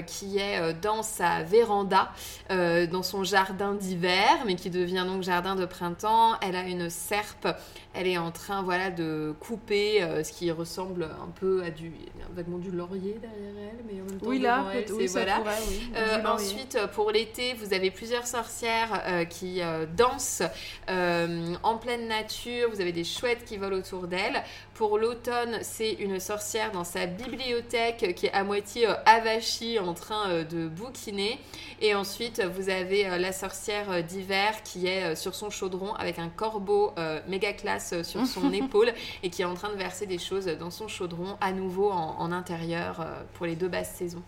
qui 0.07 0.39
est 0.39 0.75
dans 0.75 1.03
sa 1.03 1.43
véranda, 1.43 2.13
dans 2.51 3.03
son 3.03 3.25
jardin 3.25 3.75
d'hiver, 3.75 4.45
mais 4.47 4.55
qui 4.55 4.71
devient 4.71 5.05
donc 5.07 5.23
jardin 5.23 5.55
de 5.57 5.67
printemps. 5.67 6.39
Elle 6.41 6.57
a 6.57 6.63
une 6.63 6.91
serpe 6.91 7.49
elle 7.95 8.07
est 8.07 8.19
en 8.19 8.31
train 8.31 8.63
voilà 8.63 8.91
de 8.91 9.35
couper 9.41 10.07
ce 10.23 10.31
qui 10.31 10.49
ressemble 10.59 11.05
un 11.05 11.31
peu 11.39 11.63
à 11.63 11.71
du 11.71 11.93
vaguement 12.35 12.59
du 12.59 12.71
laurier 12.71 13.19
derrière 13.21 13.71
elle 13.71 13.85
mais 13.87 14.01
en 14.01 14.05
même 14.05 14.21
temps 14.21 14.27
Oui, 14.27 14.39
là, 14.39 14.65
elle, 14.75 14.93
oui, 14.93 15.07
voilà 15.07 15.37
pourrait, 15.39 15.55
oui. 15.69 15.91
Euh, 15.97 16.25
ensuite, 16.25 16.77
euh, 16.77 16.87
pour 16.87 17.11
l'été, 17.11 17.55
vous 17.55 17.73
avez 17.73 17.91
plusieurs 17.91 18.27
sorcières 18.27 19.03
euh, 19.07 19.25
qui 19.25 19.61
euh, 19.61 19.87
dansent 19.97 20.43
en 20.89 21.77
pleine 21.79 22.09
nature. 22.09 22.71
Vous 22.71 22.81
avez 22.81 22.93
des 22.93 23.05
chouettes 23.05 23.45
qui 23.45 23.57
volent 23.57 23.79
autour 23.79 24.07
d'elles. 24.07 24.43
Pour 24.75 24.99
l'automne, 24.99 25.59
c'est 25.63 25.93
une 25.93 26.21
sorcière 26.21 26.73
dans 26.73 26.85
sa 26.85 27.07
bibliothèque 27.07 28.15
qui 28.15 28.27
est 28.27 28.33
à 28.33 28.45
moitié 28.45 28.87
avachie 29.07 29.79
en 29.79 29.95
train 29.95 30.45
de 30.45 30.69
bouquiner. 30.69 31.39
Et 31.81 31.95
ensuite, 31.95 32.43
vous 32.57 32.69
avez 32.69 33.19
la 33.19 33.33
sorcière 33.33 34.03
d'hiver 34.05 34.63
qui 34.63 34.87
est 34.87 35.17
sur 35.17 35.35
son 35.35 35.51
chaudron 35.51 35.95
avec 35.95 36.19
un 36.19 36.29
corbeau 36.29 36.93
méga 37.27 37.53
classe 37.53 38.03
sur 38.03 38.25
son 38.27 38.53
épaule 38.53 38.93
et 39.23 39.31
qui 39.31 39.43
est 39.43 39.47
en 39.47 39.55
train 39.55 39.71
de 39.71 39.77
verser 39.79 40.07
des 40.07 40.19
choses 40.19 40.38
dans 40.47 40.71
son 40.71 40.89
chaudron 40.89 41.37
à 41.41 41.53
nouveau 41.53 41.91
en, 41.91 42.17
en 42.19 42.33
intérieur 42.33 43.01
euh, 43.01 43.23
pour 43.35 43.47
les 43.47 43.57
deux 43.57 43.69
basses 43.69 43.95
saisons. 43.95 44.23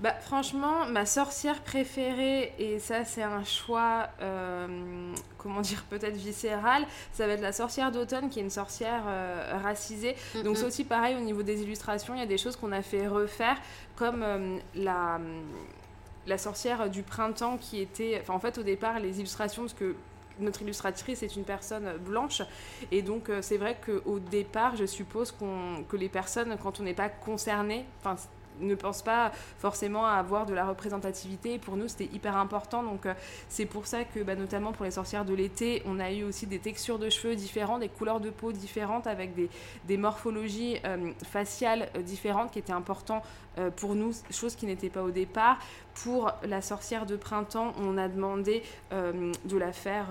Bah, 0.00 0.14
franchement, 0.20 0.86
ma 0.86 1.06
sorcière 1.06 1.60
préférée, 1.62 2.52
et 2.58 2.78
ça 2.78 3.04
c'est 3.04 3.22
un 3.22 3.44
choix, 3.44 4.08
euh, 4.20 5.12
comment 5.38 5.60
dire, 5.60 5.84
peut-être 5.90 6.16
viscéral, 6.16 6.84
ça 7.12 7.26
va 7.26 7.34
être 7.34 7.40
la 7.42 7.52
sorcière 7.52 7.92
d'automne, 7.92 8.28
qui 8.28 8.38
est 8.40 8.42
une 8.42 8.50
sorcière 8.50 9.02
euh, 9.06 9.58
racisée. 9.62 10.16
Donc 10.44 10.56
c'est 10.56 10.64
aussi 10.64 10.84
pareil 10.84 11.16
au 11.16 11.20
niveau 11.20 11.42
des 11.42 11.62
illustrations, 11.62 12.14
il 12.14 12.20
y 12.20 12.22
a 12.22 12.26
des 12.26 12.38
choses 12.38 12.56
qu'on 12.56 12.72
a 12.72 12.82
fait 12.82 13.06
refaire, 13.06 13.56
comme 13.96 14.22
euh, 14.22 14.58
la, 14.74 15.20
la 16.26 16.38
sorcière 16.38 16.90
du 16.90 17.02
printemps 17.02 17.56
qui 17.56 17.80
était... 17.80 18.18
Enfin 18.20 18.34
en 18.34 18.40
fait 18.40 18.58
au 18.58 18.62
départ 18.62 18.98
les 18.98 19.18
illustrations, 19.18 19.62
parce 19.62 19.74
que 19.74 19.94
notre 20.40 20.62
illustratrice 20.62 21.22
est 21.22 21.36
une 21.36 21.44
personne 21.44 21.96
blanche. 21.98 22.42
Et 22.92 23.02
donc 23.02 23.28
euh, 23.28 23.42
c'est 23.42 23.56
vrai 23.56 23.78
qu'au 23.84 24.18
départ 24.18 24.76
je 24.76 24.86
suppose 24.86 25.32
qu'on 25.32 25.84
que 25.88 25.96
les 25.96 26.08
personnes 26.08 26.56
quand 26.62 26.80
on 26.80 26.82
n'est 26.82 26.94
pas 26.94 27.08
concerné 27.08 27.86
ne 28.60 28.74
pensent 28.74 29.02
pas 29.02 29.32
forcément 29.58 30.06
à 30.06 30.12
avoir 30.12 30.46
de 30.46 30.54
la 30.54 30.66
représentativité. 30.66 31.58
Pour 31.58 31.76
nous 31.76 31.88
c'était 31.88 32.12
hyper 32.12 32.36
important. 32.36 32.82
Donc 32.82 33.06
euh, 33.06 33.14
c'est 33.48 33.66
pour 33.66 33.86
ça 33.86 34.04
que 34.04 34.20
bah, 34.20 34.34
notamment 34.34 34.72
pour 34.72 34.84
les 34.84 34.90
sorcières 34.90 35.24
de 35.24 35.34
l'été 35.34 35.82
on 35.86 35.98
a 36.00 36.10
eu 36.12 36.24
aussi 36.24 36.46
des 36.46 36.58
textures 36.58 36.98
de 36.98 37.10
cheveux 37.10 37.36
différentes 37.36 37.80
des 37.80 37.88
couleurs 37.88 38.20
de 38.20 38.30
peau 38.30 38.52
différentes 38.52 39.06
avec 39.06 39.32
des, 39.34 39.96
morphologies 39.96 40.78
euh, 40.84 41.12
faciales 41.24 41.88
euh, 41.96 42.02
différentes 42.02 42.50
qui 42.50 42.58
étaient 42.58 42.72
importants 42.72 43.22
euh, 43.58 43.70
pour 43.70 43.94
nous 43.94 44.12
chose 44.30 44.54
qui 44.54 44.66
n'était 44.66 44.90
pas 44.90 45.02
au 45.02 45.10
départ. 45.10 45.58
Pour 45.94 46.30
la 46.42 46.60
sorcière 46.60 47.06
de 47.06 47.16
printemps 47.16 47.72
on 47.80 47.96
a 47.96 48.08
demandé 48.08 48.62
de 48.90 49.56
la 49.56 49.72
faire 49.72 50.08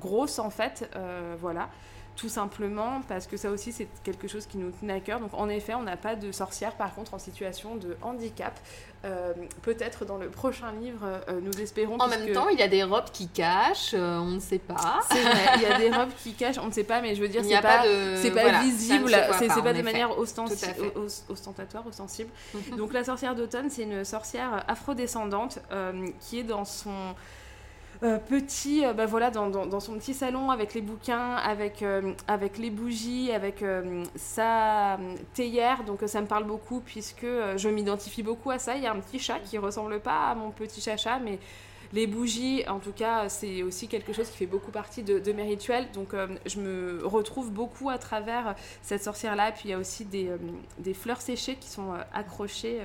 grosse 0.00 0.40
en 0.40 0.50
fait. 0.50 0.90
Voilà 1.40 1.68
tout 2.18 2.28
simplement 2.28 3.00
parce 3.08 3.26
que 3.28 3.36
ça 3.36 3.48
aussi 3.48 3.70
c'est 3.72 3.86
quelque 4.02 4.26
chose 4.26 4.46
qui 4.46 4.58
nous 4.58 4.72
tenait 4.72 4.94
à 4.94 5.00
cœur. 5.00 5.20
Donc 5.20 5.30
en 5.34 5.48
effet, 5.48 5.74
on 5.74 5.82
n'a 5.84 5.96
pas 5.96 6.16
de 6.16 6.32
sorcière 6.32 6.72
par 6.72 6.92
contre 6.94 7.14
en 7.14 7.18
situation 7.18 7.76
de 7.76 7.96
handicap. 8.02 8.58
Euh, 9.04 9.32
Peut-être 9.62 10.04
dans 10.04 10.18
le 10.18 10.28
prochain 10.28 10.72
livre, 10.72 11.06
euh, 11.28 11.38
nous 11.40 11.60
espérons. 11.60 11.94
En 12.00 12.08
puisque- 12.08 12.24
même 12.24 12.32
temps, 12.34 12.48
il 12.48 12.58
y 12.58 12.62
a 12.62 12.66
des 12.68 12.82
robes 12.82 13.10
qui 13.12 13.28
cachent, 13.28 13.94
euh, 13.94 14.18
on 14.18 14.32
ne 14.32 14.40
sait 14.40 14.58
pas. 14.58 14.98
c'est 15.08 15.22
vrai, 15.22 15.38
il 15.56 15.62
y 15.62 15.66
a 15.66 15.78
des 15.78 15.90
robes 15.96 16.10
qui 16.24 16.32
cachent, 16.34 16.58
on 16.58 16.66
ne 16.66 16.72
sait 16.72 16.82
pas, 16.82 17.00
mais 17.00 17.14
je 17.14 17.22
veux 17.22 17.28
dire, 17.28 17.44
c'est 17.44 17.54
pas, 17.62 17.78
pas 17.78 17.86
de- 17.86 18.30
voilà, 18.32 18.60
visible, 18.62 19.08
c'est 19.38 19.46
pas, 19.46 19.62
pas 19.62 19.72
de 19.72 19.82
manière 19.82 20.10
ostensi- 20.18 20.66
ostentatoire, 21.28 21.86
ostensible. 21.86 22.30
Donc 22.76 22.92
la 22.92 23.04
sorcière 23.04 23.36
d'automne, 23.36 23.70
c'est 23.70 23.82
une 23.84 24.04
sorcière 24.04 24.64
afrodescendante 24.66 25.60
qui 26.20 26.40
est 26.40 26.44
dans 26.44 26.64
son 26.64 27.14
euh, 28.04 28.18
petit, 28.18 28.86
euh, 28.86 28.92
bah 28.92 29.06
voilà, 29.06 29.30
dans, 29.30 29.80
son 29.80 29.94
petit 29.94 30.14
salon 30.14 30.52
avec 30.52 30.72
les 30.74 30.80
bouquins, 30.80 31.34
avec, 31.34 31.82
euh, 31.82 32.12
avec 32.28 32.56
les 32.56 32.70
bougies, 32.70 33.32
avec 33.32 33.64
sa 34.14 34.98
théière. 35.34 35.82
Donc 35.84 36.00
ça 36.06 36.20
me 36.20 36.26
parle 36.26 36.44
beaucoup 36.44 36.80
puisque 36.80 37.26
je 37.56 37.68
m'identifie 37.68 38.22
beaucoup 38.22 38.50
à 38.50 38.58
ça. 38.58 38.76
Il 38.76 38.82
y 38.82 38.86
a 38.86 38.92
un 38.92 39.00
petit 39.00 39.18
chat 39.18 39.40
qui 39.40 39.58
ressemble 39.58 39.98
pas 40.00 40.28
à 40.28 40.34
mon 40.36 40.50
petit 40.50 40.80
chacha, 40.80 41.18
mais 41.18 41.40
les 41.92 42.06
bougies, 42.06 42.64
en 42.68 42.78
tout 42.78 42.92
cas, 42.92 43.28
c'est 43.28 43.62
aussi 43.62 43.88
quelque 43.88 44.12
chose 44.12 44.28
qui 44.28 44.36
fait 44.36 44.46
beaucoup 44.46 44.70
partie 44.70 45.02
de, 45.02 45.32
mes 45.32 45.44
rituels. 45.44 45.90
Donc, 45.92 46.14
je 46.44 46.60
me 46.60 47.00
retrouve 47.04 47.50
beaucoup 47.50 47.88
à 47.88 47.96
travers 47.98 48.54
cette 48.82 49.02
sorcière-là. 49.02 49.52
Puis, 49.52 49.62
il 49.64 49.70
y 49.70 49.74
a 49.74 49.78
aussi 49.78 50.04
des, 50.04 50.30
des 50.78 50.92
fleurs 50.92 51.22
séchées 51.22 51.56
qui 51.56 51.68
sont 51.68 51.94
accrochées 52.12 52.80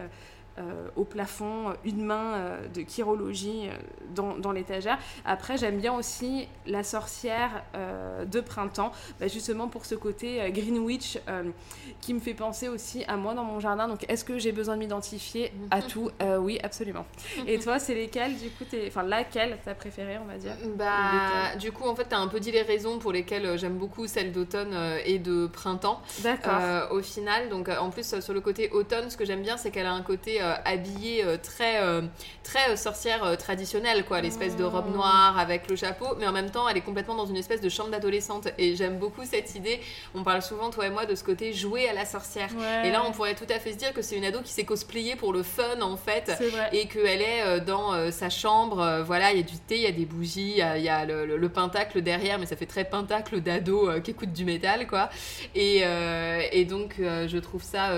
euh, 0.60 0.88
au 0.96 1.04
plafond, 1.04 1.70
euh, 1.70 1.74
une 1.84 2.04
main 2.04 2.34
euh, 2.36 2.68
de 2.68 2.84
chirologie 2.88 3.68
euh, 3.68 3.74
dans, 4.14 4.38
dans 4.38 4.52
l'étagère. 4.52 4.98
Après, 5.26 5.58
j'aime 5.58 5.80
bien 5.80 5.94
aussi 5.94 6.48
la 6.68 6.84
sorcière 6.84 7.64
de 8.26 8.40
printemps, 8.42 8.92
bah, 9.20 9.28
justement 9.28 9.68
pour 9.68 9.86
ce 9.86 9.96
côté 9.96 10.52
Greenwich 10.52 11.18
qui 12.02 12.14
me 12.14 12.20
fait 12.20 12.34
penser 12.34 12.68
aussi 12.68 13.04
à 13.08 13.16
moi 13.18 13.34
dans 13.34 13.44
mon 13.44 13.60
jardin. 13.60 13.88
Donc, 13.88 14.06
est-ce 14.10 14.24
que 14.24 14.38
j'ai 14.38 14.52
besoin 14.52 14.76
de 14.76 14.80
m'identifier 14.80 15.52
à 15.72 15.82
tout? 15.82 16.10
Oui, 16.40 16.60
absolument. 16.64 17.06
Et 17.48 17.60
toi, 17.60 17.80
c'est 17.80 17.96
lesquelles, 17.96 18.38
du 18.38 18.50
coup, 18.52 18.64
t'es- 18.66 18.86
enfin, 18.88 19.04
laquelle 19.04 19.58
t'as 19.66 19.74
préférée, 19.74 20.18
on 20.22 20.26
va 20.26 20.38
dire? 20.38 20.54
Bah, 20.76 21.56
du 21.58 21.72
coup, 21.72 21.86
en 21.88 21.96
fait, 21.96 22.08
tu 22.10 22.16
as 22.16 22.20
un 22.20 22.28
peu 22.28 22.40
dit 22.40 22.52
les 22.52 22.62
raisons 22.62 23.00
pour 23.00 23.12
lesquelles 23.12 23.58
j'aime 23.58 23.78
beaucoup 23.78 24.08
celle 24.08 24.32
d'automne 24.32 24.76
et 25.06 25.20
de 25.20 25.48
printemps. 25.48 26.02
D'accord. 26.22 26.92
Au 26.92 27.02
final, 27.02 27.50
donc 27.50 27.70
en 27.70 27.90
plus 27.90 28.20
sur 28.20 28.34
le 28.34 28.42
côté 28.42 28.70
automne, 28.72 29.10
ce 29.10 29.18
que 29.18 29.26
j'aime 29.26 29.42
bien, 29.42 29.58
c'est 29.58 29.72
qu'elle 29.72 29.86
a 29.86 29.94
un 29.94 30.02
côté 30.02 30.40
euh, 30.44 30.54
habillé 30.66 31.24
euh, 31.24 31.38
très, 31.42 31.82
euh, 31.82 32.02
très 32.44 32.76
sorcière 32.78 33.38
traditionnelle, 33.38 34.04
quoi, 34.06 34.22
l'espèce 34.22 34.56
de 34.56 34.64
robe 34.64 34.94
noire 34.94 35.40
avec 35.40 35.70
le 35.70 35.76
chapeau, 35.76 36.16
mais 36.20 36.28
en 36.28 36.32
même 36.34 36.52
temps, 36.52 36.68
elle 36.70 36.78
est 36.78 36.82
complètement 36.82 37.16
dans 37.16 37.26
une 37.26 37.38
espèce 37.38 37.62
de 37.62 37.70
chambre 37.70 37.90
d'adolescente. 37.90 38.50
Et 38.58 38.76
j'aime 38.76 39.00
beaucoup 39.00 39.24
cette 39.26 39.56
idée. 39.56 39.80
On 40.14 40.24
parle 40.24 40.42
souvent, 40.42 40.70
toi 40.70 40.86
et 40.86 40.90
moi, 40.90 41.06
de 41.06 41.16
ce 41.16 41.24
côté 41.24 41.54
jouer 41.54 41.88
à 41.90 41.94
la 41.94 42.06
sorcière. 42.06 42.50
Ouais. 42.58 42.88
Et 42.88 42.92
là, 42.92 43.02
on 43.08 43.12
pourrait 43.12 43.36
tout 43.36 43.48
à 43.50 43.60
fait 43.60 43.72
se 43.72 43.78
dire 43.78 43.94
que 43.94 44.02
c'est 44.02 44.18
une 44.18 44.26
ado 44.26 44.42
qui 44.44 44.52
s'est 44.52 44.66
cosplayée 44.66 45.16
pour 45.16 45.34
le 45.34 45.42
fun, 45.44 45.82
en 45.82 45.98
fait 45.98 46.30
et 46.74 46.88
qu'elle 46.88 47.22
est 47.22 47.62
dans 47.62 48.12
sa 48.12 48.30
chambre. 48.30 49.02
voilà, 49.06 49.32
il 49.32 49.38
y 49.38 49.40
a 49.40 49.44
du 49.44 49.58
thé, 49.58 49.76
il 49.78 49.82
y 49.84 49.88
a 49.88 49.92
des 49.92 50.06
bougies, 50.06 50.52
il 50.52 50.58
y 50.58 50.62
a, 50.62 50.78
il 50.78 50.84
y 50.84 50.90
a 50.90 51.06
le, 51.06 51.26
le- 51.26 51.38
le 51.38 51.50
pentacle 51.50 52.02
derrière, 52.02 52.40
mais 52.40 52.46
ça 52.46 52.56
fait 52.56 52.66
très 52.66 52.84
pentacle 52.86 53.40
d'ado 53.42 53.90
euh, 53.90 54.00
qui 54.02 54.12
écoute 54.12 54.34
du 54.34 54.44
métal, 54.46 54.88
quoi. 54.88 55.10
Et, 55.56 55.82
euh, 55.84 56.42
et 56.52 56.66
donc, 56.66 56.96
euh, 57.00 57.28
je 57.28 57.38
trouve 57.38 57.64
ça 57.64 57.90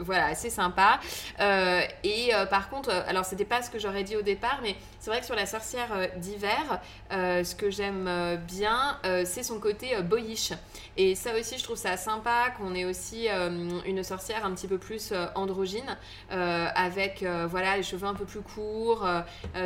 voilà, 0.00 0.34
assez 0.36 0.50
sympa. 0.50 1.00
Euh, 1.40 1.80
et 2.04 2.34
euh, 2.34 2.44
par 2.44 2.68
contre, 2.68 2.90
euh, 2.90 3.02
alors 3.08 3.24
c'était 3.24 3.46
pas 3.46 3.62
ce 3.62 3.70
que 3.70 3.78
j'aurais 3.78 4.04
dit 4.04 4.16
au 4.16 4.22
départ, 4.22 4.60
mais 4.62 4.76
c'est 5.06 5.12
vrai 5.12 5.20
que 5.20 5.26
sur 5.26 5.36
la 5.36 5.46
sorcière 5.46 5.92
euh, 5.92 6.08
d'hiver, 6.16 6.80
euh, 7.12 7.44
ce 7.44 7.54
que 7.54 7.70
j'aime 7.70 8.08
euh, 8.08 8.34
bien, 8.36 8.98
c'est 9.24 9.44
son 9.44 9.60
côté 9.60 9.94
boyish. 10.02 10.52
Et 10.96 11.14
ça 11.14 11.30
aussi, 11.38 11.58
je 11.58 11.62
trouve 11.62 11.76
ça 11.76 11.96
sympa 11.96 12.50
qu'on 12.58 12.74
ait 12.74 12.84
aussi 12.84 13.28
une 13.28 14.02
sorcière 14.02 14.44
un 14.44 14.52
petit 14.52 14.66
peu 14.66 14.78
plus 14.78 15.12
androgyne, 15.34 15.96
avec 16.30 17.24
voilà 17.48 17.76
les 17.76 17.82
cheveux 17.82 18.06
un 18.06 18.14
peu 18.14 18.24
plus 18.24 18.40
courts, 18.40 19.06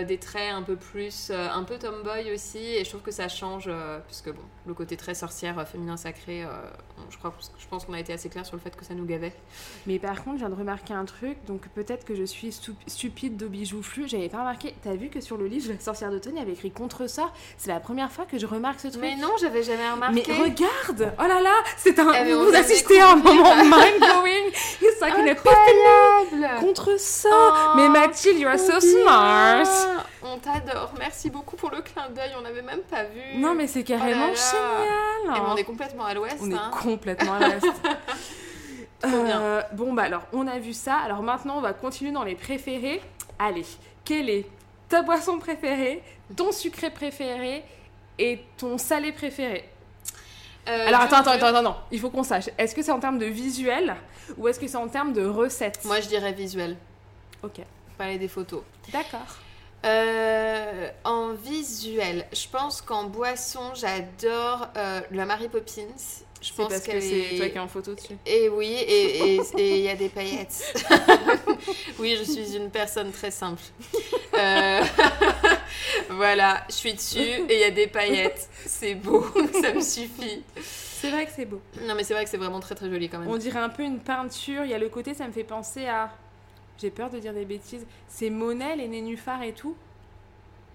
des 0.07 0.19
traits 0.19 0.53
un 0.53 0.63
peu 0.63 0.77
plus, 0.77 1.31
un 1.31 1.63
peu 1.63 1.79
tomboy 1.79 2.33
aussi. 2.35 2.59
Et 2.59 2.85
je 2.85 2.91
trouve 2.91 3.03
que 3.03 3.13
ça 3.13 3.29
change, 3.29 3.71
puisque 4.09 4.31
bon, 4.31 4.43
le 4.67 4.75
côté 4.75 4.97
très 4.97 5.15
sorcière, 5.15 5.67
féminin 5.69 5.97
sacré, 5.97 6.45
je 7.09 7.17
crois, 7.17 7.33
je 7.59 7.67
pense 7.69 7.85
qu'on 7.85 7.95
a 7.95 8.01
été 8.01 8.13
assez 8.13 8.29
clair 8.29 8.45
sur 8.45 8.57
le 8.57 8.61
fait 8.61 8.77
que 8.77 8.85
ça 8.85 8.95
nous 8.95 9.07
gavait. 9.07 9.33
Mais 9.87 9.99
par 9.99 10.23
contre, 10.25 10.37
je 10.39 10.41
viens 10.41 10.51
de 10.51 10.59
remarquer 10.59 10.95
un 10.95 11.05
truc, 11.05 11.39
donc 11.47 11.69
peut-être 11.69 12.05
que 12.05 12.15
je 12.17 12.25
suis 12.25 12.51
stu- 12.51 12.75
stupide 12.89 13.37
d'Obi 13.37 13.65
Joufflu. 13.65 14.09
J'avais 14.09 14.29
pas 14.29 14.41
remarqué. 14.41 14.75
T'as 14.83 14.95
vu 14.95 15.09
que 15.09 15.21
le 15.37 15.47
livre 15.47 15.69
de 15.69 15.75
la 15.75 15.81
sorcière 15.81 16.11
d'automne, 16.11 16.35
il 16.37 16.39
y 16.39 16.43
avait 16.43 16.53
écrit 16.53 16.71
Contresort 16.71 17.33
C'est 17.59 17.71
la 17.71 17.81
première 17.81 18.11
fois 18.11 18.25
que 18.25 18.39
je 18.39 18.47
remarque 18.47 18.81
ce 18.81 18.89
truc. 18.89 19.01
Mais 19.01 19.17
non, 19.17 19.31
j'avais 19.41 19.63
jamais 19.63 19.91
remarqué. 19.91 20.25
Mais 20.27 20.35
regarde 20.35 21.13
Oh 21.19 21.23
là 21.27 21.41
là 21.41 21.55
C'est 21.77 21.99
un. 21.99 22.13
Eh, 22.13 22.33
vous 22.33 22.51
de 22.51 22.57
assistez 22.57 23.01
à 23.01 23.13
un 23.13 23.17
moment 23.17 23.57
mind-blowing 23.57 24.51
It's 24.83 25.01
like 25.01 25.15
Incroyable 25.15 26.61
contre 26.61 26.99
ça 26.99 27.29
Oh, 27.33 27.77
Mais 27.77 27.89
Mathilde, 27.89 28.39
you 28.39 28.49
are 28.49 28.59
so 28.59 28.79
bien. 28.79 28.81
smart 28.81 29.65
On 30.23 30.39
t'adore. 30.39 30.93
Merci 30.99 31.31
beaucoup 31.31 31.57
pour 31.57 31.71
le 31.71 31.81
clin 31.83 32.09
d'œil. 32.11 32.33
On 32.39 32.43
n'avait 32.43 32.63
même 32.63 32.83
pas 32.83 33.05
vu. 33.05 33.39
Non, 33.39 33.55
mais 33.55 33.67
c'est 33.67 33.85
carrément 33.85 34.29
Oh 34.31 34.35
là 34.35 35.27
là. 35.27 35.35
génial 35.35 35.51
on 35.51 35.57
est 35.57 35.65
complètement 35.65 36.05
à 36.05 36.15
l'ouest. 36.15 36.37
On 36.41 36.53
hein. 36.53 36.71
est 36.73 36.83
complètement 36.83 37.35
à 37.35 37.39
bien. 39.09 39.41
Euh, 39.41 39.63
bon, 39.73 39.93
bah 39.93 40.03
alors, 40.03 40.23
on 40.33 40.47
a 40.47 40.59
vu 40.59 40.73
ça. 40.73 40.97
Alors 40.97 41.23
maintenant, 41.23 41.59
on 41.59 41.61
va 41.61 41.73
continuer 41.73 42.13
dans 42.13 42.25
les 42.25 42.35
préférés. 42.35 43.01
Allez, 43.39 43.67
quel 44.05 44.29
est 44.29 44.47
ta 44.91 45.01
boisson 45.03 45.39
préférée, 45.39 46.03
ton 46.37 46.53
sucré 46.53 46.91
préféré 46.91 47.65
et 48.19 48.45
ton 48.59 48.77
salé 48.77 49.13
préféré 49.13 49.67
Euh, 50.69 50.87
Alors 50.89 51.01
attends, 51.01 51.17
attends, 51.17 51.31
veux- 51.31 51.37
attends, 51.39 51.47
attends, 51.47 51.63
non. 51.63 51.77
Il 51.91 51.99
faut 51.99 52.11
qu'on 52.11 52.23
sache. 52.23 52.51
Est-ce 52.59 52.75
que 52.75 52.83
c'est 52.83 52.93
en 52.93 53.01
termes 53.01 53.19
de 53.19 53.25
visuel 53.25 53.97
ou 54.37 54.47
est-ce 54.47 54.61
que 54.61 54.69
c'est 54.69 54.77
en 54.77 54.89
termes 54.89 55.15
de 55.15 55.25
recettes? 55.25 55.81
Moi, 55.87 56.01
je 56.01 56.09
dirais 56.09 56.33
visuel. 56.33 56.77
Ok. 57.43 57.61
Parler 57.97 58.19
des 58.19 58.29
photos. 58.29 58.63
D'accord. 58.93 59.27
Euh, 59.87 60.91
en 61.05 61.33
visuel, 61.33 62.27
je 62.33 62.47
pense 62.49 62.83
qu'en 62.83 63.05
boisson, 63.05 63.73
j'adore 63.75 64.69
euh, 64.77 65.01
la 65.11 65.25
Mary 65.25 65.49
Poppins. 65.49 65.87
Je 66.43 66.53
pense 66.55 66.69
parce 66.71 66.87
que 66.87 67.01
c'est 67.01 67.35
est... 67.35 67.37
toi 67.37 67.49
qui 67.51 67.57
es 67.57 67.61
en 67.61 67.69
photo 67.69 67.95
dessus. 67.95 68.17
Et 68.25 68.49
oui, 68.49 68.67
et 68.69 69.35
et- 69.37 69.41
et 69.59 69.77
il 69.79 69.83
y 69.85 69.89
a 69.91 69.95
des 69.97 70.09
paillettes. 70.09 70.75
oui, 71.99 72.17
je 72.19 72.25
suis 72.25 72.57
une 72.57 72.71
personne 72.71 73.13
très 73.13 73.31
simple. 73.31 73.63
Euh, 74.35 74.81
voilà, 76.11 76.65
je 76.69 76.75
suis 76.75 76.95
dessus 76.95 77.19
et 77.21 77.55
il 77.55 77.61
y 77.61 77.65
a 77.65 77.71
des 77.71 77.87
paillettes. 77.87 78.49
C'est 78.65 78.95
beau, 78.95 79.25
ça 79.63 79.73
me 79.75 79.81
suffit. 79.81 80.43
C'est 80.63 81.11
vrai 81.11 81.27
que 81.27 81.33
c'est 81.35 81.47
beau. 81.47 81.61
Non, 81.83 81.95
mais 81.95 82.05
c'est 82.05 82.15
vrai 82.15 82.25
que 82.25 82.31
c'est 82.31 82.37
vraiment 82.37 82.61
très 82.61 82.75
très 82.75 82.91
joli 82.91 83.09
quand 83.09 83.19
même. 83.19 83.29
On 83.29 83.37
dirait 83.39 83.61
un 83.61 83.69
peu 83.71 83.83
une 83.83 83.99
peinture. 84.01 84.65
Il 84.65 84.71
y 84.71 84.75
a 84.75 84.79
le 84.79 84.89
côté, 84.89 85.15
ça 85.15 85.27
me 85.27 85.33
fait 85.33 85.45
penser 85.45 85.87
à. 85.87 86.11
J'ai 86.81 86.91
peur 86.91 87.11
de 87.11 87.19
dire 87.19 87.35
des 87.35 87.45
bêtises. 87.45 87.87
C'est 88.09 88.31
Monet, 88.31 88.77
les 88.77 88.89
nénuphars 88.89 89.43
et 89.43 89.53
tout. 89.53 89.77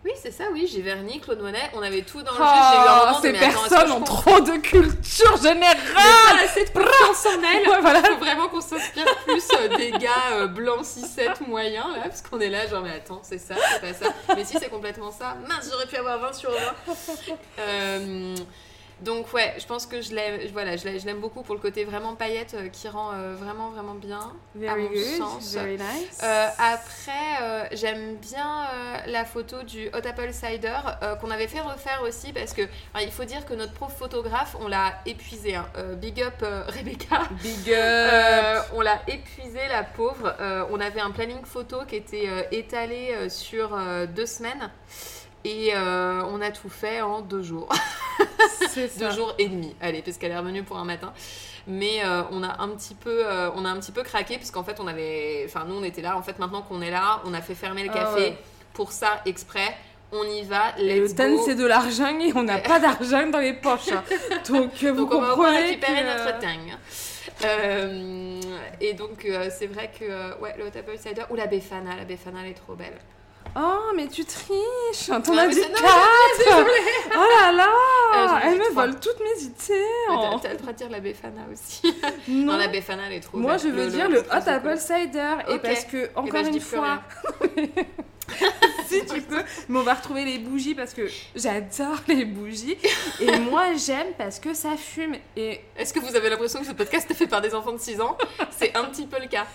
Oui, 0.06 0.12
c'est 0.22 0.32
ça, 0.32 0.43
oui. 0.53 0.70
J'ai 0.72 0.84
Vernis, 0.84 1.20
Claude 1.20 1.41
Monet, 1.41 1.72
on 1.74 1.82
avait 1.82 2.03
tout 2.03 2.22
dans 2.22 2.32
le 2.32 2.38
jeu. 2.38 2.43
Oh, 2.45 2.72
J'ai 2.72 2.78
eu 2.78 2.88
un 2.88 3.06
moment 3.06 3.20
de, 3.20 3.24
ces 3.24 3.30
attends, 3.30 3.39
personnes 3.39 3.88
je 3.88 3.93
ont 3.93 4.01
trop 4.01 4.39
de 4.39 4.58
culture 4.58 5.38
générale. 5.41 5.78
pas 5.95 6.43
assez 6.43 6.64
de 6.64 6.70
confiance 6.70 7.26
en 7.26 7.41
elle. 7.43 7.68
Ouais, 7.68 7.82
voilà. 7.82 8.03
faut 8.03 8.18
vraiment 8.18 8.47
qu'on 8.47 8.62
s'inspire 8.62 9.06
plus 9.26 9.47
euh, 9.58 9.76
des 9.78 9.89
gars 9.93 10.34
euh, 10.34 10.47
blancs 10.47 10.84
6-7 10.84 11.47
moyens 11.47 11.88
là, 11.95 12.03
parce 12.03 12.22
qu'on 12.22 12.39
est 12.39 12.49
là 12.49 12.68
genre 12.68 12.84
mais 12.84 12.91
attends 12.91 13.22
c'est 13.24 13.39
ça, 13.39 13.56
c'est 13.74 13.82
pas 13.82 13.93
ça. 13.93 14.14
Mais 14.36 14.45
si 14.45 14.60
c'est 14.60 14.70
complètement 14.70 15.12
ça, 15.12 15.38
mince 15.47 15.70
j'aurais 15.72 15.88
pu 15.88 15.95
avoir 15.95 16.20
20 16.20 16.34
sur 16.34 16.51
20. 16.51 16.58
Euh, 17.58 18.36
donc 19.02 19.34
ouais, 19.34 19.54
je 19.60 19.66
pense 19.66 19.86
que 19.86 20.02
je 20.02 20.14
l'aime, 20.16 20.39
voilà, 20.54 20.78
je 20.78 20.86
l'aime 20.88 21.20
beaucoup 21.20 21.41
pour 21.43 21.56
le 21.56 21.62
côté 21.62 21.84
vraiment 21.84 22.16
paillette 22.16 22.54
euh, 22.54 22.70
qui 22.70 22.88
rend 22.88 23.12
euh, 23.14 23.36
vraiment 23.36 23.70
vraiment 23.70 23.96
bien 23.96 24.20
à 24.20 24.32
Very 24.56 24.84
mon 24.84 24.89
good, 24.89 25.18
sens. 25.18 25.54
very 25.54 25.78
nice. 25.78 26.20
Euh, 26.24 26.48
après, 26.58 27.70
j'aime 27.74 28.16
bien 28.16 28.68
la 29.08 29.26
photo 29.26 29.64
du 29.64 29.88
Hot 29.89 30.06
Apple 30.08 30.32
Cider 30.32 30.78
qu'on 31.22 31.30
avait 31.32 31.48
fait 31.48 31.62
refaire 31.62 32.02
aussi 32.08 32.32
parce 32.34 32.54
que 32.54 32.62
il 33.02 33.12
faut 33.12 33.26
dire 33.26 33.46
que 33.46 33.54
notre 33.54 33.74
prof 33.74 33.93
photographe, 33.96 34.56
on 34.60 34.68
l'a 34.68 34.93
épuisé. 35.06 35.56
hein. 35.56 35.68
Big 35.98 36.22
up 36.22 36.36
Rebecca. 36.68 37.24
Big 37.41 37.70
Euh, 37.72 38.62
on 38.74 38.82
l'a 38.82 39.02
épuisé, 39.08 39.60
la 39.70 39.84
pauvre. 39.84 40.34
On 40.72 40.80
avait 40.80 41.02
un 41.02 41.12
planning 41.12 41.43
photo 41.46 41.80
qui 41.88 41.98
était 41.98 42.30
étalé 42.52 43.30
sur 43.30 43.78
deux 44.16 44.26
semaines. 44.26 44.70
Et 45.46 45.70
euh, 45.76 46.24
on 46.28 46.41
a 46.41 46.50
tout 46.52 46.70
fait 46.70 47.02
en 47.02 47.22
deux 47.22 47.43
jours. 47.43 47.70
ça. 48.68 48.82
deux 49.00 49.12
jours 49.12 49.34
et 49.38 49.48
demi. 49.48 49.76
Allez, 49.80 50.02
parce 50.02 50.18
qu'elle 50.18 50.32
est 50.32 50.38
revenue 50.38 50.64
pour 50.64 50.78
un 50.78 50.86
matin. 50.86 51.14
Mais 51.68 52.04
euh, 52.04 52.24
on 52.32 52.41
a 52.43 52.62
un 52.62 52.70
petit 52.70 52.96
peu, 52.96 53.26
euh, 53.26 53.50
on 53.56 53.64
a 53.64 53.70
un 53.70 53.80
petit 53.80 53.91
peu 53.91 54.04
craqué 54.04 54.38
puisqu'en 54.38 54.64
fait 54.64 54.80
on 54.80 54.88
avait, 54.88 55.43
enfin 55.48 55.66
nous 55.68 55.76
on 55.76 55.84
était 55.84 56.02
là. 56.02 56.18
En 56.18 56.24
fait 56.24 56.39
maintenant 56.39 56.62
qu'on 56.64 56.82
est 56.82 56.91
là, 56.91 57.22
on 57.26 57.34
a 57.34 57.41
fait 57.41 57.56
fermer 57.56 57.84
le 57.84 57.89
Ah 57.91 57.98
café 58.00 58.22
ouais. 58.22 58.38
pour 58.74 58.91
ça 58.91 59.22
exprès. 59.26 59.76
On 60.12 60.24
y 60.24 60.43
va. 60.43 60.78
Et 60.80 61.00
le 61.00 61.08
go. 61.08 61.43
c'est 61.46 61.56
de 61.56 61.66
l'argent 61.66 62.20
et 62.20 62.32
on 62.36 62.43
n'a 62.43 62.60
pas 62.60 62.80
d'argent 62.80 63.28
dans 63.28 63.39
les 63.39 63.54
poches. 63.54 63.89
Donc, 64.50 64.74
vous 64.84 64.96
Donc 64.96 65.14
on 65.14 65.20
va 65.22 65.34
au 65.34 65.38
moins 65.38 65.48
comprenez 65.48 65.62
récupérer 65.68 66.02
que- 66.02 66.06
notre 66.28 66.39
tang. 66.39 66.78
Euh, 67.43 68.39
et 68.80 68.93
donc 68.93 69.26
euh, 69.26 69.50
c'est 69.52 69.68
vrai 69.68 69.91
que 70.00 70.06
euh, 70.06 70.38
ouais 70.38 70.56
le 70.58 70.66
Hot 70.66 70.78
Apple 70.78 70.98
Cider 70.98 71.24
ou 71.32 71.36
la 71.36 71.48
Befana, 71.48 71.96
la 71.98 72.06
Befana 72.06 72.39
elle 72.43 72.52
est 72.52 72.54
trop 72.54 72.76
belle. 72.76 72.98
Oh, 73.58 73.91
mais 73.95 74.08
tu 74.08 74.26
triches. 74.26 75.08
T'en 75.08 75.38
as 75.38 75.47
dit 75.47 75.56
c'est- 75.56 75.70
non, 75.70 75.76
quatre. 75.76 76.68
Oh 77.16 77.26
là 77.39 77.51
là. 77.53 77.72
Euh, 78.16 78.39
Elle 78.43 78.58
me 78.60 78.74
vole 78.74 78.99
toutes 78.99 79.20
mes 79.20 79.43
idées. 79.43 79.86
Mais 80.10 80.16
oh. 80.18 80.38
De 80.68 80.72
dire 80.74 80.89
la 80.89 80.99
Befana 80.99 81.41
aussi. 81.51 81.82
Non, 82.28 82.53
non. 82.53 82.58
la 82.58 82.68
Befana 82.68 83.03
elle 83.08 83.14
est 83.14 83.20
trop 83.22 83.38
moi 83.38 83.58
je 83.58 83.68
veux 83.70 83.88
dire 83.89 84.10
le, 84.10 84.20
Hot 84.20 84.47
Apple 84.49 84.78
Cider. 84.78 85.36
Et 85.49 85.60
parce 85.60 85.86
que, 85.86 85.97
Eh 85.97 86.08
ben, 86.08 86.22
encore 86.22 86.41
une 86.41 86.60
fois, 86.60 86.99
si 88.88 89.05
tu 89.05 89.21
peux, 89.21 89.41
mais 89.69 89.80
on 89.80 89.84
va 89.84 89.93
retrouver 89.95 90.26
les 90.26 90.38
bougies 90.39 90.76
parce 90.76 90.93
que 90.93 91.07
j'adore 91.36 91.99
les 92.07 92.26
bougies 92.26 92.78
et 93.19 93.38
moi 93.51 93.73
j'aime 93.76 94.07
parce 94.17 94.39
que 94.39 94.53
ça 94.53 94.76
fume 94.78 95.15
et, 95.36 95.59
Est-ce 95.78 95.93
que 95.93 95.99
vous 95.99 96.15
avez 96.15 96.30
l'impression 96.30 96.59
que 96.59 96.65
ce 96.65 96.71
podcast 96.71 97.09
est 97.09 97.13
fait 97.15 97.28
par 97.28 97.41
des 97.41 97.53
enfants 97.55 97.73
de 97.73 97.80
6 97.80 98.01
ans? 98.01 98.17
C'est 98.51 98.76
un 98.76 98.86
petit 98.86 99.05
peu 99.05 99.19
le 99.21 99.28
cas. 99.28 99.45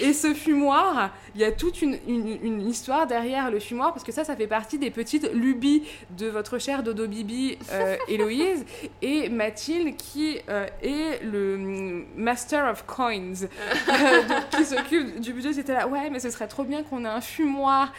et 0.00 0.12
ce 0.12 0.34
fumoir, 0.34 1.10
il 1.34 1.40
y 1.40 1.44
a 1.44 1.52
toute 1.52 1.82
une, 1.82 1.98
une- 2.06 2.38
une 2.42 2.68
histoire 2.68 3.06
derrière 3.06 3.50
le 3.50 3.58
fumoir 3.60 3.92
parce 3.92 4.04
que 4.04 4.12
ça, 4.12 4.24
ça 4.24 4.36
fait 4.36 4.46
partie 4.46 4.78
des 4.78 4.90
petites 4.90 5.30
lubies 5.32 5.84
de 6.10 6.26
votre 6.28 6.58
chère 6.58 6.82
Dodo 6.82 7.06
Bibi 7.06 7.58
euh, 7.72 7.96
Héloïse 8.08 8.64
et 9.02 9.28
Mathilde 9.28 9.96
qui 9.96 10.38
euh, 10.48 10.66
est 10.82 11.22
le 11.24 11.56
mm, 11.56 12.06
Master 12.16 12.70
of 12.70 12.84
Coins 12.86 13.44
euh, 13.88 14.22
donc, 14.28 14.48
qui 14.56 14.64
s'occupe 14.64 15.20
du 15.20 15.32
budget. 15.32 15.52
J'étais 15.52 15.72
là, 15.74 15.86
ouais, 15.88 16.10
mais 16.10 16.20
ce 16.20 16.30
serait 16.30 16.48
trop 16.48 16.64
bien 16.64 16.82
qu'on 16.82 17.04
ait 17.04 17.08
un 17.08 17.20
fumoir. 17.20 17.92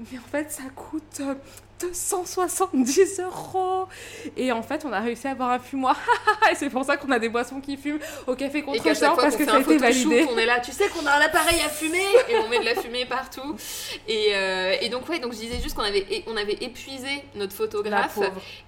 Mais 0.00 0.18
en 0.18 0.28
fait, 0.30 0.50
ça 0.50 0.64
coûte 0.74 1.20
euh, 1.20 1.34
270 1.80 3.20
euros. 3.20 3.86
Et 4.36 4.52
en 4.52 4.62
fait, 4.62 4.84
on 4.84 4.92
a 4.92 5.00
réussi 5.00 5.26
à 5.26 5.32
avoir 5.32 5.50
un 5.50 5.58
fumoir. 5.58 5.98
et 6.50 6.54
c'est 6.54 6.70
pour 6.70 6.84
ça 6.84 6.96
qu'on 6.96 7.10
a 7.10 7.18
des 7.18 7.28
boissons 7.28 7.60
qui 7.60 7.76
fument 7.76 7.98
au 8.26 8.34
café 8.34 8.62
contre 8.62 8.82
chaque 8.82 8.96
fois 8.96 9.16
parce 9.16 9.36
que 9.36 9.44
fait 9.44 9.50
ça 9.50 9.56
a 9.56 9.60
été 9.60 9.76
validé. 9.76 10.26
on 10.30 10.38
est 10.38 10.46
là, 10.46 10.60
tu 10.60 10.72
sais 10.72 10.88
qu'on 10.88 11.06
a 11.06 11.12
un 11.12 11.20
appareil 11.20 11.60
à 11.60 11.68
fumer 11.68 12.04
et 12.28 12.36
on 12.36 12.48
met 12.48 12.60
de 12.60 12.64
la 12.64 12.74
fumée 12.74 13.06
partout. 13.06 13.56
Et, 14.08 14.34
euh, 14.34 14.76
et 14.80 14.88
donc 14.88 15.08
ouais, 15.08 15.18
donc 15.18 15.32
je 15.32 15.38
disais 15.38 15.60
juste 15.60 15.74
qu'on 15.74 15.82
avait, 15.82 16.24
on 16.26 16.36
avait 16.36 16.58
épuisé 16.60 17.24
notre 17.34 17.52
photographe 17.52 18.18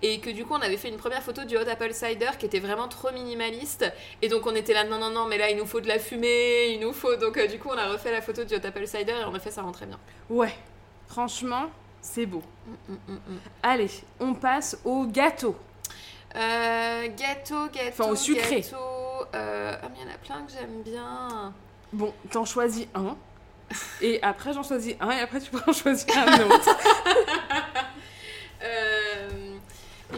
et 0.02 0.18
que 0.20 0.30
du 0.30 0.44
coup 0.44 0.54
on 0.54 0.62
avait 0.62 0.76
fait 0.76 0.88
une 0.88 0.96
première 0.96 1.22
photo 1.22 1.44
du 1.44 1.56
Hot 1.56 1.68
Apple 1.68 1.92
Cider 1.92 2.30
qui 2.38 2.46
était 2.46 2.60
vraiment 2.60 2.88
trop 2.88 3.12
minimaliste. 3.12 3.90
Et 4.22 4.28
donc 4.28 4.46
on 4.46 4.54
était 4.54 4.74
là, 4.74 4.84
non 4.84 4.98
non 4.98 5.10
non, 5.10 5.26
mais 5.26 5.38
là 5.38 5.50
il 5.50 5.56
nous 5.56 5.66
faut 5.66 5.80
de 5.80 5.88
la 5.88 5.98
fumée, 5.98 6.72
il 6.72 6.80
nous 6.80 6.92
faut. 6.92 7.16
Donc 7.16 7.36
euh, 7.36 7.46
du 7.46 7.58
coup 7.58 7.68
on 7.72 7.78
a 7.78 7.86
refait 7.88 8.12
la 8.12 8.20
photo 8.20 8.44
du 8.44 8.54
Hot 8.54 8.64
Apple 8.64 8.86
Cider 8.86 9.14
et 9.20 9.24
en 9.24 9.34
effet 9.34 9.50
ça 9.50 9.62
rend 9.62 9.72
très 9.72 9.86
bien. 9.86 9.98
Ouais, 10.28 10.54
franchement, 11.08 11.66
c'est 12.00 12.26
beau. 12.26 12.42
Mm, 12.66 12.92
mm, 12.92 13.12
mm. 13.14 13.38
Allez, 13.62 13.90
on 14.20 14.34
passe 14.34 14.78
au 14.84 15.06
gâteau. 15.06 15.56
Euh, 16.34 17.08
gâteau, 17.16 17.66
gâteau. 17.68 17.88
Enfin, 17.88 18.10
au 18.10 18.16
sucré. 18.16 18.60
Gâteau, 18.60 18.76
euh, 19.34 19.76
Ah 19.82 19.88
mais 19.90 19.96
il 20.00 20.06
y 20.06 20.10
en 20.10 20.14
a 20.14 20.18
plein 20.18 20.42
que 20.46 20.52
j'aime 20.52 20.82
bien. 20.82 21.52
Bon, 21.92 22.12
t'en 22.30 22.44
choisis 22.44 22.86
un. 22.94 23.16
Et 24.00 24.22
après, 24.22 24.52
j'en 24.52 24.62
choisis 24.62 24.94
un. 25.00 25.10
Et 25.10 25.20
après, 25.20 25.40
tu 25.40 25.50
pourras 25.50 25.70
en 25.70 25.72
choisir 25.72 26.16
un 26.16 26.40
autre. 26.46 26.76
Euh, 28.64 28.95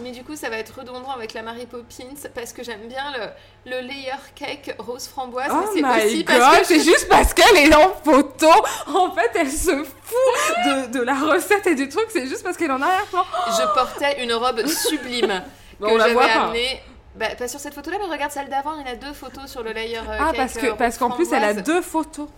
Mais 0.02 0.10
du 0.12 0.22
coup, 0.22 0.36
ça 0.36 0.50
va 0.50 0.58
être 0.58 0.78
redondant 0.78 1.10
avec 1.10 1.32
la 1.32 1.42
Mary 1.42 1.66
Poppins 1.66 2.28
parce 2.34 2.52
que 2.52 2.62
j'aime 2.62 2.88
bien 2.88 3.04
le, 3.12 3.70
le 3.70 3.80
layer 3.80 4.12
cake 4.34 4.74
rose 4.78 5.08
framboise. 5.08 5.48
oh 5.50 5.56
mais 5.60 5.66
c'est 5.74 5.82
my 5.82 6.06
aussi 6.06 6.24
god, 6.24 6.38
parce 6.38 6.58
que 6.58 6.64
c'est 6.66 6.80
juste 6.84 7.08
parce 7.08 7.32
qu'elle 7.34 7.56
est 7.56 7.74
en 7.74 7.94
photo. 8.04 8.48
En 8.86 9.10
fait, 9.12 9.30
elle 9.34 9.50
se 9.50 9.84
fout 9.84 10.66
de, 10.66 10.98
de 10.98 11.00
la 11.02 11.14
recette 11.14 11.66
et 11.66 11.74
du 11.74 11.88
truc. 11.88 12.06
C'est 12.10 12.26
juste 12.26 12.42
parce 12.44 12.56
qu'elle 12.56 12.70
est 12.70 12.74
en 12.74 12.82
arrière-plan. 12.82 13.24
je 13.48 13.74
portais 13.74 14.22
une 14.22 14.32
robe 14.34 14.66
sublime 14.66 15.42
que 15.80 15.98
j'avais 15.98 16.18
amenée. 16.30 16.82
Bah, 17.14 17.34
pas 17.36 17.48
sur 17.48 17.58
cette 17.58 17.74
photo-là, 17.74 17.96
mais 17.98 18.12
regarde 18.12 18.30
celle 18.30 18.48
d'avant, 18.48 18.78
il 18.78 18.86
y 18.86 18.90
a 18.90 18.94
deux 18.94 19.12
photos 19.12 19.50
sur 19.50 19.62
le 19.64 19.72
layer 19.72 19.98
euh, 19.98 20.18
Ah, 20.20 20.26
cake, 20.26 20.36
parce 20.36 20.54
que 20.54 20.66
euh, 20.66 20.74
parce 20.74 20.98
qu'en 20.98 21.10
plus, 21.10 21.32
elle 21.32 21.42
a 21.42 21.54
deux 21.54 21.80
photos. 21.82 22.28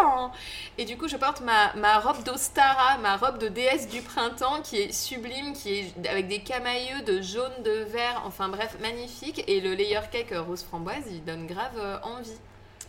Hein. 0.00 0.30
Et 0.78 0.84
du 0.84 0.96
coup, 0.96 1.08
je 1.08 1.16
porte 1.16 1.40
ma, 1.40 1.72
ma 1.74 1.98
robe 1.98 2.22
d'Ostara, 2.24 2.98
ma 2.98 3.16
robe 3.16 3.38
de 3.38 3.48
déesse 3.48 3.88
du 3.88 4.02
printemps, 4.02 4.62
qui 4.62 4.78
est 4.78 4.92
sublime, 4.92 5.52
qui 5.52 5.78
est 5.78 6.08
avec 6.08 6.28
des 6.28 6.40
camailleux 6.40 7.02
de 7.02 7.20
jaune, 7.20 7.52
de 7.64 7.84
vert, 7.84 8.22
enfin 8.24 8.48
bref, 8.48 8.76
magnifique. 8.80 9.44
Et 9.48 9.60
le 9.60 9.74
layer 9.74 10.00
cake 10.10 10.32
euh, 10.32 10.42
rose 10.42 10.62
framboise, 10.62 11.04
il 11.10 11.24
donne 11.24 11.46
grave 11.46 11.78
euh, 11.78 11.98
envie. 12.02 12.38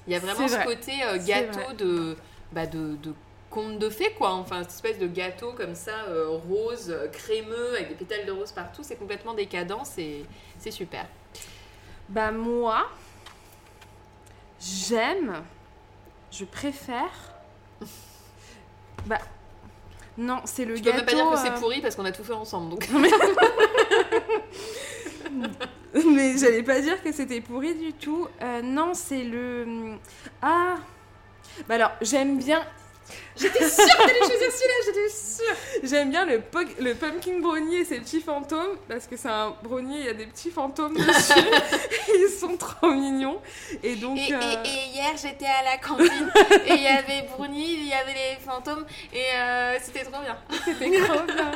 Il 0.08 0.14
y 0.14 0.16
a 0.16 0.20
vraiment 0.20 0.48
ce 0.48 0.64
côté 0.64 0.92
euh, 1.04 1.18
gâteau 1.18 1.74
de, 1.74 2.18
bah, 2.52 2.66
de, 2.68 2.96
de 2.96 3.14
conte 3.50 3.78
de 3.80 3.90
fées, 3.90 4.14
quoi. 4.18 4.34
Enfin, 4.34 4.64
cette 4.64 4.72
espèce 4.72 5.00
de 5.00 5.08
gâteau 5.08 5.54
comme 5.54 5.76
ça, 5.76 6.06
euh, 6.10 6.28
rose, 6.50 6.94
crémeux, 7.12 7.76
avec 7.76 7.90
des 7.90 7.96
pétales 7.96 8.26
de 8.26 8.32
rose 8.32 8.52
partout. 8.52 8.82
C'est 8.84 8.96
complètement 8.96 9.34
décadent, 9.34 9.86
c'est 9.86 10.24
c'est 10.58 10.72
super. 10.72 11.06
Bah 12.10 12.32
moi, 12.32 12.90
j'aime, 14.60 15.44
je 16.34 16.46
préfère. 16.46 17.12
Bah 19.06 19.18
non, 20.18 20.40
c'est 20.46 20.64
le 20.64 20.76
Tu 20.76 20.82
peux 20.84 20.92
gâteau. 20.92 20.98
même 20.98 21.06
pas 21.06 21.14
dire 21.14 21.32
que 21.32 21.38
c'est 21.38 21.50
euh, 21.52 21.60
pourri 21.60 21.82
parce 21.82 21.96
qu'on 21.96 22.06
a 22.06 22.12
tout 22.14 22.24
fait 22.24 22.32
ensemble, 22.34 22.70
donc. 22.70 22.88
Mais 26.06 26.38
j'allais 26.38 26.64
pas 26.64 26.80
dire 26.80 27.02
que 27.04 27.12
c'était 27.12 27.42
pourri 27.42 27.76
du 27.76 27.92
tout. 27.94 28.28
Euh, 28.42 28.62
non, 28.62 28.94
c'est 28.94 29.24
le. 29.24 29.96
Ah 30.42 30.78
Bah 31.68 31.76
alors, 31.76 31.92
j'aime 32.02 32.38
bien. 32.38 32.64
J'étais 33.36 33.68
sûre 33.68 33.86
que 33.86 33.98
t'allais 34.08 34.20
choisir 34.20 34.52
celui-là, 34.52 34.74
j'étais 34.86 35.10
sûre. 35.10 35.56
J'aime 35.84 36.10
bien 36.12 36.26
le, 36.26 36.42
le 36.80 36.94
pumpkin 36.94 37.40
brownie 37.40 37.78
et 37.78 37.86
ses 37.86 38.00
petits 38.00 38.22
fantômes. 38.22 38.78
Parce 38.88 39.08
que 39.08 39.18
c'est 39.18 39.30
un 39.30 39.56
brownie, 39.64 40.00
il 40.02 40.06
y 40.06 40.10
a 40.10 40.14
des 40.14 40.26
petits 40.28 40.52
fantômes 40.52 40.94
dessus. 40.98 41.34
Ils 42.10 42.30
sont 42.40 42.56
trop 42.58 42.92
mignons. 42.92 43.40
Et 43.82 43.96
donc. 43.96 44.18
Et, 44.20 44.34
euh, 44.34 44.40
et- 44.40 44.68
et 44.68 44.88
hier, 44.96 45.12
j'étais 45.22 45.46
à 45.46 45.64
la 45.64 45.78
cantine 45.78 46.32
et 46.68 46.74
il 46.74 46.82
y 46.84 46.88
avait 46.88 47.28
Bruni, 47.36 47.74
il 47.74 47.88
y 47.88 47.94
avait 47.94 48.14
les 48.14 48.40
fantômes 48.46 48.86
et 49.14 49.24
euh, 49.36 49.78
c'était 49.82 50.04
trop 50.04 50.22
bien. 50.22 50.38
C'était 50.66 51.02
trop 51.02 51.24
bien. 51.26 51.52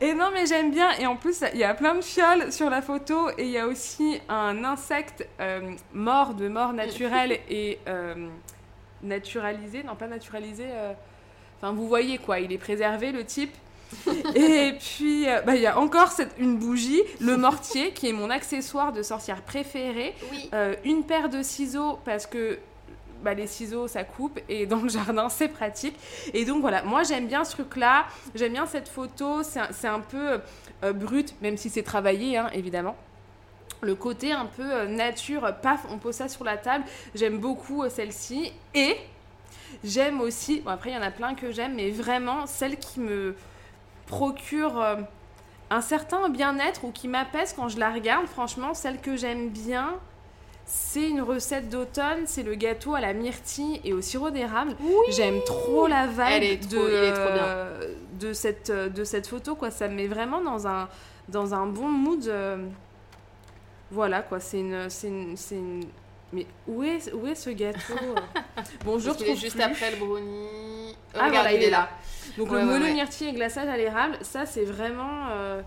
Et 0.00 0.12
non, 0.12 0.30
mais 0.32 0.44
j'aime 0.46 0.70
bien. 0.70 0.90
Et 0.98 1.06
en 1.06 1.16
plus, 1.16 1.42
il 1.54 1.58
y 1.58 1.64
a 1.64 1.72
plein 1.74 1.94
de 1.94 2.02
fioles 2.02 2.52
sur 2.52 2.68
la 2.70 2.82
photo. 2.82 3.30
Et 3.38 3.44
il 3.44 3.50
y 3.50 3.58
a 3.58 3.66
aussi 3.66 4.20
un 4.28 4.64
insecte 4.64 5.26
euh, 5.40 5.72
mort 5.92 6.34
de 6.34 6.48
mort 6.48 6.72
naturelle 6.74 7.38
et 7.48 7.78
euh, 7.88 8.28
naturalisé. 9.06 9.82
Non, 9.82 9.94
pas 9.96 10.06
naturalisé. 10.08 10.64
euh, 10.68 10.92
Enfin, 11.58 11.72
vous 11.72 11.88
voyez 11.88 12.18
quoi, 12.18 12.38
il 12.40 12.52
est 12.52 12.58
préservé, 12.58 13.12
le 13.12 13.24
type. 13.24 13.54
et 14.34 14.74
puis, 14.78 15.26
euh, 15.28 15.40
bah, 15.42 15.54
il 15.56 15.62
y 15.62 15.66
a 15.66 15.78
encore 15.78 16.10
cette, 16.10 16.32
une 16.38 16.58
bougie, 16.58 17.00
le 17.20 17.36
mortier, 17.36 17.92
qui 17.92 18.08
est 18.08 18.12
mon 18.12 18.28
accessoire 18.30 18.92
de 18.92 19.02
sorcière 19.02 19.40
préféré. 19.42 20.14
Oui. 20.30 20.50
Euh, 20.52 20.74
une 20.84 21.04
paire 21.04 21.28
de 21.30 21.42
ciseaux 21.42 21.98
parce 22.04 22.26
que 22.26 22.58
bah, 23.22 23.32
les 23.32 23.46
ciseaux 23.46 23.88
ça 23.88 24.04
coupe 24.04 24.38
et 24.50 24.66
dans 24.66 24.82
le 24.82 24.88
jardin 24.90 25.28
c'est 25.30 25.48
pratique. 25.48 25.96
Et 26.34 26.44
donc 26.44 26.60
voilà, 26.60 26.82
moi 26.82 27.02
j'aime 27.04 27.26
bien 27.26 27.44
ce 27.44 27.52
truc-là, 27.52 28.04
j'aime 28.34 28.52
bien 28.52 28.66
cette 28.66 28.88
photo, 28.88 29.42
c'est 29.42 29.60
un, 29.60 29.94
un 29.94 30.00
peu 30.00 30.40
euh, 30.84 30.92
brut, 30.92 31.34
même 31.40 31.56
si 31.56 31.70
c'est 31.70 31.82
travaillé 31.82 32.36
hein, 32.36 32.50
évidemment. 32.52 32.96
Le 33.86 33.94
côté 33.94 34.32
un 34.32 34.46
peu 34.46 34.64
euh, 34.64 34.86
nature, 34.86 35.48
paf, 35.62 35.86
on 35.90 35.98
pose 35.98 36.14
ça 36.16 36.28
sur 36.28 36.44
la 36.44 36.56
table. 36.56 36.84
J'aime 37.14 37.38
beaucoup 37.38 37.82
euh, 37.84 37.88
celle-ci. 37.88 38.52
Et 38.74 38.96
j'aime 39.84 40.20
aussi, 40.20 40.60
bon 40.60 40.70
après 40.70 40.90
il 40.90 40.94
y 40.94 40.98
en 40.98 41.02
a 41.02 41.10
plein 41.10 41.34
que 41.34 41.52
j'aime, 41.52 41.74
mais 41.76 41.90
vraiment 41.90 42.46
celle 42.46 42.78
qui 42.78 43.00
me 43.00 43.34
procure 44.06 44.80
euh, 44.80 44.96
un 45.70 45.80
certain 45.80 46.28
bien-être 46.28 46.84
ou 46.84 46.90
qui 46.90 47.08
m'apaise 47.08 47.52
quand 47.54 47.68
je 47.68 47.78
la 47.78 47.90
regarde. 47.90 48.26
Franchement, 48.26 48.74
celle 48.74 49.00
que 49.00 49.16
j'aime 49.16 49.48
bien, 49.50 49.94
c'est 50.64 51.08
une 51.08 51.20
recette 51.20 51.68
d'automne, 51.68 52.26
c'est 52.26 52.42
le 52.42 52.54
gâteau 52.56 52.94
à 52.96 53.00
la 53.00 53.12
myrtille 53.12 53.80
et 53.84 53.92
au 53.92 54.00
sirop 54.00 54.30
d'érable. 54.30 54.74
J'aime 55.10 55.40
trop 55.44 55.86
la 55.86 56.06
vibe 56.08 56.20
Elle 56.28 56.42
est 56.44 56.60
trop- 56.60 56.82
de, 56.82 56.88
il 56.88 57.04
est 57.04 57.12
trop 57.12 57.32
bien. 57.32 57.66
de, 58.20 58.32
cette, 58.32 58.70
de 58.72 59.04
cette 59.04 59.28
photo. 59.28 59.54
Quoi. 59.54 59.70
Ça 59.70 59.86
me 59.88 59.94
met 59.94 60.08
vraiment 60.08 60.40
dans 60.40 60.66
un, 60.66 60.88
dans 61.28 61.54
un 61.54 61.66
bon 61.66 61.88
mood. 61.88 62.28
Voilà, 63.90 64.22
quoi. 64.22 64.40
C'est 64.40 64.58
une, 64.60 64.88
une, 65.04 65.36
une- 65.52 65.84
Mais 66.32 66.46
où 66.66 66.82
est, 66.82 67.12
où 67.12 67.26
est 67.26 67.34
ce 67.34 67.50
gâteau? 67.50 67.94
Bon, 68.84 68.98
je 68.98 69.10
retrouve 69.10 69.36
juste 69.36 69.54
plus. 69.56 69.62
après 69.62 69.90
le 69.92 69.96
brownie. 69.98 70.94
Oh, 71.14 71.18
Ah, 71.18 71.26
regarde, 71.26 71.32
voilà, 71.34 71.52
il 71.52 71.62
est 71.62 71.70
là. 71.70 71.88
Donc 72.36 72.50
Ouais, 72.50 72.60
le 72.60 72.66
ouais, 72.66 72.72
moelleux 72.72 72.84
ouais. 72.86 72.92
myrtille 72.94 73.28
et 73.28 73.32
glaçage 73.32 73.68
à 73.68 73.76
l'érable, 73.76 74.18
ça 74.22 74.44
c'est 74.46 74.64
vraiment... 74.64 75.28
euh, 75.30 75.62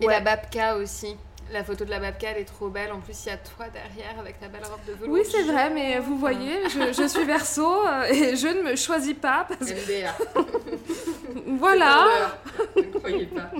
Et 0.00 0.06
la 0.06 0.20
babka 0.20 0.76
aussi. 0.76 1.16
La 1.52 1.62
photo 1.62 1.84
de 1.84 1.90
la 1.90 1.98
babka, 2.00 2.30
elle 2.30 2.38
est 2.42 2.44
trop 2.46 2.68
belle. 2.68 2.90
En 2.92 3.00
plus, 3.00 3.24
il 3.26 3.28
y 3.28 3.32
a 3.32 3.36
toi 3.36 3.66
derrière 3.68 4.18
avec 4.18 4.40
ta 4.40 4.48
belle 4.48 4.64
robe 4.64 4.80
de 4.86 4.92
velours. 4.94 5.12
Oui, 5.14 5.22
c'est 5.30 5.42
vrai, 5.42 5.68
mais 5.70 5.98
vous 5.98 6.16
voyez, 6.16 6.68
je, 6.70 6.92
je 6.92 7.06
suis 7.06 7.24
verso 7.24 7.86
euh, 7.86 8.04
et 8.04 8.34
je 8.36 8.46
ne 8.48 8.62
me 8.62 8.76
choisis 8.76 9.12
pas 9.14 9.44
parce 9.48 9.70
que 9.70 9.74
MDR. 9.74 10.14
voilà. 11.58 12.06
Ne 12.76 12.82
croyez 12.98 13.26
pas. 13.26 13.50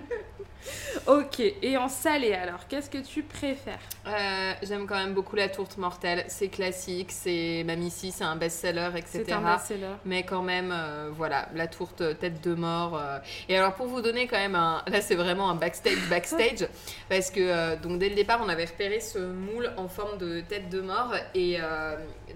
Ok, 1.06 1.40
et 1.40 1.76
en 1.76 1.88
salé 1.88 2.32
alors, 2.32 2.66
qu'est-ce 2.68 2.88
que 2.88 2.98
tu 2.98 3.22
préfères? 3.22 3.78
Euh, 4.06 4.52
J'aime 4.62 4.86
quand 4.86 4.96
même 4.96 5.12
beaucoup 5.12 5.36
la 5.36 5.48
tourte 5.48 5.76
mortelle. 5.76 6.24
C'est 6.28 6.48
classique, 6.48 7.10
c'est 7.10 7.62
même 7.66 7.82
ici, 7.82 8.10
c'est 8.12 8.24
un 8.24 8.36
best-seller, 8.36 8.90
etc. 8.96 9.22
C'est 9.26 9.32
un 9.32 9.40
best-seller. 9.40 9.94
Mais 10.04 10.22
quand 10.22 10.42
même, 10.42 10.72
euh, 10.72 11.10
voilà, 11.12 11.48
la 11.54 11.66
tourte 11.66 12.00
euh, 12.00 12.14
tête 12.14 12.40
de 12.42 12.54
mort. 12.54 12.96
euh. 12.98 13.18
Et 13.48 13.58
alors, 13.58 13.74
pour 13.74 13.86
vous 13.86 14.00
donner 14.00 14.26
quand 14.26 14.38
même 14.38 14.54
un. 14.54 14.82
Là, 14.86 15.00
c'est 15.00 15.14
vraiment 15.14 15.50
un 15.50 15.54
backstage, 15.56 15.98
backstage. 16.08 16.68
parce 17.08 17.30
que, 17.30 17.76
donc, 17.82 17.98
dès 17.98 18.08
le 18.08 18.14
départ, 18.14 18.40
on 18.44 18.48
avait 18.48 18.64
repéré 18.64 19.00
ce 19.00 19.18
moule 19.18 19.70
en 19.76 19.88
forme 19.88 20.18
de 20.18 20.40
tête 20.40 20.70
de 20.70 20.80
mort. 20.80 21.14
Et 21.34 21.58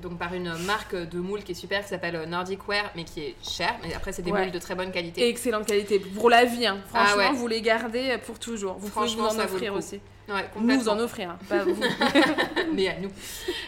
donc, 0.02 0.18
par 0.18 0.34
une 0.34 0.52
marque 0.64 0.94
de 0.94 1.18
moule 1.18 1.42
qui 1.42 1.52
est 1.52 1.54
super, 1.54 1.82
qui 1.82 1.88
s'appelle 1.88 2.22
Nordic 2.28 2.66
Wear, 2.68 2.90
mais 2.96 3.04
qui 3.04 3.20
est 3.20 3.34
cher. 3.42 3.74
Mais 3.82 3.94
après, 3.94 4.12
c'est 4.12 4.22
des 4.22 4.30
Ouais. 4.30 4.42
moules 4.42 4.52
de 4.52 4.58
très 4.58 4.74
bonne 4.74 4.92
qualité. 4.92 5.28
Excellente 5.28 5.66
qualité, 5.66 5.98
pour 5.98 6.28
la 6.30 6.44
vie, 6.44 6.66
hein. 6.66 6.78
franchement, 6.88 7.22
Ah 7.26 7.30
ouais. 7.30 7.36
vous 7.36 7.46
les 7.48 7.62
gardez 7.62 8.17
pour 8.18 8.38
toujours. 8.38 8.74
Vous 8.74 8.88
pouvez 8.88 9.06
Franchement, 9.08 9.32
nous 9.32 9.40
en 9.40 9.44
offrir 9.44 9.74
aussi. 9.74 10.00
Ouais, 10.28 10.44
Nous 10.60 10.88
en 10.88 10.98
offrir, 10.98 11.30
hein, 11.30 11.38
pas 11.48 11.64
vous. 11.64 11.80
mais 12.74 12.88
à 12.88 12.98
nous. 13.00 13.10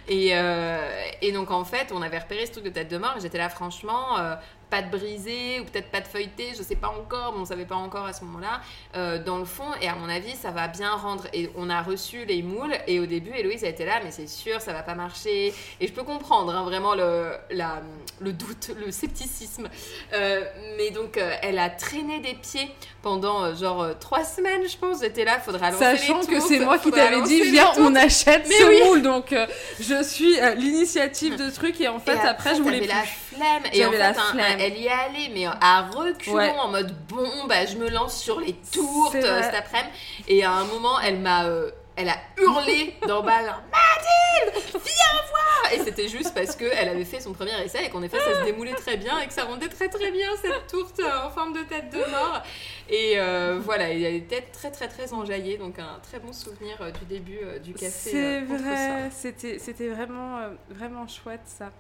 Et, 0.09 0.31
euh, 0.37 0.79
et 1.23 1.33
donc 1.33 1.51
en 1.51 1.65
fait, 1.65 1.91
on 1.95 2.03
avait 2.03 2.19
repéré 2.19 2.45
ce 2.47 2.53
truc 2.53 2.65
de 2.65 2.71
tête 2.71 2.91
de 2.91 2.99
mort 2.99 3.15
et 3.17 3.21
j'étais 3.21 3.39
là 3.39 3.49
franchement, 3.49 4.19
euh, 4.19 4.35
pas 4.71 4.83
de 4.83 4.91
brisé 4.91 5.61
ou 5.61 5.65
peut-être 5.65 5.91
pas 5.91 6.01
de 6.01 6.07
feuilleté, 6.07 6.53
je 6.57 6.63
sais 6.63 6.77
pas 6.77 6.89
encore, 6.89 7.33
mais 7.35 7.41
on 7.41 7.45
savait 7.45 7.65
pas 7.65 7.75
encore 7.75 8.07
à 8.07 8.13
ce 8.13 8.25
moment-là, 8.25 8.61
euh, 8.97 9.23
dans 9.23 9.39
le 9.39 9.45
fond. 9.45 9.65
Et 9.83 9.89
à 9.89 9.95
mon 9.97 10.09
avis, 10.09 10.35
ça 10.37 10.51
va 10.53 10.69
bien 10.69 10.91
rendre. 10.95 11.25
Et 11.33 11.51
on 11.57 11.69
a 11.69 11.83
reçu 11.83 12.25
les 12.25 12.43
moules 12.43 12.75
et 12.87 13.01
au 13.01 13.07
début, 13.07 13.31
Héloïse 13.37 13.65
a 13.65 13.69
été 13.69 13.85
là, 13.85 14.01
mais 14.05 14.11
c'est 14.11 14.29
sûr, 14.29 14.61
ça 14.61 14.73
va 14.73 14.83
pas 14.83 14.95
marcher. 14.95 15.53
Et 15.81 15.87
je 15.87 15.93
peux 15.93 16.05
comprendre 16.05 16.55
hein, 16.55 16.63
vraiment 16.63 16.95
le, 16.95 17.33
la, 17.51 17.83
le 18.21 18.33
doute, 18.33 18.71
le 18.85 18.91
scepticisme. 18.93 19.69
Euh, 20.13 20.45
mais 20.79 20.91
donc, 20.91 21.17
euh, 21.19 21.35
elle 21.43 21.59
a 21.59 21.69
traîné 21.71 22.21
des 22.21 22.35
pieds 22.35 22.71
pendant 23.03 23.55
genre 23.55 23.87
trois 23.99 24.25
semaines, 24.25 24.63
je 24.71 24.77
pense. 24.77 25.01
J'étais 25.01 25.25
là, 25.25 25.41
faudra 25.41 25.71
lancer 25.71 25.85
Sachant 25.85 26.21
les 26.21 26.27
que 26.27 26.41
c'est 26.41 26.61
moi 26.61 26.79
qui 26.79 26.91
t'avais 26.91 27.23
dit, 27.23 27.43
viens, 27.51 27.73
on 27.79 27.95
achète 27.97 28.47
Mais 28.49 28.55
ce 28.55 28.65
oui. 28.65 28.81
moule. 28.85 29.03
Donc, 29.03 29.35
je 29.81 30.03
suis 30.05 30.37
l'initiative 30.57 31.37
de 31.37 31.51
truc 31.51 31.81
et 31.81 31.89
en 31.89 31.99
fait, 31.99 32.15
Et 32.15 32.21
après, 32.21 32.55
je 32.55 32.63
voulais 32.63 32.81
t'avais 32.87 32.93
plus. 32.93 33.37
la 33.41 33.49
flemme. 33.61 33.63
Et 33.73 33.85
en 33.85 33.91
J'avais 33.93 33.97
fait, 33.97 33.99
la 34.03 34.09
un- 34.09 34.11
un- 34.11 34.33
flemme. 34.33 34.60
Elle 34.61 34.77
y 34.79 34.87
est 34.87 34.91
allée, 34.91 35.31
mais 35.35 35.47
à 35.47 35.83
reculons, 35.91 36.37
Ouais. 36.37 36.51
en 36.59 36.69
mode 36.69 36.95
bon, 37.09 37.47
bah 37.49 37.67
je 37.67 37.77
me 37.77 37.89
lance 37.89 38.21
sur 38.21 38.41
les 38.41 38.55
tourtes 38.73 39.15
euh, 39.15 39.43
cet 39.43 39.55
après-midi. 39.55 39.93
Et 40.29 40.45
à 40.45 40.53
un 40.53 40.65
moment, 40.65 41.01
elle 41.01 41.19
m'a. 41.19 41.45
euh, 41.47 41.71
elle 41.97 42.09
a 42.09 42.17
hurlé 42.39 42.95
d'en 43.07 43.23
bas, 43.23 43.45
genre, 43.45 43.61
Mathilde, 43.71 44.65
viens 44.73 45.21
voir 45.29 45.73
Et 45.75 45.81
c'était 45.81 46.09
juste 46.09 46.33
parce 46.33 46.57
qu'elle 46.57 46.89
avait 46.89 47.05
fait 47.05 47.21
son 47.21 47.35
premier 47.35 47.63
essai 47.63 47.85
et 47.85 47.91
qu'en 47.91 48.03
effet, 48.03 48.19
ça 48.19 48.41
se 48.41 48.45
démoulait 48.45 48.73
très 48.75 48.97
bien 48.97 49.19
et 49.21 49.27
que 49.27 49.35
ça 49.35 49.45
rendait 49.45 49.69
très 49.69 49.89
très 49.89 50.11
bien 50.11 50.29
cette 50.41 50.67
tourte 50.69 50.99
euh, 51.01 51.27
en 51.27 51.31
forme 51.31 51.53
de 51.53 51.61
tête 51.65 51.91
de 51.91 51.99
mort. 51.99 52.43
Et 52.89 53.15
euh, 53.19 53.59
voilà, 53.63 53.91
elle 53.91 54.03
était 54.15 54.41
très 54.41 54.71
très 54.71 54.89
très 54.89 55.13
enjaillée, 55.13 55.59
donc 55.59 55.79
un 55.79 55.99
très 56.03 56.21
bon 56.21 56.33
souvenir 56.33 56.79
du 57.01 57.05
début 57.07 57.41
du 57.63 57.75
café. 57.75 57.91
C'est 57.91 58.41
vrai, 58.41 59.11
c'était 59.11 59.89
vraiment 59.89 60.39
vraiment 60.71 61.07
chouette 61.07 61.43
ça. 61.45 61.71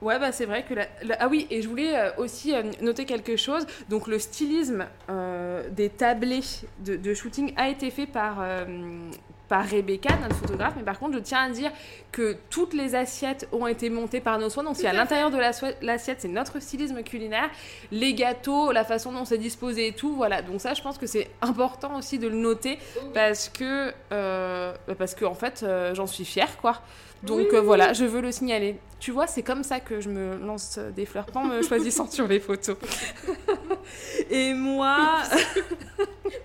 Ouais, 0.00 0.18
bah 0.18 0.30
c'est 0.30 0.46
vrai 0.46 0.64
que 0.64 0.74
la, 0.74 0.86
Ah 1.18 1.28
oui, 1.28 1.46
et 1.50 1.60
je 1.60 1.68
voulais 1.68 1.96
euh, 1.96 2.10
aussi 2.18 2.54
euh, 2.54 2.62
noter 2.80 3.04
quelque 3.04 3.36
chose. 3.36 3.66
Donc 3.88 4.06
le 4.06 4.18
stylisme 4.18 4.86
euh, 5.10 5.68
des 5.70 5.88
tablés 5.88 6.40
de, 6.78 7.14
shooting 7.14 7.52
a 7.56 7.68
été 7.68 7.90
fait 7.90 8.06
par, 8.06 8.44
par 9.48 9.66
Rebecca, 9.66 10.10
notre 10.22 10.36
photographe, 10.36 10.74
mais 10.76 10.82
par 10.82 10.98
contre 10.98 11.14
je 11.14 11.20
tiens 11.20 11.44
à 11.44 11.48
dire 11.48 11.70
que 12.12 12.36
toutes 12.50 12.74
les 12.74 12.94
assiettes 12.94 13.48
ont 13.52 13.66
été 13.66 13.90
montées 13.90 14.20
par 14.20 14.38
nos 14.38 14.50
soins. 14.50 14.64
Donc 14.64 14.76
si 14.76 14.86
à 14.86 14.92
l'intérieur 14.92 15.30
de 15.30 15.38
l'assiette 15.38 16.18
c'est 16.20 16.28
notre 16.28 16.60
stylisme 16.60 17.02
culinaire, 17.02 17.48
les 17.90 18.14
gâteaux, 18.14 18.72
la 18.72 18.84
façon 18.84 19.12
dont 19.12 19.24
c'est 19.24 19.38
disposé 19.38 19.88
et 19.88 19.92
tout, 19.92 20.14
voilà. 20.14 20.42
Donc 20.42 20.60
ça 20.60 20.74
je 20.74 20.82
pense 20.82 20.98
que 20.98 21.06
c'est 21.06 21.30
important 21.40 21.96
aussi 21.96 22.18
de 22.18 22.28
le 22.28 22.36
noter 22.36 22.78
parce 23.14 23.48
que 23.48 23.92
euh, 24.12 24.72
bah, 24.86 24.94
parce 24.96 25.14
que 25.14 25.24
en 25.24 25.34
fait 25.34 25.62
euh, 25.62 25.94
j'en 25.94 26.06
suis 26.06 26.24
fière 26.24 26.58
quoi 26.58 26.80
donc 27.24 27.52
euh, 27.52 27.60
voilà 27.60 27.92
je 27.94 28.04
veux 28.04 28.20
le 28.20 28.30
signaler 28.30 28.78
tu 29.00 29.10
vois 29.10 29.26
c'est 29.26 29.42
comme 29.42 29.64
ça 29.64 29.80
que 29.80 30.00
je 30.00 30.08
me 30.08 30.36
lance 30.36 30.78
des 30.94 31.04
fleurs 31.04 31.26
pas 31.26 31.40
en 31.40 31.44
me 31.44 31.62
choisissant 31.68 32.08
sur 32.08 32.28
les 32.28 32.38
photos 32.38 32.76
et 34.30 34.54
moi 34.54 35.22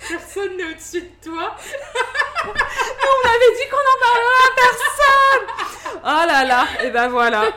Personne 0.09 0.57
n'est 0.57 0.71
au-dessus 0.71 1.01
de 1.01 1.29
toi. 1.29 1.55
on 3.03 3.27
m'avait 3.27 3.55
dit 3.55 3.69
qu'on 3.69 3.77
en 3.77 3.99
parlerait 4.01 4.45
à 4.45 4.55
personne 4.55 5.93
Oh 6.05 6.27
là 6.27 6.43
là 6.45 6.67
Et 6.83 6.89
ben 6.89 7.07
voilà 7.07 7.53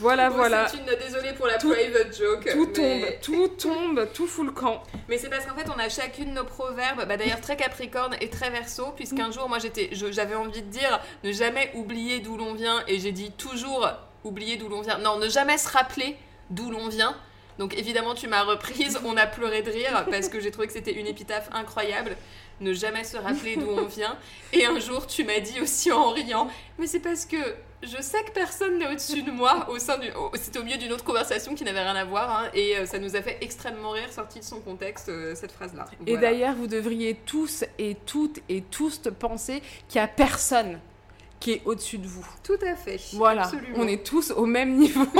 Voilà, 0.00 0.30
bon, 0.30 0.36
voilà. 0.36 0.66
Désolée 0.98 1.34
pour 1.34 1.46
la 1.46 1.58
private 1.58 2.16
joke. 2.16 2.48
Tout 2.52 2.66
tombe, 2.66 3.04
tout 3.20 3.48
tombe, 3.48 4.08
tout 4.14 4.26
fout 4.26 4.46
le 4.46 4.52
camp. 4.52 4.82
Mais 5.08 5.18
c'est 5.18 5.28
parce 5.28 5.44
qu'en 5.44 5.54
fait, 5.54 5.68
on 5.68 5.78
a 5.78 5.90
chacune 5.90 6.32
nos 6.32 6.44
proverbes, 6.44 7.04
bah, 7.06 7.18
d'ailleurs 7.18 7.42
très 7.42 7.56
capricorne 7.56 8.16
et 8.20 8.30
très 8.30 8.48
verso, 8.48 8.92
puisqu'un 8.96 9.30
jour, 9.30 9.48
moi, 9.50 9.58
j'étais, 9.58 9.90
j'avais 9.92 10.34
envie 10.34 10.62
de 10.62 10.70
dire 10.70 11.00
ne 11.22 11.32
jamais 11.32 11.70
oublier 11.74 12.20
d'où 12.20 12.38
l'on 12.38 12.54
vient, 12.54 12.82
et 12.88 12.98
j'ai 12.98 13.12
dit 13.12 13.30
toujours 13.32 13.86
oublier 14.24 14.56
d'où 14.56 14.68
l'on 14.68 14.80
vient. 14.80 14.96
Non, 14.98 15.18
ne 15.18 15.28
jamais 15.28 15.58
se 15.58 15.68
rappeler 15.68 16.16
d'où 16.48 16.70
l'on 16.70 16.88
vient. 16.88 17.14
Donc 17.58 17.76
évidemment, 17.76 18.14
tu 18.14 18.26
m'as 18.26 18.42
reprise, 18.42 18.98
on 19.04 19.18
a 19.18 19.26
pleuré 19.26 19.60
de 19.60 19.70
rire 19.70 20.06
parce 20.10 20.30
que 20.30 20.40
j'ai 20.40 20.50
trouvé 20.50 20.66
que 20.66 20.72
c'était 20.72 20.94
une 20.94 21.06
épitaphe 21.06 21.50
incroyable. 21.52 22.16
Ne 22.60 22.72
jamais 22.72 23.04
se 23.04 23.16
rappeler 23.16 23.56
d'où 23.56 23.68
on 23.68 23.86
vient. 23.86 24.16
Et 24.52 24.66
un 24.66 24.78
jour, 24.78 25.06
tu 25.06 25.24
m'as 25.24 25.40
dit 25.40 25.60
aussi 25.60 25.90
en 25.90 26.10
riant, 26.10 26.48
mais 26.78 26.86
c'est 26.86 27.00
parce 27.00 27.24
que 27.24 27.36
je 27.82 28.02
sais 28.02 28.22
que 28.24 28.32
personne 28.32 28.78
n'est 28.78 28.88
au-dessus 28.88 29.22
de 29.22 29.30
moi. 29.30 29.66
Au 29.70 29.78
sein 29.78 29.96
du, 29.98 30.08
c'était 30.34 30.58
au 30.58 30.64
milieu 30.64 30.76
d'une 30.76 30.92
autre 30.92 31.04
conversation 31.04 31.54
qui 31.54 31.64
n'avait 31.64 31.80
rien 31.82 31.96
à 31.96 32.04
voir, 32.04 32.30
hein, 32.30 32.50
et 32.52 32.76
euh, 32.76 32.86
ça 32.86 32.98
nous 32.98 33.16
a 33.16 33.22
fait 33.22 33.38
extrêmement 33.40 33.90
rire, 33.90 34.12
sorti 34.12 34.40
de 34.40 34.44
son 34.44 34.60
contexte, 34.60 35.08
euh, 35.08 35.34
cette 35.34 35.52
phrase-là. 35.52 35.86
Et 36.06 36.18
d'ailleurs, 36.18 36.54
vous 36.54 36.66
devriez 36.66 37.14
tous 37.14 37.64
et 37.78 37.96
toutes 38.06 38.40
et 38.48 38.60
tous 38.60 39.00
penser 39.18 39.62
qu'il 39.88 40.00
n'y 40.00 40.04
a 40.04 40.08
personne 40.08 40.80
qui 41.38 41.52
est 41.52 41.62
au-dessus 41.64 41.96
de 41.98 42.06
vous. 42.06 42.26
Tout 42.44 42.58
à 42.62 42.74
fait. 42.74 43.00
Voilà, 43.14 43.44
Absolument. 43.44 43.78
on 43.78 43.88
est 43.88 44.04
tous 44.04 44.30
au 44.30 44.44
même 44.44 44.76
niveau. 44.76 45.06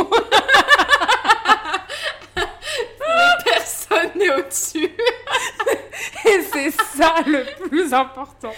Au-dessus. 4.36 4.88
Et 6.26 6.42
c'est 6.52 6.70
ça 6.70 7.14
le 7.26 7.44
plus 7.68 7.92
important. 7.92 8.52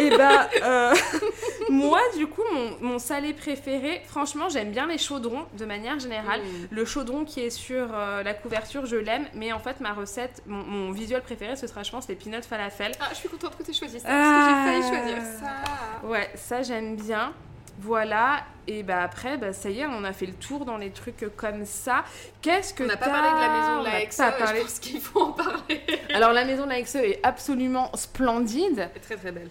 Et 0.00 0.10
ben, 0.10 0.46
euh, 0.62 0.94
moi, 1.70 2.00
du 2.16 2.26
coup, 2.26 2.42
mon, 2.52 2.76
mon 2.80 2.98
salé 2.98 3.32
préféré, 3.32 4.02
franchement, 4.06 4.48
j'aime 4.48 4.70
bien 4.70 4.86
les 4.86 4.98
chaudrons 4.98 5.46
de 5.58 5.64
manière 5.64 5.98
générale. 5.98 6.40
Mm. 6.42 6.66
Le 6.74 6.84
chaudron 6.84 7.24
qui 7.24 7.40
est 7.40 7.50
sur 7.50 7.88
euh, 7.94 8.22
la 8.22 8.34
couverture, 8.34 8.86
je 8.86 8.96
l'aime, 8.96 9.26
mais 9.34 9.52
en 9.52 9.58
fait, 9.58 9.80
ma 9.80 9.92
recette, 9.92 10.42
mon, 10.46 10.62
mon 10.64 10.92
visuel 10.92 11.22
préféré, 11.22 11.56
ce 11.56 11.66
sera, 11.66 11.82
je 11.82 11.90
pense, 11.90 12.08
les 12.08 12.14
peanuts 12.16 12.42
falafel. 12.42 12.92
Ah, 13.00 13.08
je 13.10 13.16
suis 13.16 13.28
contente 13.28 13.56
que 13.56 13.62
tu 13.62 13.70
aies 13.70 13.74
choisi 13.74 14.00
ça, 14.00 14.06
Ah. 14.08 14.12
parce 14.12 14.46
que 14.46 14.50
j'ai 14.50 14.92
failli 14.92 15.04
choisir 15.04 15.22
ça. 15.40 16.06
Ouais, 16.06 16.30
ça, 16.34 16.62
j'aime 16.62 16.96
bien. 16.96 17.32
Voilà, 17.78 18.42
et 18.66 18.82
bah 18.82 19.02
après, 19.02 19.36
bah 19.36 19.52
ça 19.52 19.68
y 19.70 19.80
est, 19.80 19.86
on 19.86 20.02
a 20.04 20.12
fait 20.12 20.26
le 20.26 20.32
tour 20.32 20.64
dans 20.64 20.76
les 20.78 20.90
trucs 20.90 21.24
comme 21.36 21.64
ça. 21.64 22.04
Qu'est-ce 22.42 22.72
que 22.74 22.84
On 22.84 22.86
n'a 22.86 22.96
pas 22.96 23.06
parlé 23.10 23.28
de 23.28 23.40
la 23.40 23.48
maison 23.60 23.80
de 23.80 23.84
la 23.84 24.00
Hexe, 24.02 24.16
pas 24.16 24.32
je 24.38 24.44
parlé. 24.44 24.60
pense 24.60 24.78
qu'il 24.78 25.00
faut 25.00 25.20
en 25.20 25.32
parler. 25.32 25.82
Alors 26.14 26.32
la 26.32 26.44
maison 26.44 26.64
de 26.64 26.70
la 26.70 26.78
Hexe 26.78 26.94
est 26.96 27.20
absolument 27.22 27.90
splendide. 27.94 28.88
Très 29.02 29.16
très 29.16 29.30
belle. 29.32 29.50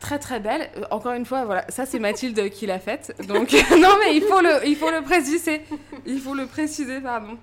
très 0.00 0.18
très 0.18 0.40
belle. 0.40 0.70
Euh, 0.76 0.84
encore 0.90 1.12
une 1.12 1.26
fois, 1.26 1.44
voilà, 1.44 1.64
ça 1.68 1.84
c'est 1.86 1.98
Mathilde 1.98 2.48
qui 2.50 2.66
l'a 2.66 2.78
faite. 2.78 3.14
Donc 3.28 3.52
non 3.78 3.96
mais 4.04 4.16
il 4.16 4.22
faut 4.22 4.40
le, 4.40 4.66
il 4.66 4.76
faut 4.76 4.90
le 4.90 5.02
préciser. 5.02 5.62
Il 6.06 6.20
faut 6.20 6.34
le 6.34 6.46
préciser, 6.46 7.00
pardon. 7.00 7.36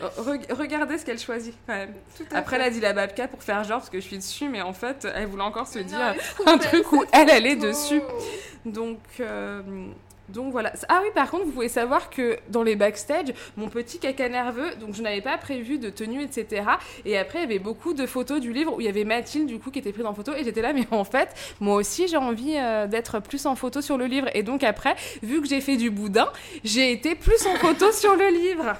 Re- 0.00 0.52
regardez 0.52 0.98
ce 0.98 1.04
qu'elle 1.04 1.18
choisit 1.18 1.54
quand 1.66 1.74
même. 1.74 1.94
Après, 2.32 2.56
fait. 2.56 2.62
elle 2.62 2.68
a 2.68 2.70
dit 2.70 2.80
la 2.80 2.92
babka 2.92 3.28
pour 3.28 3.42
faire 3.42 3.64
genre 3.64 3.78
parce 3.78 3.90
que 3.90 4.00
je 4.00 4.06
suis 4.06 4.18
dessus, 4.18 4.48
mais 4.48 4.62
en 4.62 4.72
fait, 4.72 5.06
elle 5.14 5.26
voulait 5.26 5.42
encore 5.42 5.66
se 5.66 5.78
non, 5.78 5.84
dire 5.84 6.14
un 6.46 6.58
truc 6.58 6.92
où 6.92 7.04
elle, 7.12 7.30
elle 7.30 7.46
est 7.46 7.56
dessus. 7.56 8.00
Donc, 8.64 8.98
euh, 9.20 9.62
donc 10.30 10.52
voilà. 10.52 10.72
Ah 10.88 11.00
oui, 11.02 11.08
par 11.14 11.30
contre, 11.30 11.44
vous 11.44 11.52
pouvez 11.52 11.68
savoir 11.68 12.08
que 12.10 12.38
dans 12.48 12.62
les 12.62 12.76
backstage, 12.76 13.34
mon 13.56 13.68
petit 13.68 13.98
caca 13.98 14.28
nerveux, 14.28 14.74
donc 14.76 14.94
je 14.94 15.02
n'avais 15.02 15.20
pas 15.20 15.36
prévu 15.38 15.78
de 15.78 15.90
tenue, 15.90 16.22
etc. 16.22 16.62
Et 17.04 17.18
après, 17.18 17.40
il 17.40 17.42
y 17.42 17.44
avait 17.44 17.58
beaucoup 17.58 17.94
de 17.94 18.06
photos 18.06 18.40
du 18.40 18.52
livre 18.52 18.74
où 18.76 18.80
il 18.80 18.86
y 18.86 18.88
avait 18.88 19.04
Mathilde, 19.04 19.46
du 19.46 19.58
coup, 19.58 19.70
qui 19.70 19.80
était 19.80 19.92
prise 19.92 20.06
en 20.06 20.14
photo. 20.14 20.32
Et 20.34 20.44
j'étais 20.44 20.62
là, 20.62 20.72
mais 20.74 20.86
en 20.90 21.04
fait, 21.04 21.28
moi 21.60 21.76
aussi, 21.76 22.08
j'ai 22.08 22.16
envie 22.16 22.56
euh, 22.56 22.86
d'être 22.86 23.20
plus 23.20 23.44
en 23.46 23.56
photo 23.56 23.80
sur 23.80 23.98
le 23.98 24.06
livre. 24.06 24.28
Et 24.34 24.42
donc 24.42 24.62
après, 24.62 24.94
vu 25.22 25.40
que 25.40 25.48
j'ai 25.48 25.60
fait 25.60 25.76
du 25.76 25.90
boudin, 25.90 26.28
j'ai 26.64 26.92
été 26.92 27.14
plus 27.14 27.46
en 27.46 27.56
photo 27.56 27.90
sur 27.92 28.14
le 28.14 28.28
livre. 28.28 28.76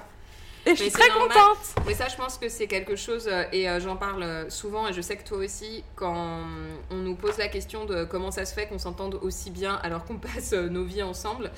Et 0.67 0.71
je 0.77 0.83
suis 0.83 0.91
très 0.93 1.09
normal. 1.09 1.29
contente. 1.29 1.59
Mais 1.87 1.95
ça, 1.95 2.09
je 2.09 2.17
pense 2.17 2.37
que 2.37 2.49
c'est 2.49 2.67
quelque 2.67 2.95
chose, 2.97 3.29
euh, 3.29 3.45
et 3.53 3.69
euh, 3.69 3.81
j'en 3.81 3.97
parle 3.97 4.23
euh, 4.23 4.51
souvent, 4.51 4.87
et 4.89 4.93
je 4.93 5.01
sais 5.01 5.17
que 5.17 5.27
toi 5.27 5.39
aussi, 5.39 5.83
quand 5.97 6.43
on 6.91 6.97
nous 6.97 7.15
pose 7.15 7.39
la 7.39 7.49
question 7.49 7.87
de 7.87 8.05
comment 8.05 8.31
ça 8.31 8.45
se 8.45 8.53
fait 8.53 8.67
qu'on 8.67 8.79
s'entende 8.79 9.19
aussi 9.23 9.51
bien 9.51 9.81
alors 9.83 10.05
qu'on 10.05 10.19
passe 10.19 10.53
nos 10.53 10.85
vies 10.85 11.03
ensemble, 11.03 11.51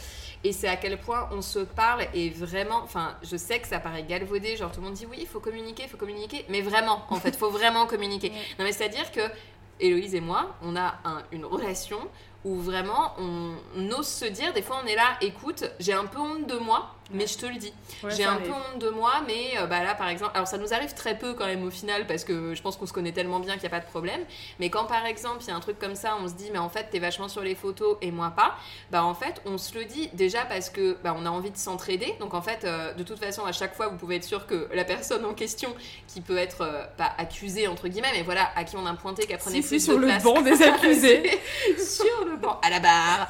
et 0.45 0.53
c'est 0.53 0.69
à 0.69 0.77
quel 0.77 0.99
point 1.01 1.29
on 1.33 1.43
se 1.43 1.59
parle, 1.59 2.03
et 2.15 2.31
vraiment, 2.31 2.81
enfin, 2.85 3.17
je 3.23 3.37
sais 3.37 3.59
que 3.59 3.67
ça 3.67 3.81
paraît 3.81 4.05
galvaudé, 4.05 4.57
genre 4.57 4.71
tout 4.71 4.81
le 4.81 4.87
monde 4.87 4.95
dit 4.95 5.07
oui, 5.11 5.19
il 5.21 5.27
faut 5.27 5.41
communiquer, 5.41 5.83
il 5.85 5.89
faut 5.89 5.97
communiquer, 5.97 6.45
mais 6.49 6.61
vraiment, 6.61 7.05
en 7.11 7.17
fait, 7.17 7.31
il 7.31 7.37
faut 7.39 7.51
vraiment 7.51 7.87
communiquer. 7.87 8.31
Non, 8.59 8.65
mais 8.65 8.73
c'est-à-dire 8.73 9.11
que 9.13 9.21
Héloïse 9.81 10.15
et 10.15 10.21
moi, 10.21 10.55
on 10.63 10.77
a 10.77 10.95
un- 11.05 11.23
une 11.33 11.45
relation 11.45 11.99
où 12.45 12.57
vraiment 12.57 13.15
on, 13.19 13.55
on 13.77 13.91
ose 13.93 14.07
se 14.07 14.25
dire, 14.27 14.53
des 14.53 14.63
fois 14.63 14.81
on 14.83 14.87
est 14.87 14.95
là, 14.97 15.17
écoute, 15.21 15.65
j'ai 15.81 15.93
un 15.93 16.07
peu 16.07 16.19
honte 16.19 16.47
de 16.49 16.57
moi, 16.57 16.95
mais 17.13 17.27
je 17.27 17.37
te 17.39 17.47
le 17.47 17.57
dis. 17.57 17.73
j'ai 18.09 18.25
un 18.25 18.37
peu 18.37 18.51
honte 18.51 18.81
de 18.81 18.89
moi, 18.91 19.13
mais 19.27 19.59
euh, 19.59 19.67
bah 19.67 19.83
là 19.83 19.95
par 19.95 20.09
exemple, 20.09 20.33
alors 20.35 20.47
ça 20.47 20.59
nous 20.59 20.73
arrive 20.75 20.95
très 20.95 21.17
peu 21.19 21.35
quand 21.35 21.47
même 21.47 21.65
au 21.65 21.71
final 21.71 22.07
parce 22.07 22.25
que 22.25 22.55
je 22.55 22.63
pense 22.63 22.77
qu'on 22.77 22.87
se 22.87 22.93
connaît 22.93 23.13
tellement 23.13 23.41
bien 23.41 23.55
qu'il 23.55 23.63
n'y 23.63 23.67
a 23.67 23.71
pas 23.71 23.81
de 23.81 23.87
problème. 23.91 24.21
Mais 24.59 24.71
quand 24.71 24.85
par 24.85 25.07
exemple 25.07 25.39
il 25.43 25.49
y 25.49 25.51
a 25.51 25.57
un 25.57 25.61
truc 25.61 25.79
comme 25.79 25.95
ça, 25.95 26.17
on 26.23 26.29
se 26.29 26.35
dit 26.35 26.51
mais 26.53 26.59
en 26.59 26.69
fait 26.69 26.89
t'es 26.91 26.99
vachement 26.99 27.29
sur 27.29 27.43
les 27.43 27.55
photos 27.55 27.97
et 28.03 28.11
moi 28.11 28.33
pas, 28.37 28.57
bah 28.91 29.05
en 29.05 29.15
fait 29.15 29.41
on 29.47 29.59
se 29.59 29.75
le 29.75 29.85
dit 29.85 30.09
déjà 30.15 30.45
parce 30.45 30.71
que 30.71 30.97
bah, 31.05 31.15
on 31.19 31.27
a 31.27 31.31
envie 31.31 31.51
de 31.51 31.57
s'entraider. 31.57 32.15
Donc 32.21 32.35
en 32.35 32.43
fait 32.43 32.65
euh, 32.65 32.93
de 32.95 33.03
toute 33.03 33.19
façon 33.19 33.45
à 33.45 33.53
chaque 33.53 33.75
fois 33.75 33.89
vous 33.89 33.97
pouvez 33.97 34.17
être 34.17 34.25
sûr 34.25 34.47
que 34.47 34.69
la 34.73 34.85
personne 34.85 35.25
en 35.25 35.35
question 35.35 35.75
qui 36.09 36.21
peut 36.21 36.39
être 36.39 36.63
euh, 36.63 36.85
pas 36.97 37.13
accusée 37.19 37.69
entre 37.69 37.89
guillemets, 37.89 38.13
mais 38.15 38.23
voilà 38.23 38.51
à 38.57 38.65
qui 38.65 38.77
on 38.77 38.87
a 38.87 38.93
pointé 38.95 39.27
qu'elle 39.27 39.39
prenait 39.39 39.63
Si, 39.63 39.69
plus 39.69 39.81
si, 39.81 39.85
sur 39.87 39.95
de 39.97 40.01
le 40.01 40.07
place. 40.07 40.23
banc 40.23 40.41
des 40.43 40.63
accusés. 40.63 41.41
sur 41.79 42.25
le 42.25 42.37
banc, 42.37 42.59
à 42.63 42.71
la 42.71 42.81
barre. 42.81 43.29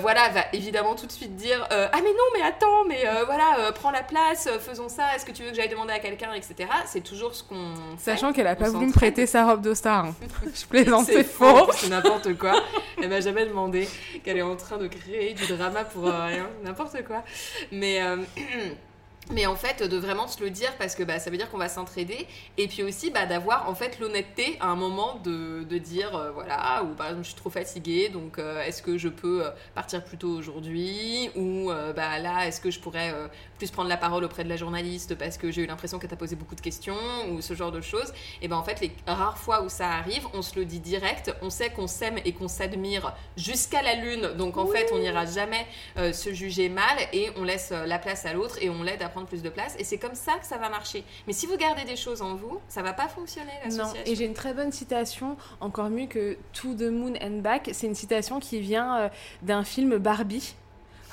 Voilà, 0.00 0.28
va 0.30 0.44
évidemment 0.52 0.94
tout 0.94 1.06
de 1.06 1.12
suite 1.12 1.36
dire 1.36 1.66
Ah, 1.70 1.90
mais 1.94 2.10
non, 2.10 2.24
mais 2.34 2.42
attends, 2.42 2.84
mais 2.88 3.06
euh, 3.06 3.24
voilà, 3.24 3.58
euh, 3.60 3.72
prends 3.72 3.90
la 3.90 4.02
place, 4.02 4.46
euh, 4.46 4.58
faisons 4.58 4.88
ça, 4.88 5.14
est-ce 5.14 5.24
que 5.24 5.32
tu 5.32 5.42
veux 5.42 5.50
que 5.50 5.56
j'aille 5.56 5.68
demander 5.68 5.92
à 5.92 5.98
quelqu'un, 5.98 6.32
etc. 6.32 6.68
C'est 6.86 7.02
toujours 7.02 7.34
ce 7.34 7.44
qu'on. 7.44 7.74
Sachant 7.98 8.32
qu'elle 8.32 8.46
a 8.46 8.56
pas 8.56 8.70
voulu 8.70 8.86
me 8.86 8.92
prêter 8.92 9.26
sa 9.26 9.44
robe 9.46 9.60
de 9.60 9.74
star. 9.74 10.06
hein. 10.06 10.14
Je 10.54 10.66
plaisante, 10.66 11.06
c'est 11.06 11.24
faux. 11.24 11.70
C'est 11.72 11.88
n'importe 11.90 12.36
quoi. 12.36 12.60
Elle 13.00 13.10
m'a 13.10 13.20
jamais 13.20 13.46
demandé 13.46 13.88
qu'elle 14.24 14.38
est 14.38 14.42
en 14.42 14.56
train 14.56 14.78
de 14.78 14.88
créer 14.88 15.34
du 15.34 15.46
drama 15.46 15.84
pour 15.84 16.04
rien, 16.04 16.48
n'importe 16.64 17.04
quoi. 17.04 17.22
Mais. 17.70 18.00
Mais 19.30 19.44
en 19.44 19.56
fait, 19.56 19.82
de 19.82 19.96
vraiment 19.98 20.26
se 20.26 20.42
le 20.42 20.48
dire 20.48 20.74
parce 20.78 20.94
que 20.94 21.02
bah, 21.02 21.18
ça 21.18 21.30
veut 21.30 21.36
dire 21.36 21.50
qu'on 21.50 21.58
va 21.58 21.68
s'entraider. 21.68 22.26
Et 22.56 22.66
puis 22.66 22.82
aussi 22.82 23.10
bah, 23.10 23.26
d'avoir 23.26 23.68
en 23.68 23.74
fait 23.74 23.98
l'honnêteté 24.00 24.56
à 24.60 24.68
un 24.68 24.76
moment 24.76 25.16
de, 25.16 25.64
de 25.64 25.78
dire 25.78 26.16
euh, 26.16 26.30
voilà, 26.30 26.82
ou 26.84 26.94
par 26.94 27.08
exemple 27.08 27.24
je 27.24 27.30
suis 27.30 27.38
trop 27.38 27.50
fatiguée, 27.50 28.08
donc 28.08 28.38
euh, 28.38 28.62
est-ce 28.62 28.82
que 28.82 28.96
je 28.96 29.08
peux 29.08 29.44
euh, 29.44 29.50
partir 29.74 30.02
plus 30.02 30.16
tôt 30.16 30.30
aujourd'hui? 30.30 31.30
Ou 31.36 31.70
euh, 31.70 31.92
bah, 31.92 32.18
là, 32.18 32.46
est-ce 32.46 32.60
que 32.60 32.70
je 32.70 32.80
pourrais 32.80 33.14
plus 33.58 33.70
prendre 33.70 33.88
la 33.88 33.96
parole 33.98 34.24
auprès 34.24 34.44
de 34.44 34.48
la 34.48 34.56
journaliste 34.56 35.14
parce 35.16 35.36
que 35.36 35.50
j'ai 35.50 35.62
eu 35.62 35.66
l'impression 35.66 35.98
qu'elle 35.98 36.10
t'a 36.10 36.16
posé 36.16 36.34
beaucoup 36.36 36.54
de 36.54 36.60
questions? 36.60 36.96
Ou 37.30 37.42
ce 37.42 37.54
genre 37.54 37.72
de 37.72 37.80
choses. 37.80 38.12
Et 38.40 38.48
ben 38.48 38.56
en 38.56 38.62
fait, 38.62 38.80
les 38.80 38.92
rares 39.06 39.38
fois 39.38 39.62
où 39.62 39.68
ça 39.68 39.90
arrive, 39.90 40.26
on 40.32 40.42
se 40.42 40.58
le 40.58 40.64
dit 40.64 40.80
direct, 40.80 41.34
on 41.42 41.50
sait 41.50 41.70
qu'on 41.70 41.86
s'aime 41.86 42.18
et 42.24 42.32
qu'on 42.32 42.48
s'admire 42.48 43.14
jusqu'à 43.36 43.82
la 43.82 43.94
lune, 43.94 44.32
donc 44.36 44.56
en 44.56 44.66
fait, 44.66 44.90
on 44.92 44.98
n'ira 44.98 45.26
jamais 45.26 45.66
se 45.96 46.32
juger 46.32 46.68
mal 46.68 46.96
et 47.12 47.30
on 47.36 47.44
laisse 47.44 47.70
la 47.70 47.98
place 47.98 48.24
à 48.24 48.32
l'autre 48.32 48.56
et 48.60 48.70
on 48.70 48.82
l'aide 48.82 49.02
à 49.02 49.08
prendre 49.08 49.17
plus 49.24 49.42
de 49.42 49.48
place 49.48 49.74
et 49.78 49.84
c'est 49.84 49.98
comme 49.98 50.14
ça 50.14 50.34
que 50.40 50.46
ça 50.46 50.56
va 50.58 50.68
marcher. 50.68 51.04
Mais 51.26 51.32
si 51.32 51.46
vous 51.46 51.56
gardez 51.56 51.84
des 51.84 51.96
choses 51.96 52.22
en 52.22 52.34
vous, 52.34 52.58
ça 52.68 52.82
va 52.82 52.92
pas 52.92 53.08
fonctionner 53.08 53.52
Non, 53.72 53.92
et 54.06 54.14
j'ai 54.14 54.24
une 54.24 54.34
très 54.34 54.54
bonne 54.54 54.72
citation, 54.72 55.36
encore 55.60 55.90
mieux 55.90 56.06
que 56.06 56.36
To 56.54 56.74
the 56.74 56.90
Moon 56.90 57.14
and 57.22 57.38
Back. 57.40 57.70
C'est 57.72 57.86
une 57.86 57.94
citation 57.94 58.40
qui 58.40 58.60
vient 58.60 58.96
euh, 58.98 59.08
d'un 59.42 59.64
film 59.64 59.98
Barbie. 59.98 60.54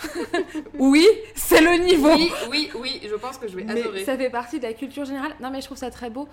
oui, 0.80 1.08
c'est 1.36 1.62
le 1.62 1.84
niveau. 1.86 2.14
Oui, 2.14 2.32
oui, 2.50 2.70
oui, 2.76 3.02
je 3.10 3.16
pense 3.16 3.38
que 3.38 3.48
je 3.48 3.56
vais 3.56 3.64
mais 3.64 3.80
adorer. 3.80 4.04
ça 4.04 4.18
fait 4.18 4.30
partie 4.30 4.60
de 4.60 4.64
la 4.64 4.74
culture 4.74 5.06
générale. 5.06 5.34
Non, 5.42 5.50
mais 5.50 5.62
je 5.62 5.66
trouve 5.66 5.78
ça 5.78 5.90
très 5.92 6.10
beau. 6.10 6.28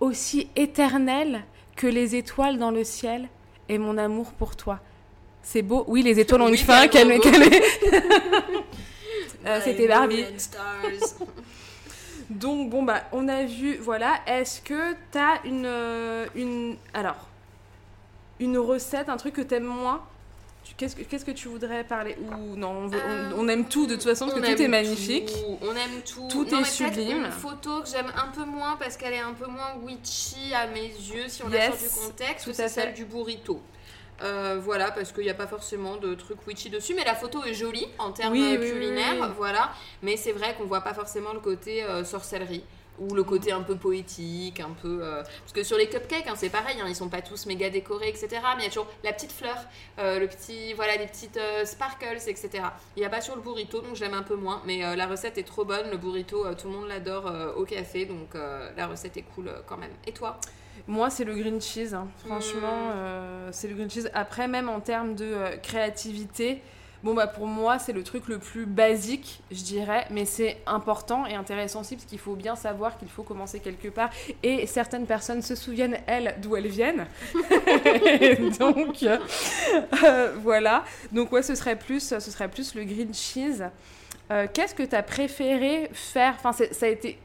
Aussi 0.00 0.48
éternel 0.56 1.42
que 1.76 1.86
les 1.86 2.16
étoiles 2.16 2.58
dans 2.58 2.70
le 2.70 2.84
ciel 2.84 3.28
et 3.68 3.78
mon 3.78 3.98
amour 3.98 4.32
pour 4.32 4.56
toi. 4.56 4.80
C'est 5.42 5.62
beau. 5.62 5.84
Oui, 5.88 6.02
les 6.02 6.20
étoiles 6.20 6.42
ont 6.42 6.48
une 6.48 6.56
fin. 6.56 6.86
qu'elle 6.88 7.10
est- 7.10 7.20
Euh, 9.46 9.60
C'était 9.64 9.88
Barbie. 9.88 10.24
Donc 12.30 12.70
bon 12.70 12.82
bah 12.82 13.02
on 13.12 13.28
a 13.28 13.44
vu 13.44 13.76
voilà 13.76 14.14
est-ce 14.26 14.62
que 14.62 14.94
t'as 15.10 15.42
une 15.44 15.66
euh, 15.66 16.26
une 16.34 16.76
alors 16.94 17.28
une 18.40 18.56
recette 18.58 19.08
un 19.08 19.16
truc 19.16 19.34
que 19.34 19.42
t'aimes 19.42 19.64
moins? 19.64 20.02
Tu- 20.64 20.74
qu'est-ce 20.74 20.96
que 20.96 21.02
qu'est-ce 21.02 21.24
que 21.24 21.30
tu 21.32 21.48
voudrais 21.48 21.84
parler? 21.84 22.16
Ou 22.20 22.56
non 22.56 22.70
on, 22.70 22.86
veut- 22.86 23.00
on- 23.34 23.40
on 23.40 23.48
aime 23.48 23.66
tout 23.66 23.86
de 23.86 23.94
toute 23.96 24.04
façon 24.04 24.28
parce 24.28 24.40
que 24.40 24.54
tout 24.54 24.62
est 24.62 24.68
magnifique 24.68 25.26
tout, 25.32 25.58
On 25.62 25.72
aime 25.74 26.00
tout. 26.06 26.28
Tout 26.28 26.44
Non, 26.50 26.60
est 26.60 26.64
sublime. 26.64 27.24
Une 27.26 27.30
photo 27.32 27.82
que 27.82 27.88
j'aime 27.88 28.10
un 28.16 28.28
peu 28.28 28.44
moins 28.44 28.76
parce 28.76 28.96
qu'elle 28.96 29.12
est 29.14 29.18
un 29.18 29.34
peu 29.34 29.46
moins 29.46 29.74
witchy 29.82 30.54
à 30.54 30.68
mes 30.68 30.86
yeux 30.86 31.28
si 31.28 31.42
on 31.42 31.50
Yes, 31.50 31.70
la 31.70 31.76
sort 31.76 31.76
du 31.78 32.06
contexte. 32.06 32.52
C'est 32.52 32.68
celle 32.68 32.94
du 32.94 33.04
burrito. 33.04 33.60
Euh, 34.22 34.58
voilà, 34.62 34.90
parce 34.92 35.10
qu'il 35.10 35.24
n'y 35.24 35.30
a 35.30 35.34
pas 35.34 35.46
forcément 35.48 35.96
de 35.96 36.14
trucs 36.14 36.46
witchy 36.46 36.70
dessus, 36.70 36.94
mais 36.94 37.04
la 37.04 37.14
photo 37.14 37.42
est 37.44 37.54
jolie 37.54 37.88
en 37.98 38.12
termes 38.12 38.32
Oui, 38.34 38.40
oui, 38.50 38.56
oui, 38.60 38.70
culinaires, 38.70 39.32
voilà. 39.36 39.72
Mais 40.02 40.16
c'est 40.16 40.32
vrai 40.32 40.54
qu'on 40.56 40.64
voit 40.66 40.82
pas 40.82 40.94
forcément 40.94 41.32
le 41.32 41.40
côté 41.40 41.82
euh, 41.82 42.04
sorcellerie. 42.04 42.64
ou 43.00 43.14
le 43.14 43.24
côté 43.24 43.50
un 43.50 43.62
peu 43.62 43.74
poétique, 43.74 44.60
un 44.60 44.74
peu. 44.80 45.00
euh, 45.02 45.22
Parce 45.40 45.52
que 45.52 45.64
sur 45.64 45.76
les 45.76 45.88
cupcakes, 45.88 46.28
hein, 46.28 46.34
c'est 46.36 46.50
pareil, 46.50 46.76
hein, 46.80 46.84
ils 46.88 46.94
sont 46.94 47.08
pas 47.08 47.22
tous 47.22 47.46
méga 47.46 47.68
décorés, 47.70 48.10
etc. 48.10 48.28
Mais 48.56 48.62
il 48.62 48.64
y 48.64 48.66
a 48.66 48.68
toujours 48.68 48.86
la 49.02 49.12
petite 49.12 49.32
fleur, 49.32 49.56
le 49.98 50.26
petit, 50.26 50.74
voilà, 50.74 50.96
des 50.98 51.06
petites 51.06 51.40
sparkles, 51.64 52.18
etc. 52.28 52.50
Il 52.96 53.00
n'y 53.00 53.06
a 53.06 53.10
pas 53.10 53.22
sur 53.22 53.34
le 53.34 53.40
burrito, 53.42 53.80
donc 53.80 53.96
j'aime 53.96 54.14
un 54.14 54.22
peu 54.22 54.36
moins. 54.36 54.62
Mais 54.66 54.94
la 54.94 55.06
recette 55.06 55.36
est 55.38 55.42
trop 55.42 55.64
bonne. 55.64 55.90
Le 55.90 55.96
burrito, 55.96 56.44
tout 56.54 56.68
le 56.68 56.74
monde 56.74 56.86
l'adore 56.88 57.32
au 57.56 57.64
café, 57.64 58.04
donc 58.04 58.34
la 58.76 58.86
recette 58.86 59.16
est 59.16 59.24
cool 59.34 59.50
quand 59.66 59.78
même. 59.78 59.94
Et 60.06 60.12
toi? 60.12 60.38
Moi, 60.86 61.10
c'est 61.10 61.24
le 61.24 61.34
green 61.34 61.60
cheese. 61.60 61.94
hein. 61.94 62.08
Franchement, 62.26 62.88
Mm. 62.88 62.92
euh, 62.94 63.48
c'est 63.52 63.68
le 63.68 63.74
green 63.74 63.90
cheese. 63.90 64.10
Après, 64.14 64.48
même 64.48 64.68
en 64.68 64.80
termes 64.80 65.14
de 65.14 65.24
euh, 65.24 65.56
créativité, 65.56 66.60
bon, 67.04 67.14
bah, 67.14 67.26
pour 67.26 67.46
moi, 67.46 67.78
c'est 67.78 67.92
le 67.92 68.02
truc 68.02 68.26
le 68.28 68.38
plus 68.38 68.66
basique, 68.66 69.42
je 69.50 69.62
dirais. 69.62 70.06
Mais 70.10 70.24
c'est 70.24 70.58
important 70.66 71.24
et 71.26 71.34
intéressant 71.34 71.80
aussi 71.80 71.94
parce 71.96 72.06
qu'il 72.06 72.18
faut 72.18 72.34
bien 72.34 72.56
savoir 72.56 72.98
qu'il 72.98 73.08
faut 73.08 73.22
commencer 73.22 73.60
quelque 73.60 73.88
part. 73.88 74.10
Et 74.42 74.66
certaines 74.66 75.06
personnes 75.06 75.42
se 75.42 75.54
souviennent, 75.54 75.98
elles, 76.06 76.34
d'où 76.42 76.56
elles 76.56 76.68
viennent. 76.68 77.06
Donc, 78.58 79.02
euh, 79.04 80.32
voilà. 80.42 80.84
Donc, 81.12 81.32
ouais, 81.32 81.42
ce 81.42 81.54
serait 81.54 81.76
plus, 81.76 82.00
ce 82.08 82.20
serait 82.20 82.48
plus 82.48 82.74
le 82.74 82.84
green 82.84 83.12
cheese. 83.14 83.64
Euh, 84.30 84.46
Qu'est-ce 84.52 84.74
que 84.74 84.82
tu 84.82 84.94
as 84.94 85.02
préféré 85.02 85.90
faire? 85.92 86.34
Enfin, 86.42 86.52
ça 86.52 86.86
a 86.86 86.88
été. 86.88 87.18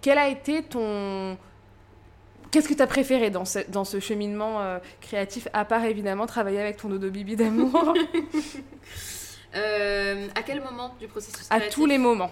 Quel 0.00 0.18
a 0.18 0.28
été 0.28 0.62
ton. 0.62 1.36
Qu'est-ce 2.50 2.68
que 2.68 2.74
tu 2.74 2.82
as 2.82 2.86
préféré 2.86 3.30
dans 3.30 3.44
ce, 3.44 3.60
dans 3.68 3.84
ce 3.84 4.00
cheminement 4.00 4.60
euh, 4.60 4.78
créatif, 5.00 5.46
à 5.52 5.64
part 5.64 5.84
évidemment 5.84 6.26
travailler 6.26 6.60
avec 6.60 6.76
ton 6.78 6.88
dodo 6.88 7.10
bibi 7.10 7.36
d'amour? 7.36 7.94
Euh, 9.56 10.28
À 10.36 10.42
quel 10.42 10.62
moment 10.62 10.94
du 11.00 11.08
processus 11.08 11.46
À 11.50 11.56
créatif? 11.56 11.74
tous 11.74 11.84
les 11.86 11.98
moments. 11.98 12.30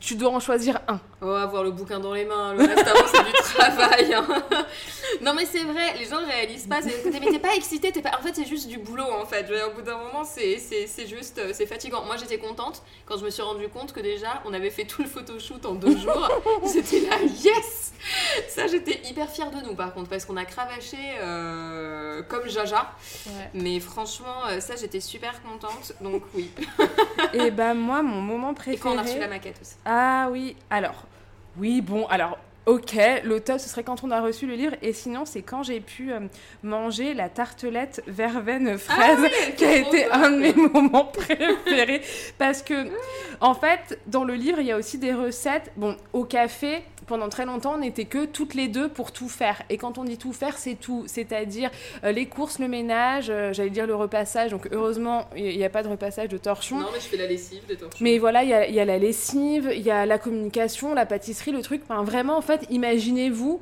Tu 0.00 0.14
dois 0.14 0.30
en 0.30 0.40
choisir 0.40 0.80
un. 0.88 1.00
Oh, 1.20 1.30
avoir 1.30 1.62
le 1.62 1.70
bouquin 1.70 2.00
dans 2.00 2.14
les 2.14 2.24
mains, 2.24 2.54
le 2.54 2.64
reste 2.64 2.86
avant 2.86 3.06
c'est 3.06 3.24
du 3.24 3.32
travail. 3.32 4.14
hein. 4.14 4.26
non 5.22 5.34
mais 5.34 5.44
c'est 5.44 5.62
vrai, 5.62 5.96
les 5.98 6.06
gens 6.06 6.20
ne 6.20 6.26
réalisent 6.26 6.66
pas. 6.66 6.80
Mais 7.12 7.20
t'es 7.20 7.38
pas 7.38 7.54
excité, 7.54 7.92
t'es 7.92 8.02
pas... 8.02 8.10
en 8.18 8.22
fait 8.22 8.34
c'est 8.34 8.46
juste 8.46 8.68
du 8.68 8.78
boulot 8.78 9.04
en 9.20 9.26
fait. 9.26 9.46
Au 9.70 9.74
bout 9.74 9.82
d'un 9.82 9.98
moment 9.98 10.24
c'est 10.24 10.58
juste, 11.06 11.38
euh, 11.38 11.50
c'est 11.52 11.66
fatigant. 11.66 12.04
Moi 12.04 12.16
j'étais 12.16 12.38
contente 12.38 12.82
quand 13.06 13.18
je 13.18 13.24
me 13.24 13.30
suis 13.30 13.42
rendu 13.42 13.68
compte 13.68 13.92
que 13.92 14.00
déjà 14.00 14.42
on 14.46 14.52
avait 14.52 14.70
fait 14.70 14.84
tout 14.84 15.02
le 15.02 15.08
photoshoot 15.08 15.64
en 15.66 15.74
deux 15.74 15.96
jours. 15.96 16.28
C'était 16.66 17.00
là, 17.00 17.16
yes 17.22 17.92
Ça 18.48 18.66
j'étais 18.66 19.00
hyper 19.08 19.28
fière 19.28 19.50
de 19.50 19.60
nous 19.66 19.74
par 19.74 19.92
contre 19.94 20.08
parce 20.08 20.24
qu'on 20.24 20.36
a 20.36 20.44
cravaché 20.44 20.96
euh, 21.20 22.22
comme 22.22 22.48
Jaja. 22.48 22.90
Mais 23.54 23.78
franchement 23.78 24.46
euh, 24.48 24.60
ça 24.60 24.74
j'étais 24.76 25.00
super 25.00 25.40
contente. 25.42 25.92
Donc 26.00 26.22
oui. 26.34 26.50
Et 27.34 27.50
bah 27.50 27.74
moi, 27.74 28.02
mon 28.02 28.20
moment 28.20 28.54
Et 28.66 28.76
quand 28.76 28.90
on 28.90 28.98
a 28.98 29.02
reçu 29.02 29.12
préféré... 29.12 29.20
la 29.20 29.28
maquette 29.28 29.58
aussi. 29.60 29.74
Ah 29.84 30.28
oui, 30.30 30.56
alors. 30.70 31.06
Oui, 31.58 31.80
bon, 31.80 32.06
alors. 32.06 32.38
Ok, 32.64 32.94
le 33.24 33.40
top 33.40 33.58
ce 33.58 33.68
serait 33.68 33.82
quand 33.82 34.04
on 34.04 34.12
a 34.12 34.20
reçu 34.20 34.46
le 34.46 34.54
livre 34.54 34.76
et 34.82 34.92
sinon 34.92 35.24
c'est 35.24 35.42
quand 35.42 35.64
j'ai 35.64 35.80
pu 35.80 36.12
euh, 36.12 36.20
manger 36.62 37.12
la 37.12 37.28
tartelette 37.28 38.04
verveine 38.06 38.78
fraise 38.78 39.26
qui 39.56 39.64
a 39.64 39.74
été 39.78 40.08
un 40.12 40.30
de 40.30 40.36
mes 40.36 40.52
moments 40.54 41.06
préférés 41.06 42.02
parce 42.38 42.62
que 42.62 42.86
en 43.40 43.54
fait 43.54 43.98
dans 44.06 44.22
le 44.22 44.34
livre 44.34 44.60
il 44.60 44.66
y 44.66 44.70
a 44.70 44.76
aussi 44.76 44.98
des 44.98 45.12
recettes 45.12 45.72
bon 45.76 45.96
au 46.12 46.22
café 46.22 46.84
pendant 47.06 47.28
très 47.28 47.46
longtemps 47.46 47.74
on 47.74 47.78
n'était 47.78 48.04
que 48.04 48.24
toutes 48.24 48.54
les 48.54 48.68
deux 48.68 48.88
pour 48.88 49.12
tout 49.12 49.28
faire 49.28 49.62
et 49.70 49.76
quand 49.76 49.98
on 49.98 50.04
dit 50.04 50.18
tout 50.18 50.32
faire 50.32 50.58
c'est 50.58 50.74
tout 50.74 51.04
c'est-à-dire 51.06 51.70
euh, 52.04 52.12
les 52.12 52.26
courses 52.26 52.58
le 52.58 52.68
ménage 52.68 53.28
euh, 53.30 53.52
j'allais 53.52 53.70
dire 53.70 53.86
le 53.86 53.94
repassage 53.94 54.50
donc 54.50 54.68
heureusement 54.72 55.28
il 55.36 55.56
n'y 55.56 55.64
a 55.64 55.70
pas 55.70 55.82
de 55.82 55.88
repassage 55.88 56.28
de 56.28 56.38
torchon 56.38 56.78
Non 56.78 56.86
mais 56.92 57.00
je 57.00 57.06
fais 57.06 57.16
la 57.16 57.26
lessive 57.26 57.66
de 57.68 57.74
torchon. 57.74 57.98
mais 58.00 58.18
voilà, 58.18 58.42
il 58.42 58.50
y 58.50 58.54
a, 58.54 58.66
il 58.66 58.74
y 58.74 58.80
a 58.80 58.84
la 58.84 58.98
lessive, 58.98 59.70
il 59.74 59.82
y 59.82 59.90
a 59.90 60.06
la 60.06 60.18
communication, 60.18 60.94
la 60.94 61.06
pâtisserie, 61.06 61.52
le 61.52 61.62
truc. 61.62 61.82
Enfin, 61.84 62.02
vraiment, 62.02 62.36
en 62.36 62.40
fait, 62.40 62.66
imaginez-vous 62.70 63.60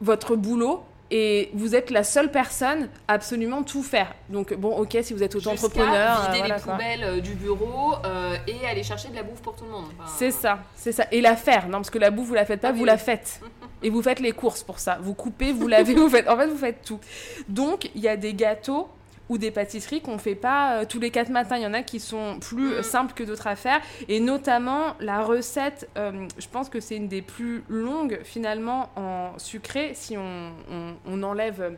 votre 0.00 0.36
boulot 0.36 0.82
et 1.10 1.50
vous 1.54 1.74
êtes 1.74 1.90
la 1.90 2.02
seule 2.04 2.30
personne 2.30 2.88
à 3.08 3.14
absolument 3.14 3.62
tout 3.62 3.82
faire. 3.82 4.12
Donc, 4.28 4.54
bon, 4.54 4.76
ok, 4.76 4.98
si 5.02 5.14
vous 5.14 5.22
êtes 5.22 5.34
auto-entrepreneur. 5.34 6.20
Euh, 6.20 6.26
vider 6.26 6.38
voilà, 6.38 6.56
les 6.56 6.62
quoi. 6.62 6.72
poubelles 6.74 7.04
euh, 7.04 7.20
du 7.20 7.34
bureau 7.34 7.94
euh, 8.04 8.36
et 8.46 8.66
aller 8.66 8.82
chercher 8.82 9.08
de 9.08 9.14
la 9.14 9.22
bouffe 9.22 9.40
pour 9.40 9.54
tout 9.54 9.64
le 9.64 9.70
monde. 9.70 9.86
Enfin, 9.98 10.10
C'est 10.16 10.30
ça, 10.30 10.58
c'est 10.74 10.92
ça. 10.92 11.06
Et 11.12 11.20
la 11.20 11.36
faire, 11.36 11.66
non, 11.66 11.78
parce 11.78 11.90
que 11.90 11.98
la 11.98 12.10
bouffe, 12.10 12.26
vous 12.28 12.34
la 12.34 12.44
faites 12.44 12.60
pas, 12.60 12.68
Ah 12.68 12.72
vous 12.72 12.80
oui. 12.80 12.86
la 12.86 12.98
faites. 12.98 13.40
Et 13.82 13.90
vous 13.90 14.02
faites 14.02 14.20
les 14.20 14.32
courses 14.32 14.62
pour 14.62 14.78
ça. 14.78 14.98
Vous 15.02 15.12
coupez, 15.12 15.52
vous 15.52 15.68
lavez, 15.68 15.94
vous 15.94 16.08
faites. 16.08 16.28
En 16.28 16.36
fait, 16.36 16.46
vous 16.46 16.56
faites 16.56 16.82
tout. 16.82 16.98
Donc, 17.46 17.90
il 17.94 18.00
y 18.00 18.08
a 18.08 18.16
des 18.16 18.32
gâteaux 18.32 18.88
ou 19.28 19.38
des 19.38 19.50
pâtisseries 19.50 20.00
qu'on 20.00 20.18
fait 20.18 20.34
pas 20.36 20.78
euh, 20.80 20.84
tous 20.88 21.00
les 21.00 21.10
quatre 21.10 21.30
matins. 21.30 21.56
Il 21.56 21.62
y 21.62 21.66
en 21.66 21.74
a 21.74 21.82
qui 21.82 21.98
sont 22.00 22.38
plus 22.40 22.78
Mm. 22.78 22.82
simples 22.82 23.12
que 23.14 23.24
d'autres 23.24 23.46
à 23.48 23.56
faire. 23.56 23.80
Et 24.08 24.20
notamment, 24.20 24.94
la 25.00 25.22
recette, 25.22 25.88
euh, 25.96 26.26
je 26.38 26.46
pense 26.48 26.68
que 26.68 26.78
c'est 26.80 26.96
une 26.96 27.08
des 27.08 27.22
plus 27.22 27.64
longues 27.68 28.20
finalement 28.24 28.90
en 28.96 29.38
sucré, 29.38 29.92
si 29.94 30.16
on, 30.16 30.52
on- 30.70 30.94
on 31.06 31.22
enlève. 31.22 31.60
euh, 31.60 31.70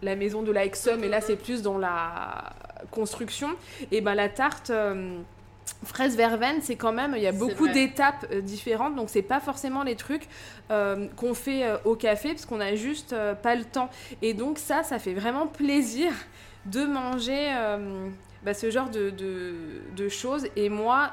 la 0.00 0.14
maison 0.14 0.42
de 0.42 0.52
la 0.52 0.64
Exum, 0.64 1.02
et 1.02 1.08
là 1.08 1.20
c'est 1.20 1.34
plus 1.34 1.60
dans 1.60 1.76
la 1.76 2.52
construction, 2.92 3.48
et 3.90 4.00
ben 4.00 4.14
la 4.14 4.28
tarte 4.28 4.70
euh, 4.70 5.18
fraise 5.84 6.16
verveine, 6.16 6.58
c'est 6.62 6.76
quand 6.76 6.92
même, 6.92 7.14
il 7.16 7.22
y 7.22 7.26
a 7.26 7.32
beaucoup 7.32 7.66
d'étapes 7.66 8.24
euh, 8.30 8.40
différentes, 8.40 8.94
donc 8.94 9.10
c'est 9.10 9.22
pas 9.22 9.40
forcément 9.40 9.82
les 9.82 9.96
trucs 9.96 10.28
euh, 10.70 11.08
qu'on 11.16 11.34
fait 11.34 11.64
euh, 11.64 11.78
au 11.84 11.96
café, 11.96 12.28
parce 12.28 12.46
qu'on 12.46 12.60
a 12.60 12.76
juste 12.76 13.12
pas 13.42 13.56
le 13.56 13.64
temps. 13.64 13.90
Et 14.22 14.34
donc 14.34 14.58
ça, 14.60 14.84
ça 14.84 15.00
fait 15.00 15.14
vraiment 15.14 15.48
plaisir 15.48 16.12
de 16.70 16.84
manger 16.84 17.52
euh, 17.54 18.08
bah, 18.44 18.54
ce 18.54 18.70
genre 18.70 18.90
de, 18.90 19.10
de, 19.10 19.54
de 19.96 20.08
choses. 20.08 20.46
Et 20.56 20.68
moi, 20.68 21.10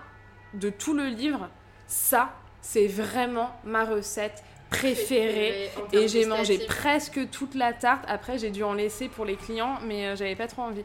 de 0.54 0.70
tout 0.70 0.94
le 0.94 1.08
livre, 1.08 1.50
ça, 1.88 2.30
c'est 2.62 2.88
vraiment 2.88 3.52
ma 3.64 3.84
recette 3.86 4.44
préférée. 4.72 5.70
Et 5.94 6.08
j'ai 6.08 6.26
mangé 6.26 6.58
presque 6.68 7.30
toute 7.30 7.56
la 7.56 7.72
tarte. 7.72 8.04
Après, 8.08 8.38
j'ai 8.38 8.50
dû 8.50 8.64
en 8.64 8.74
laisser 8.74 9.08
pour 9.08 9.24
les 9.24 9.36
clients, 9.36 9.78
mais 9.88 10.08
euh, 10.08 10.16
j'avais 10.16 10.36
pas 10.36 10.48
trop 10.48 10.64
envie. 10.64 10.84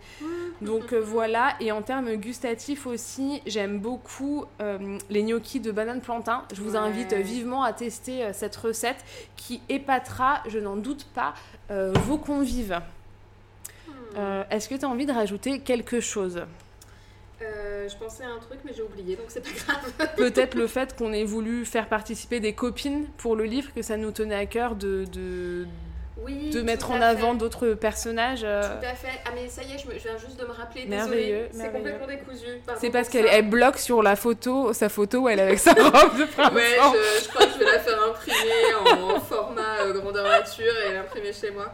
Donc 0.61 0.93
euh, 0.93 1.01
voilà. 1.01 1.55
Et 1.61 1.73
en 1.73 1.83
termes 1.83 2.15
gustatifs 2.17 2.87
aussi, 2.87 3.41
j'aime 3.47 3.79
beaucoup 3.81 4.45
euh, 4.61 4.99
les 5.09 5.23
gnocchis 5.25 5.61
de 5.61 5.73
banane 5.73 6.01
plantain. 6.03 6.45
Je 6.55 6.61
vous 6.63 6.73
Ouais. 6.73 6.79
invite 6.79 7.15
vivement 7.15 7.63
à 7.65 7.73
tester 7.73 8.33
cette 8.33 8.55
recette 8.55 9.03
qui 9.37 9.61
épatera, 9.69 10.43
je 10.47 10.59
n'en 10.59 10.77
doute 10.77 11.07
pas, 11.15 11.35
vos 11.71 12.19
convives. 12.19 12.81
Euh, 14.17 14.43
Est-ce 14.51 14.69
que 14.69 14.75
tu 14.75 14.85
as 14.85 14.89
envie 14.89 15.07
de 15.07 15.13
rajouter 15.13 15.61
quelque 15.61 16.01
chose? 16.01 16.43
Euh, 17.43 17.89
je 17.89 17.97
pensais 17.97 18.23
à 18.23 18.29
un 18.29 18.39
truc 18.39 18.59
mais 18.65 18.73
j'ai 18.77 18.83
oublié 18.83 19.17
donc 19.17 19.27
c'est 19.29 19.41
pas 19.41 19.49
grave. 19.99 20.11
Peut-être 20.17 20.55
le 20.55 20.67
fait 20.67 20.95
qu'on 20.95 21.13
ait 21.13 21.25
voulu 21.25 21.65
faire 21.65 21.89
participer 21.89 22.39
des 22.39 22.53
copines 22.53 23.07
pour 23.17 23.35
le 23.35 23.45
livre, 23.45 23.71
que 23.75 23.81
ça 23.83 23.97
nous 23.97 24.11
tenait 24.11 24.35
à 24.35 24.45
cœur 24.45 24.75
de, 24.75 25.07
de, 25.11 25.67
Oui. 26.23 26.51
de 26.51 26.61
mettre 26.61 26.91
en 26.91 27.01
avant 27.01 27.33
d'autres 27.33 27.69
personnages. 27.73 28.43
euh, 28.45 28.61
Tout 28.79 28.85
à 28.87 28.93
fait. 28.95 29.09
Ah 29.25 29.31
mais 29.35 29.49
ça 29.49 29.63
y 29.63 29.73
est, 29.73 29.79
je, 29.79 29.89
me- 29.89 29.95
je 29.95 30.01
viens 30.07 30.19
juste 30.19 30.39
de 30.39 30.45
me 30.45 30.51
rappeler. 30.53 30.85
Merveilleux, 30.85 31.49
c'est 31.51 31.73
complètement 31.73 32.07
décousu. 32.07 32.45
C'est 32.79 32.91
parce 32.91 33.09
qu'elle 33.09 33.27
elle 33.31 33.49
bloque 33.49 33.79
sur 33.79 34.03
la 34.03 34.17
photo, 34.17 34.75
sa 34.75 34.91
photo 34.91 35.21
où 35.21 35.29
elle 35.31 35.39
est 35.39 35.43
avec 35.43 35.59
sa 35.61 35.73
robe 35.73 36.19
de 36.19 36.25
printemps. 36.27 36.55
Ouais, 36.55 36.77
je, 36.77 37.25
je 37.25 37.29
crois 37.31 37.47
que 37.47 37.53
je 37.55 37.59
vais 37.61 37.65
la 37.73 37.79
faire 37.79 38.03
imprimer 38.03 38.75
en 39.15 39.19
format 39.19 39.79
euh, 39.81 39.95
grandeur 39.95 40.29
nature 40.29 40.75
et 40.91 40.93
l'imprimer 40.93 41.33
chez 41.33 41.53
moi. 41.53 41.73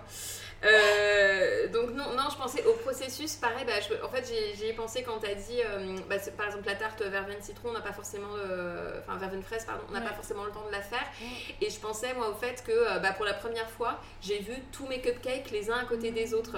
Euh, 0.67 1.69
donc 1.69 1.91
non, 1.91 2.13
non, 2.17 2.25
je 2.31 2.37
pensais 2.37 2.65
au 2.65 2.73
processus, 2.75 3.35
pareil, 3.37 3.65
bah, 3.67 3.75
je- 3.81 4.05
en 4.05 4.09
fait 4.09 4.27
j'ai- 4.29 4.55
j'y 4.57 4.67
ai 4.67 4.73
pensé 4.73 5.03
quand 5.03 5.19
t'as 5.19 5.35
dit, 5.35 5.61
euh, 5.65 5.97
bah, 6.09 6.17
par 6.37 6.47
exemple 6.47 6.67
la 6.67 6.75
tarte 6.75 7.03
verveine 7.03 7.41
citron, 7.43 7.71
on 7.71 7.73
n'a 7.73 7.81
pas 7.81 7.93
forcément, 7.93 8.29
euh, 8.39 9.01
enfin 9.07 9.19
verveine 9.19 9.43
fraise 9.43 9.65
pardon, 9.65 9.83
on 9.89 9.93
n'a 9.93 10.01
Ouais. 10.01 10.07
pas 10.07 10.15
forcément 10.15 10.45
le 10.45 10.51
temps 10.53 10.65
de 10.67 10.73
la 10.73 10.81
faire. 10.83 11.05
Et 11.61 11.71
je 11.71 11.79
pensais 11.79 12.13
moi 12.15 12.29
au 12.31 12.35
fait 12.35 12.63
que 12.67 12.99
bah, 13.01 13.13
pour 13.13 13.25
la 13.25 13.35
première 13.35 13.69
fois, 13.71 14.01
j'ai 14.21 14.39
vu 14.39 14.55
tous 14.73 14.87
mes 14.87 15.01
cupcakes 15.01 15.51
les 15.51 15.71
uns 15.71 15.77
à 15.79 15.85
côté 15.85 16.11
des 16.11 16.35
autres. 16.35 16.57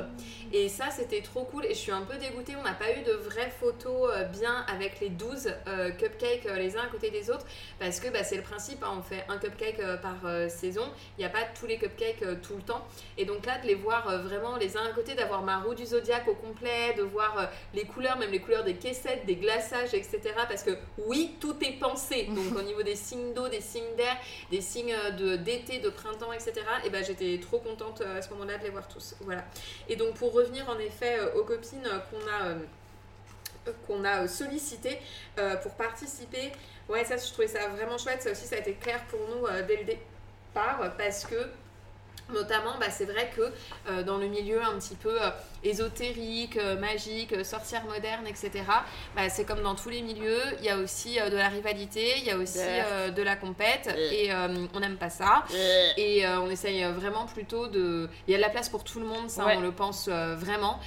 Et 0.53 0.69
ça 0.69 0.87
c'était 0.91 1.23
trop 1.23 1.45
cool 1.45 1.65
et 1.67 1.71
je 1.71 1.79
suis 1.79 1.93
un 1.93 2.03
peu 2.03 2.17
dégoûtée, 2.17 2.55
on 2.59 2.63
n'a 2.63 2.75
pas 2.75 2.93
eu 2.93 3.03
de 3.03 3.13
vraies 3.13 3.53
photos 3.61 4.11
euh, 4.15 4.25
bien 4.25 4.65
avec 4.73 5.01
les 5.01 5.09
12 5.11 5.53
euh, 5.67 5.91
cupcakes 5.93 6.45
les 6.57 6.77
uns 6.77 6.83
à 6.83 6.87
côté 6.89 7.11
des 7.11 7.31
autres 7.31 7.47
parce 7.79 8.01
que 8.01 8.09
bah, 8.09 8.25
c'est 8.25 8.37
le 8.37 8.43
principe, 8.43 8.83
hein, 8.83 8.93
on 8.99 9.03
fait 9.03 9.25
un 9.29 9.39
cupcake 9.39 9.81
par 10.03 10.17
saison, 10.51 10.85
il 11.17 11.21
n'y 11.21 11.25
a 11.27 11.31
pas 11.31 11.45
tous 11.59 11.67
les 11.67 11.79
cupcakes 11.79 12.23
tout 12.43 12.57
le 12.57 12.63
temps. 12.63 12.87
Et 13.17 13.25
donc 13.25 13.45
là, 13.47 13.59
de 13.59 13.67
les 13.67 13.75
voir 13.75 13.97
euh, 14.07 14.18
vraiment 14.18 14.57
les 14.57 14.76
uns 14.76 14.84
à 14.84 14.92
côté, 14.92 15.14
d'avoir 15.14 15.42
ma 15.42 15.59
roue 15.59 15.74
du 15.74 15.86
zodiaque 15.86 16.28
au 16.28 16.34
complet, 16.34 16.94
de 16.96 17.03
voir 17.03 17.38
euh, 17.38 17.46
les 17.74 17.84
couleurs, 17.84 18.18
même 18.18 18.30
les 18.30 18.40
couleurs 18.40 18.64
des 18.64 18.74
caissettes, 18.74 19.26
des 19.26 19.36
glaçages, 19.36 19.94
etc. 19.94 20.20
Parce 20.49 20.62
que 20.62 20.76
oui, 20.99 21.36
tout 21.40 21.57
est 21.62 21.78
pensé. 21.78 22.24
Donc 22.34 22.57
au 22.57 22.62
niveau 22.62 22.82
des 22.82 22.96
signes 22.96 23.32
d'eau, 23.34 23.49
des 23.49 23.61
signes 23.61 23.96
d'air, 23.96 24.16
des 24.51 24.61
signes 24.61 24.94
euh, 24.94 25.11
de 25.11 25.36
d'été, 25.36 25.78
de 25.80 25.88
printemps, 25.88 26.32
etc. 26.32 26.55
Et 26.84 26.90
ben 26.90 27.05
j'étais 27.05 27.38
trop 27.40 27.59
contente 27.59 28.03
à 28.03 28.22
ce 28.22 28.30
moment-là 28.30 28.59
de 28.59 28.64
les 28.64 28.70
voir 28.70 28.86
tous. 28.86 29.14
Voilà. 29.20 29.44
Et 29.88 29.96
donc 29.96 30.14
pour 30.14 30.32
revenir 30.32 30.68
en 30.68 30.78
effet 30.78 31.18
aux 31.34 31.44
copines 31.44 31.88
qu'on 32.11 32.30
a. 32.30 32.55
qu'on 33.86 34.05
a 34.05 34.28
sollicité 34.28 34.99
euh, 35.38 35.57
pour 35.57 35.72
participer. 35.74 36.53
Ouais, 36.88 37.05
ça, 37.05 37.16
je 37.16 37.30
trouvais 37.32 37.49
ça 37.49 37.68
vraiment 37.68 37.99
chouette. 37.99 38.22
Ça 38.22 38.32
aussi, 38.32 38.46
ça 38.46 38.57
a 38.57 38.59
été 38.59 38.74
clair 38.74 39.05
pour 39.09 39.20
nous 39.28 39.46
euh, 39.46 39.62
dès 39.66 39.76
le 39.76 39.84
départ 39.84 40.96
parce 40.96 41.24
que 41.24 41.36
Notamment, 42.33 42.77
bah, 42.79 42.91
c'est 42.91 43.07
vrai 43.07 43.31
que 43.35 43.53
euh, 43.89 44.03
dans 44.03 44.19
le 44.19 44.27
milieu 44.27 44.62
un 44.62 44.79
petit 44.79 44.97
peu 44.97 45.21
euh, 45.21 45.31
ésotérique, 45.65 46.57
euh, 46.57 46.79
magique, 46.79 47.33
euh, 47.33 47.45
sorcière 47.45 47.85
moderne, 47.85 48.27
etc., 48.27 48.51
bah, 49.17 49.29
c'est 49.29 49.45
comme 49.45 49.63
dans 49.63 49.75
tous 49.75 49.89
les 49.89 50.03
milieux, 50.03 50.41
il 50.61 50.65
y 50.65 50.71
a 50.71 50.77
aussi 50.79 51.19
euh, 51.21 51.31
de 51.31 51.37
la 51.37 51.49
rivalité, 51.49 52.15
il 52.19 52.25
y 52.25 52.31
a 52.31 52.37
aussi 52.37 52.59
euh, 52.61 53.11
de 53.11 53.23
la 53.23 53.37
compète, 53.37 53.89
et 54.13 54.33
euh, 54.33 54.67
on 54.75 54.81
n'aime 54.81 54.97
pas 54.97 55.11
ça. 55.11 55.45
Et 55.97 56.27
on 56.27 56.51
essaye 56.51 56.85
vraiment 56.85 57.27
plutôt 57.27 57.69
de... 57.69 58.09
Il 58.27 58.33
y 58.33 58.35
a 58.35 58.37
de 58.37 58.43
la 58.43 58.51
place 58.51 58.69
pour 58.69 58.85
tout 58.85 59.01
le 59.01 59.07
monde, 59.07 59.29
ça 59.31 59.47
Ouais. 59.47 59.57
on 59.57 59.61
le 59.61 59.73
pense 59.73 60.09
vraiment. 60.09 60.79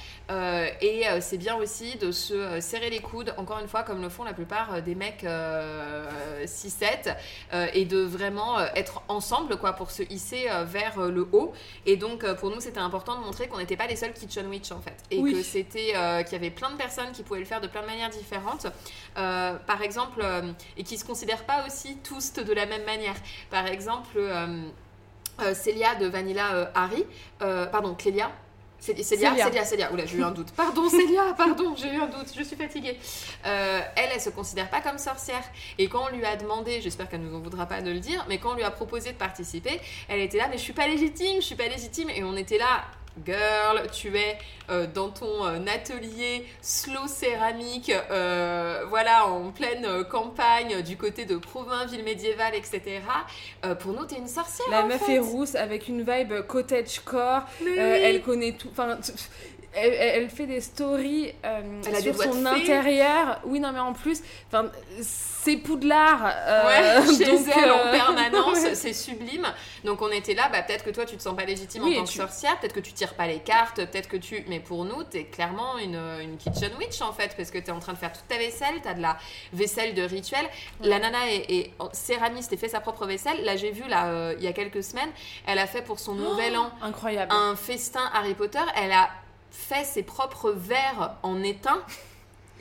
Et 0.80 1.04
c'est 1.20 1.38
bien 1.38 1.56
aussi 1.56 1.96
de 1.96 2.12
se 2.12 2.60
serrer 2.60 2.90
les 2.90 3.00
coudes, 3.00 3.34
encore 3.36 3.58
une 3.58 3.68
fois, 3.68 3.82
comme 3.82 4.00
le 4.02 4.08
font 4.08 4.24
la 4.24 4.32
plupart 4.34 4.82
des 4.82 4.94
mecs 4.94 5.24
euh, 5.24 6.44
6-7, 6.44 7.14
euh, 7.52 7.66
et 7.74 7.84
de 7.84 7.98
vraiment 8.00 8.58
être 8.76 9.02
ensemble 9.08 9.56
quoi, 9.56 9.72
pour 9.72 9.90
se 9.90 10.02
hisser 10.10 10.46
vers 10.64 11.00
le 11.00 11.28
haut. 11.32 11.52
Et 11.86 11.96
donc 11.96 12.24
pour 12.34 12.50
nous 12.50 12.60
c'était 12.60 12.78
important 12.80 13.18
de 13.18 13.24
montrer 13.24 13.48
qu'on 13.48 13.58
n'était 13.58 13.76
pas 13.76 13.86
les 13.86 13.96
seuls 13.96 14.12
Kitchen 14.12 14.46
En 14.70 14.80
fait. 14.80 14.96
Et 15.10 15.18
Oui. 15.18 15.32
que 15.32 15.42
c'était 15.42 15.92
euh, 15.96 16.22
qu'il 16.22 16.34
y 16.34 16.36
avait 16.36 16.50
plein 16.50 16.70
de 16.70 16.76
personnes 16.76 17.10
qui 17.12 17.22
pouvaient 17.22 17.40
le 17.40 17.44
faire 17.46 17.60
de 17.60 17.66
plein 17.66 17.82
de 17.82 17.86
manières 17.86 18.10
différentes. 18.10 18.66
Euh, 19.16 19.54
par 19.66 19.82
exemple, 19.82 20.20
euh, 20.22 20.52
et 20.76 20.84
qui 20.84 20.96
se 20.98 21.04
considèrent 21.04 21.44
pas 21.44 21.66
aussi 21.66 21.96
tous 22.04 22.32
de 22.34 22.52
la 22.52 22.66
même 22.66 22.84
manière. 22.84 23.14
Par 23.50 23.66
exemple, 23.66 24.20
Célia 25.54 25.94
de 25.96 26.06
Vanilla 26.06 26.70
Harry, 26.74 27.04
pardon, 27.38 27.94
Clélia. 27.94 28.30
Cé- 28.78 29.00
Célia, 29.00 29.30
Célia. 29.30 29.44
Célia, 29.44 29.64
Célia, 29.64 29.92
Oula, 29.92 30.06
j'ai 30.06 30.16
eu 30.18 30.24
un 30.24 30.32
doute. 30.32 30.50
Pardon, 30.56 30.88
Célia, 30.88 31.34
pardon, 31.36 31.76
j'ai 31.76 31.86
eu 31.94 32.00
un 32.00 32.06
doute, 32.08 32.26
je 32.36 32.42
suis 32.42 32.56
fatiguée. 32.56 32.98
Euh, 33.46 33.80
elle, 33.94 34.10
elle 34.12 34.20
se 34.20 34.30
considère 34.30 34.68
pas 34.70 34.80
comme 34.80 34.98
sorcière. 34.98 35.44
Et 35.78 35.88
quand 35.88 36.06
on 36.10 36.16
lui 36.16 36.24
a 36.24 36.34
demandé, 36.34 36.80
j'espère 36.80 37.08
qu'elle 37.08 37.20
nous 37.22 37.36
en 37.36 37.38
voudra 37.40 37.66
pas 37.66 37.80
de 37.80 37.92
le 37.92 38.00
dire, 38.00 38.24
mais 38.28 38.38
quand 38.38 38.50
on 38.50 38.54
lui 38.54 38.64
a 38.64 38.72
proposé 38.72 39.12
de 39.12 39.16
participer, 39.18 39.80
elle 40.08 40.18
était 40.18 40.36
là, 40.38 40.48
mais 40.50 40.58
je 40.58 40.62
suis 40.64 40.72
pas 40.72 40.88
légitime, 40.88 41.36
je 41.36 41.46
suis 41.46 41.54
pas 41.54 41.68
légitime. 41.68 42.10
Et 42.10 42.24
on 42.24 42.34
était 42.36 42.58
là, 42.58 42.82
girl, 43.24 43.88
tu 43.92 44.16
es 44.16 44.38
euh, 44.70 44.86
dans 44.92 45.10
ton 45.10 45.44
euh, 45.44 45.58
atelier 45.66 46.46
slow 46.60 47.06
céramique, 47.06 47.92
euh, 48.10 48.84
voilà, 48.88 49.26
en 49.26 49.50
pleine 49.50 50.04
campagne 50.04 50.82
du 50.82 50.96
côté 50.96 51.24
de 51.24 51.36
Provins, 51.36 51.86
ville 51.86 52.04
médiévale, 52.04 52.54
etc. 52.54 53.00
Pour 53.80 53.92
nous, 53.92 54.04
t'es 54.04 54.16
une 54.16 54.28
sorcière. 54.28 54.68
La 54.70 54.82
en 54.82 54.86
meuf 54.86 55.02
fait. 55.04 55.14
est 55.14 55.18
rousse 55.18 55.54
avec 55.54 55.88
une 55.88 56.02
vibe 56.02 56.46
cottagecore. 56.46 57.42
Oui. 57.62 57.76
Elle 57.76 58.22
connaît 58.22 58.52
tout. 58.52 58.68
Enfin, 58.70 58.98
elle, 59.74 60.28
fait 60.30 60.46
des 60.46 60.60
stories 60.60 61.32
euh, 61.44 61.60
Elle 61.86 62.02
sur 62.02 62.16
son 62.22 62.44
intérieur. 62.46 63.40
Oui, 63.44 63.60
non, 63.60 63.72
mais 63.72 63.80
en 63.80 63.92
plus, 63.92 64.22
c'est 65.00 65.56
Poudlard. 65.56 66.24
euh, 66.24 66.66
Ouais, 66.66 67.06
chez 67.16 67.24
donc, 67.24 67.40
elle 67.56 67.70
en 67.70 67.78
euh, 67.86 67.92
permanence, 67.92 68.58
ouais. 68.58 68.74
c'est 68.74 68.92
sublime. 68.92 69.46
Donc 69.84 70.00
on 70.02 70.10
était 70.10 70.34
là, 70.34 70.48
bah, 70.52 70.62
peut-être 70.62 70.84
que 70.84 70.90
toi 70.90 71.04
tu 71.04 71.16
te 71.16 71.22
sens 71.22 71.34
pas 71.36 71.44
légitime 71.44 71.82
Oui, 71.82 71.94
en 71.96 72.00
tant 72.00 72.04
que 72.06 72.12
sorcière, 72.12 72.58
peut-être 72.60 72.74
que 72.74 72.80
tu 72.80 72.92
tires 72.92 73.14
pas 73.14 73.26
les 73.26 73.40
cartes, 73.40 73.76
peut-être 73.76 74.08
que 74.08 74.16
tu. 74.16 74.44
Mais 74.48 74.60
pour 74.60 74.84
nous, 74.84 75.02
t'es 75.04 75.24
clairement 75.24 75.78
une, 75.78 76.00
une 76.20 76.36
kitchen 76.36 76.70
witch 76.78 77.00
en 77.00 77.12
fait, 77.12 77.34
parce 77.36 77.50
que 77.50 77.58
t'es 77.58 77.72
en 77.72 77.80
train 77.80 77.92
de 77.92 77.98
faire 77.98 78.12
toute 78.12 78.28
ta 78.28 78.36
vaisselle, 78.38 78.74
t'as 78.82 78.94
de 78.94 79.02
la 79.02 79.16
vaisselle 79.52 79.94
de 79.94 80.02
rituel. 80.02 80.44
La 80.82 80.98
nana 80.98 81.28
est, 81.30 81.50
est 81.50 81.72
céramiste 81.92 82.52
et 82.52 82.56
fait 82.56 82.68
sa 82.68 82.80
propre 82.80 83.06
vaisselle. 83.06 83.42
Là, 83.44 83.56
j'ai 83.56 83.70
vu 83.72 83.82
là 83.88 84.06
euh, 84.06 84.34
il 84.38 84.44
y 84.44 84.48
a 84.48 84.52
quelques 84.52 84.82
semaines, 84.84 85.10
elle 85.46 85.58
a 85.58 85.66
fait 85.66 85.82
pour 85.82 85.98
son 85.98 86.14
nouvel 86.14 86.56
an 86.56 86.70
Incroyable. 86.82 87.32
un 87.32 87.56
festin 87.56 88.10
Harry 88.14 88.34
Potter. 88.34 88.60
Elle 88.76 88.92
a 88.92 89.08
fait 89.52 89.84
ses 89.84 90.02
propres 90.02 90.50
verres 90.50 91.14
en 91.22 91.42
étain 91.42 91.80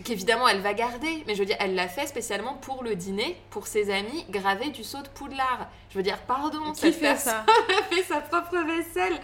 qu'évidemment 0.04 0.48
elle 0.48 0.62
va 0.62 0.74
garder, 0.74 1.24
mais 1.28 1.36
je 1.36 1.40
veux 1.40 1.46
dire, 1.46 1.58
elle 1.60 1.76
l'a 1.76 1.88
fait 1.88 2.08
spécialement 2.08 2.56
pour 2.56 2.84
le 2.84 2.96
dîner, 2.96 3.38
pour 3.50 3.68
ses 3.68 3.92
amis, 3.92 4.26
gravé 4.30 4.70
du 4.70 4.84
saut 4.84 5.02
de 5.02 5.08
Poudlard. 5.10 5.70
Je 5.90 5.98
veux 5.98 6.04
dire, 6.04 6.18
pardon, 6.20 6.72
Qui 6.72 6.82
cette 6.82 6.96
fait 6.96 7.02
personne 7.02 7.34
ça 7.48 7.84
fait 7.90 8.04
sa 8.04 8.22
propre 8.22 8.58
vaisselle. 8.66 9.20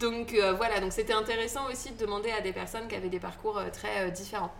Donc 0.00 0.34
euh, 0.34 0.52
voilà, 0.52 0.80
donc 0.80 0.92
c'était 0.92 1.12
intéressant 1.12 1.68
aussi 1.70 1.90
de 1.92 1.98
demander 1.98 2.30
à 2.30 2.40
des 2.40 2.52
personnes 2.52 2.88
qui 2.88 2.94
avaient 2.94 3.08
des 3.08 3.20
parcours 3.20 3.58
euh, 3.58 3.70
très 3.70 4.06
euh, 4.06 4.10
différents. 4.10 4.52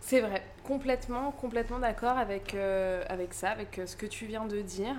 C'est 0.00 0.20
vrai, 0.20 0.42
complètement, 0.64 1.30
complètement 1.32 1.78
d'accord 1.78 2.16
avec, 2.16 2.54
avec 2.54 3.34
ça, 3.34 3.50
avec 3.50 3.82
ce 3.84 3.94
que 3.96 4.06
tu 4.06 4.24
viens 4.24 4.46
de 4.46 4.60
dire. 4.62 4.96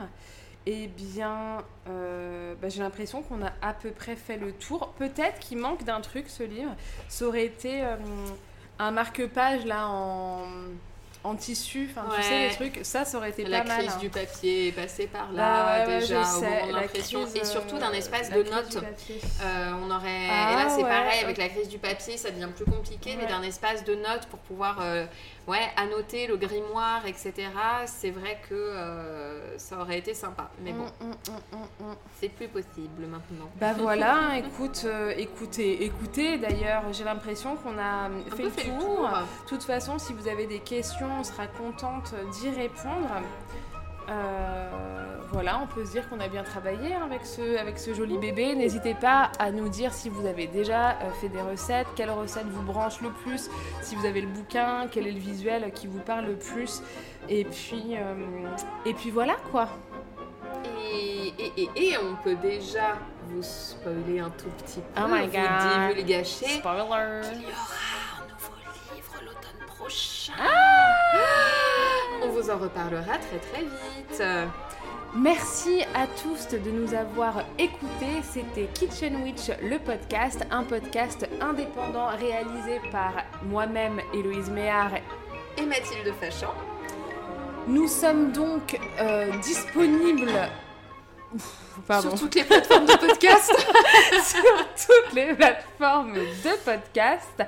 Eh 0.68 0.88
bien, 0.88 1.58
euh, 1.90 2.54
bah, 2.62 2.70
j'ai 2.70 2.82
l'impression 2.84 3.24
qu'on 3.24 3.42
a 3.44 3.52
à 3.64 3.74
peu 3.74 3.90
près 3.90 4.16
fait 4.16 4.38
le 4.38 4.52
tour. 4.52 4.94
Peut-être 5.00 5.40
qu'il 5.40 5.58
manque 5.58 5.84
d'un 5.84 6.02
truc, 6.02 6.26
ce 6.30 6.44
livre. 6.44 6.76
Ça 7.08 7.26
aurait 7.26 7.46
été 7.46 7.82
euh, 7.84 7.96
un 8.78 8.92
marque-page 8.92 9.66
là 9.66 9.88
en, 9.88 10.46
en 11.24 11.36
tissu, 11.36 11.90
enfin 11.90 12.08
tu 12.12 12.18
Ouais. 12.18 12.24
sais, 12.24 12.48
les 12.50 12.54
trucs. 12.54 12.80
Ça, 12.86 13.06
ça 13.06 13.18
aurait 13.18 13.32
été 13.32 13.44
la 13.44 13.62
pas 13.62 13.68
mal. 13.70 13.78
crise 13.80 13.94
hein. 13.96 14.00
du 14.00 14.10
papier 14.10 14.68
est 14.68 14.72
passée 14.72 15.08
par 15.08 15.28
Bah 15.30 15.34
là 15.34 15.86
ouais, 15.88 15.94
ouais, 15.94 16.00
déjà 16.00 16.22
je 16.22 16.38
au 16.38 16.42
la 16.74 16.82
l'impression 16.82 17.26
et 17.36 17.44
surtout 17.46 17.78
d'un 17.80 17.90
euh, 17.92 17.94
espace 17.94 18.30
la 18.30 18.38
de 18.38 18.44
notes. 18.44 18.78
Euh, 19.44 19.72
on 19.84 19.90
aurait 19.90 20.28
Ah, 20.30 20.52
et 20.54 20.56
là 20.64 20.70
c'est 20.70 20.82
pareil 20.84 21.24
avec 21.24 21.38
la 21.38 21.50
crise 21.50 21.70
du 21.70 21.78
papier 21.80 22.18
ça 22.18 22.30
devient 22.32 22.50
plus 22.56 22.66
compliqué 22.66 23.16
mais 23.20 23.26
d'un 23.28 23.42
espace 23.44 23.84
de 23.84 23.96
notes 23.96 24.28
pour 24.30 24.40
pouvoir 24.40 24.78
ouais 25.48 25.70
annoter 25.76 26.28
le 26.28 26.38
grimoire 26.38 27.06
etc 27.08 27.50
c'est 27.86 28.12
vrai 28.12 28.40
que 28.48 28.54
euh, 28.54 29.58
ça 29.58 29.80
aurait 29.80 29.98
été 30.00 30.14
sympa 30.14 30.50
mais 30.64 30.72
bon 30.74 30.86
Mm, 31.02 31.06
mm, 31.06 31.12
mm, 31.12 31.58
mm, 31.58 31.90
mm. 31.92 31.96
c'est 32.20 32.30
plus 32.30 32.48
possible 32.48 33.06
maintenant 33.08 33.50
Bah 33.60 33.74
voilà, 33.78 34.38
écoute, 34.38 34.84
euh, 34.86 35.14
écoutez, 35.18 35.84
écoutez. 35.86 36.38
D'ailleurs, 36.38 36.84
j'ai 36.92 37.04
l'impression 37.04 37.56
qu'on 37.56 37.78
a 37.78 38.08
un 38.08 38.12
fait, 38.36 38.44
le, 38.44 38.50
fait 38.50 38.64
tour. 38.70 38.74
le 38.74 38.80
tour 38.80 39.10
De 39.10 39.50
toute 39.50 39.64
façon, 39.64 39.98
si 39.98 40.14
vous 40.14 40.28
avez 40.28 40.46
des 40.48 40.60
questions, 40.60 41.08
on 41.20 41.24
sera 41.24 41.48
contente 41.48 42.14
d'y 42.34 42.50
répondre. 42.50 43.10
Euh, 44.12 44.70
voilà, 45.32 45.60
on 45.64 45.68
peut 45.68 45.86
se 45.86 45.92
dire 45.92 46.10
qu'on 46.10 46.20
a 46.20 46.28
bien 46.28 46.44
travaillé 46.44 46.94
hein, 46.94 47.04
avec 47.06 47.26
ce, 47.26 47.58
avec 47.58 47.80
ce 47.80 47.94
joli 47.94 48.18
bébé. 48.18 48.54
N'hésitez 48.56 48.94
pas 48.94 49.32
à 49.40 49.52
nous 49.52 49.70
dire 49.70 49.94
si 49.94 50.10
vous 50.10 50.26
avez 50.26 50.48
déjà 50.48 50.90
euh, 50.92 51.10
fait 51.22 51.30
des 51.30 51.40
recettes, 51.42 51.88
quelle 51.96 52.10
recette 52.12 52.48
vous 52.48 52.62
branche 52.64 53.00
le 53.00 53.12
plus, 53.12 53.50
si 53.82 53.96
vous 53.96 54.06
avez 54.06 54.20
le 54.20 54.28
bouquin, 54.28 54.88
quel 54.92 55.08
est 55.08 55.12
le 55.14 55.20
visuel 55.20 55.72
qui 55.74 55.88
vous 55.88 56.00
parle 56.00 56.26
le 56.26 56.36
plus. 56.36 56.82
Et 57.30 57.46
puis, 57.46 57.96
euh, 57.96 58.16
et 58.86 58.94
puis 58.94 59.10
voilà 59.10 59.36
quoi. 59.52 59.70
et, 60.92 61.34
et, 61.40 61.54
et, 61.58 61.70
et 61.92 61.98
on 61.98 62.16
peut 62.22 62.36
déjà 62.36 62.98
vous 63.28 63.42
spoiler 63.44 64.20
un 64.20 64.32
tout 64.32 64.50
petit 64.58 64.82
peu 64.82 65.02
Oh 65.02 65.08
my 65.08 65.28
vous 65.28 65.32
God. 65.32 65.90
divulgacher 65.96 66.48
Spoiler. 66.48 67.22
Il 67.36 67.42
y 67.42 67.46
aura 67.46 67.78
un 68.18 68.28
nouveau 68.28 68.56
livre 68.94 69.14
l'automne 69.24 69.66
prochain. 69.68 70.34
Ah 70.38 71.61
vous 72.42 72.50
en 72.50 72.58
reparlera 72.58 73.18
très 73.18 73.40
très 73.40 73.62
vite. 73.62 74.24
Merci 75.14 75.84
à 75.94 76.08
tous 76.08 76.48
de 76.58 76.72
nous 76.72 76.94
avoir 76.94 77.44
écoutés. 77.60 78.22
C'était 78.24 78.68
Kitchen 78.74 79.22
Witch, 79.24 79.52
le 79.62 79.78
podcast, 79.78 80.46
un 80.50 80.64
podcast 80.64 81.28
indépendant 81.40 82.08
réalisé 82.08 82.80
par 82.92 83.14
moi-même, 83.44 84.00
Héloïse 84.14 84.50
Méard. 84.50 84.94
Et 85.58 85.66
Mathilde 85.66 86.14
Fachan. 86.20 86.54
Nous 87.68 87.88
sommes 87.88 88.32
donc 88.32 88.80
euh, 89.00 89.30
disponibles. 89.44 90.32
Pardon. 91.88 92.10
Sur 92.10 92.20
toutes 92.20 92.36
les 92.36 92.44
plateformes 92.44 92.86
de 92.86 92.98
podcast. 92.98 93.52
sur 94.24 94.88
toutes 94.88 95.14
les 95.14 95.34
plateformes 95.34 96.14
de 96.14 96.64
podcast. 96.64 97.44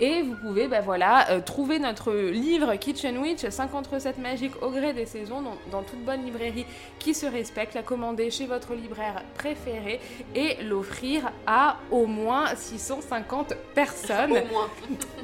Et 0.00 0.22
vous 0.22 0.36
pouvez 0.36 0.68
bah 0.68 0.80
voilà, 0.80 1.30
euh, 1.30 1.40
trouver 1.40 1.78
notre 1.78 2.12
livre 2.12 2.74
Kitchen 2.76 3.18
Witch, 3.18 3.48
50 3.48 3.86
recettes 3.88 4.18
magiques 4.18 4.60
au 4.62 4.70
gré 4.70 4.92
des 4.92 5.06
saisons, 5.06 5.42
dans, 5.42 5.56
dans 5.70 5.82
toute 5.82 6.04
bonne 6.04 6.24
librairie 6.24 6.66
qui 6.98 7.14
se 7.14 7.26
respecte, 7.26 7.74
la 7.74 7.82
commander 7.82 8.30
chez 8.30 8.46
votre 8.46 8.74
libraire 8.74 9.22
préféré 9.36 10.00
et 10.34 10.62
l'offrir 10.62 11.30
à 11.46 11.76
au 11.90 12.06
moins 12.06 12.54
650 12.54 13.54
personnes. 13.74 14.32
Au 14.44 14.52
moins. 14.52 14.70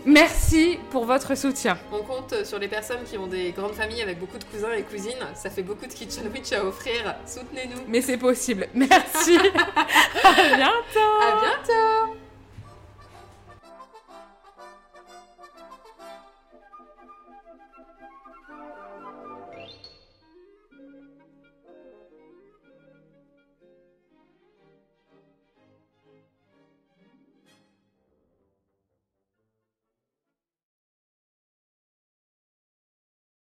Merci 0.04 0.78
pour 0.90 1.04
votre 1.04 1.36
soutien. 1.36 1.78
On 1.92 2.02
compte 2.02 2.44
sur 2.44 2.58
les 2.58 2.68
personnes 2.68 3.02
qui 3.04 3.18
ont 3.18 3.26
des 3.26 3.52
grandes 3.52 3.74
familles 3.74 4.02
avec 4.02 4.18
beaucoup 4.18 4.38
de 4.38 4.44
cousins 4.44 4.72
et 4.72 4.82
cousines. 4.82 5.12
Ça 5.34 5.50
fait 5.50 5.62
beaucoup 5.62 5.86
de 5.86 5.92
Kitchen 5.92 6.30
Witch 6.32 6.52
à 6.52 6.64
offrir. 6.64 7.14
Soutenez-nous. 7.26 7.82
Mais 7.88 8.00
c'est 8.00 8.16
possible. 8.40 8.68
Merci. 8.74 9.36
à 10.24 10.56
bientôt. 10.56 11.20
À 11.20 11.40
bientôt 11.40 12.29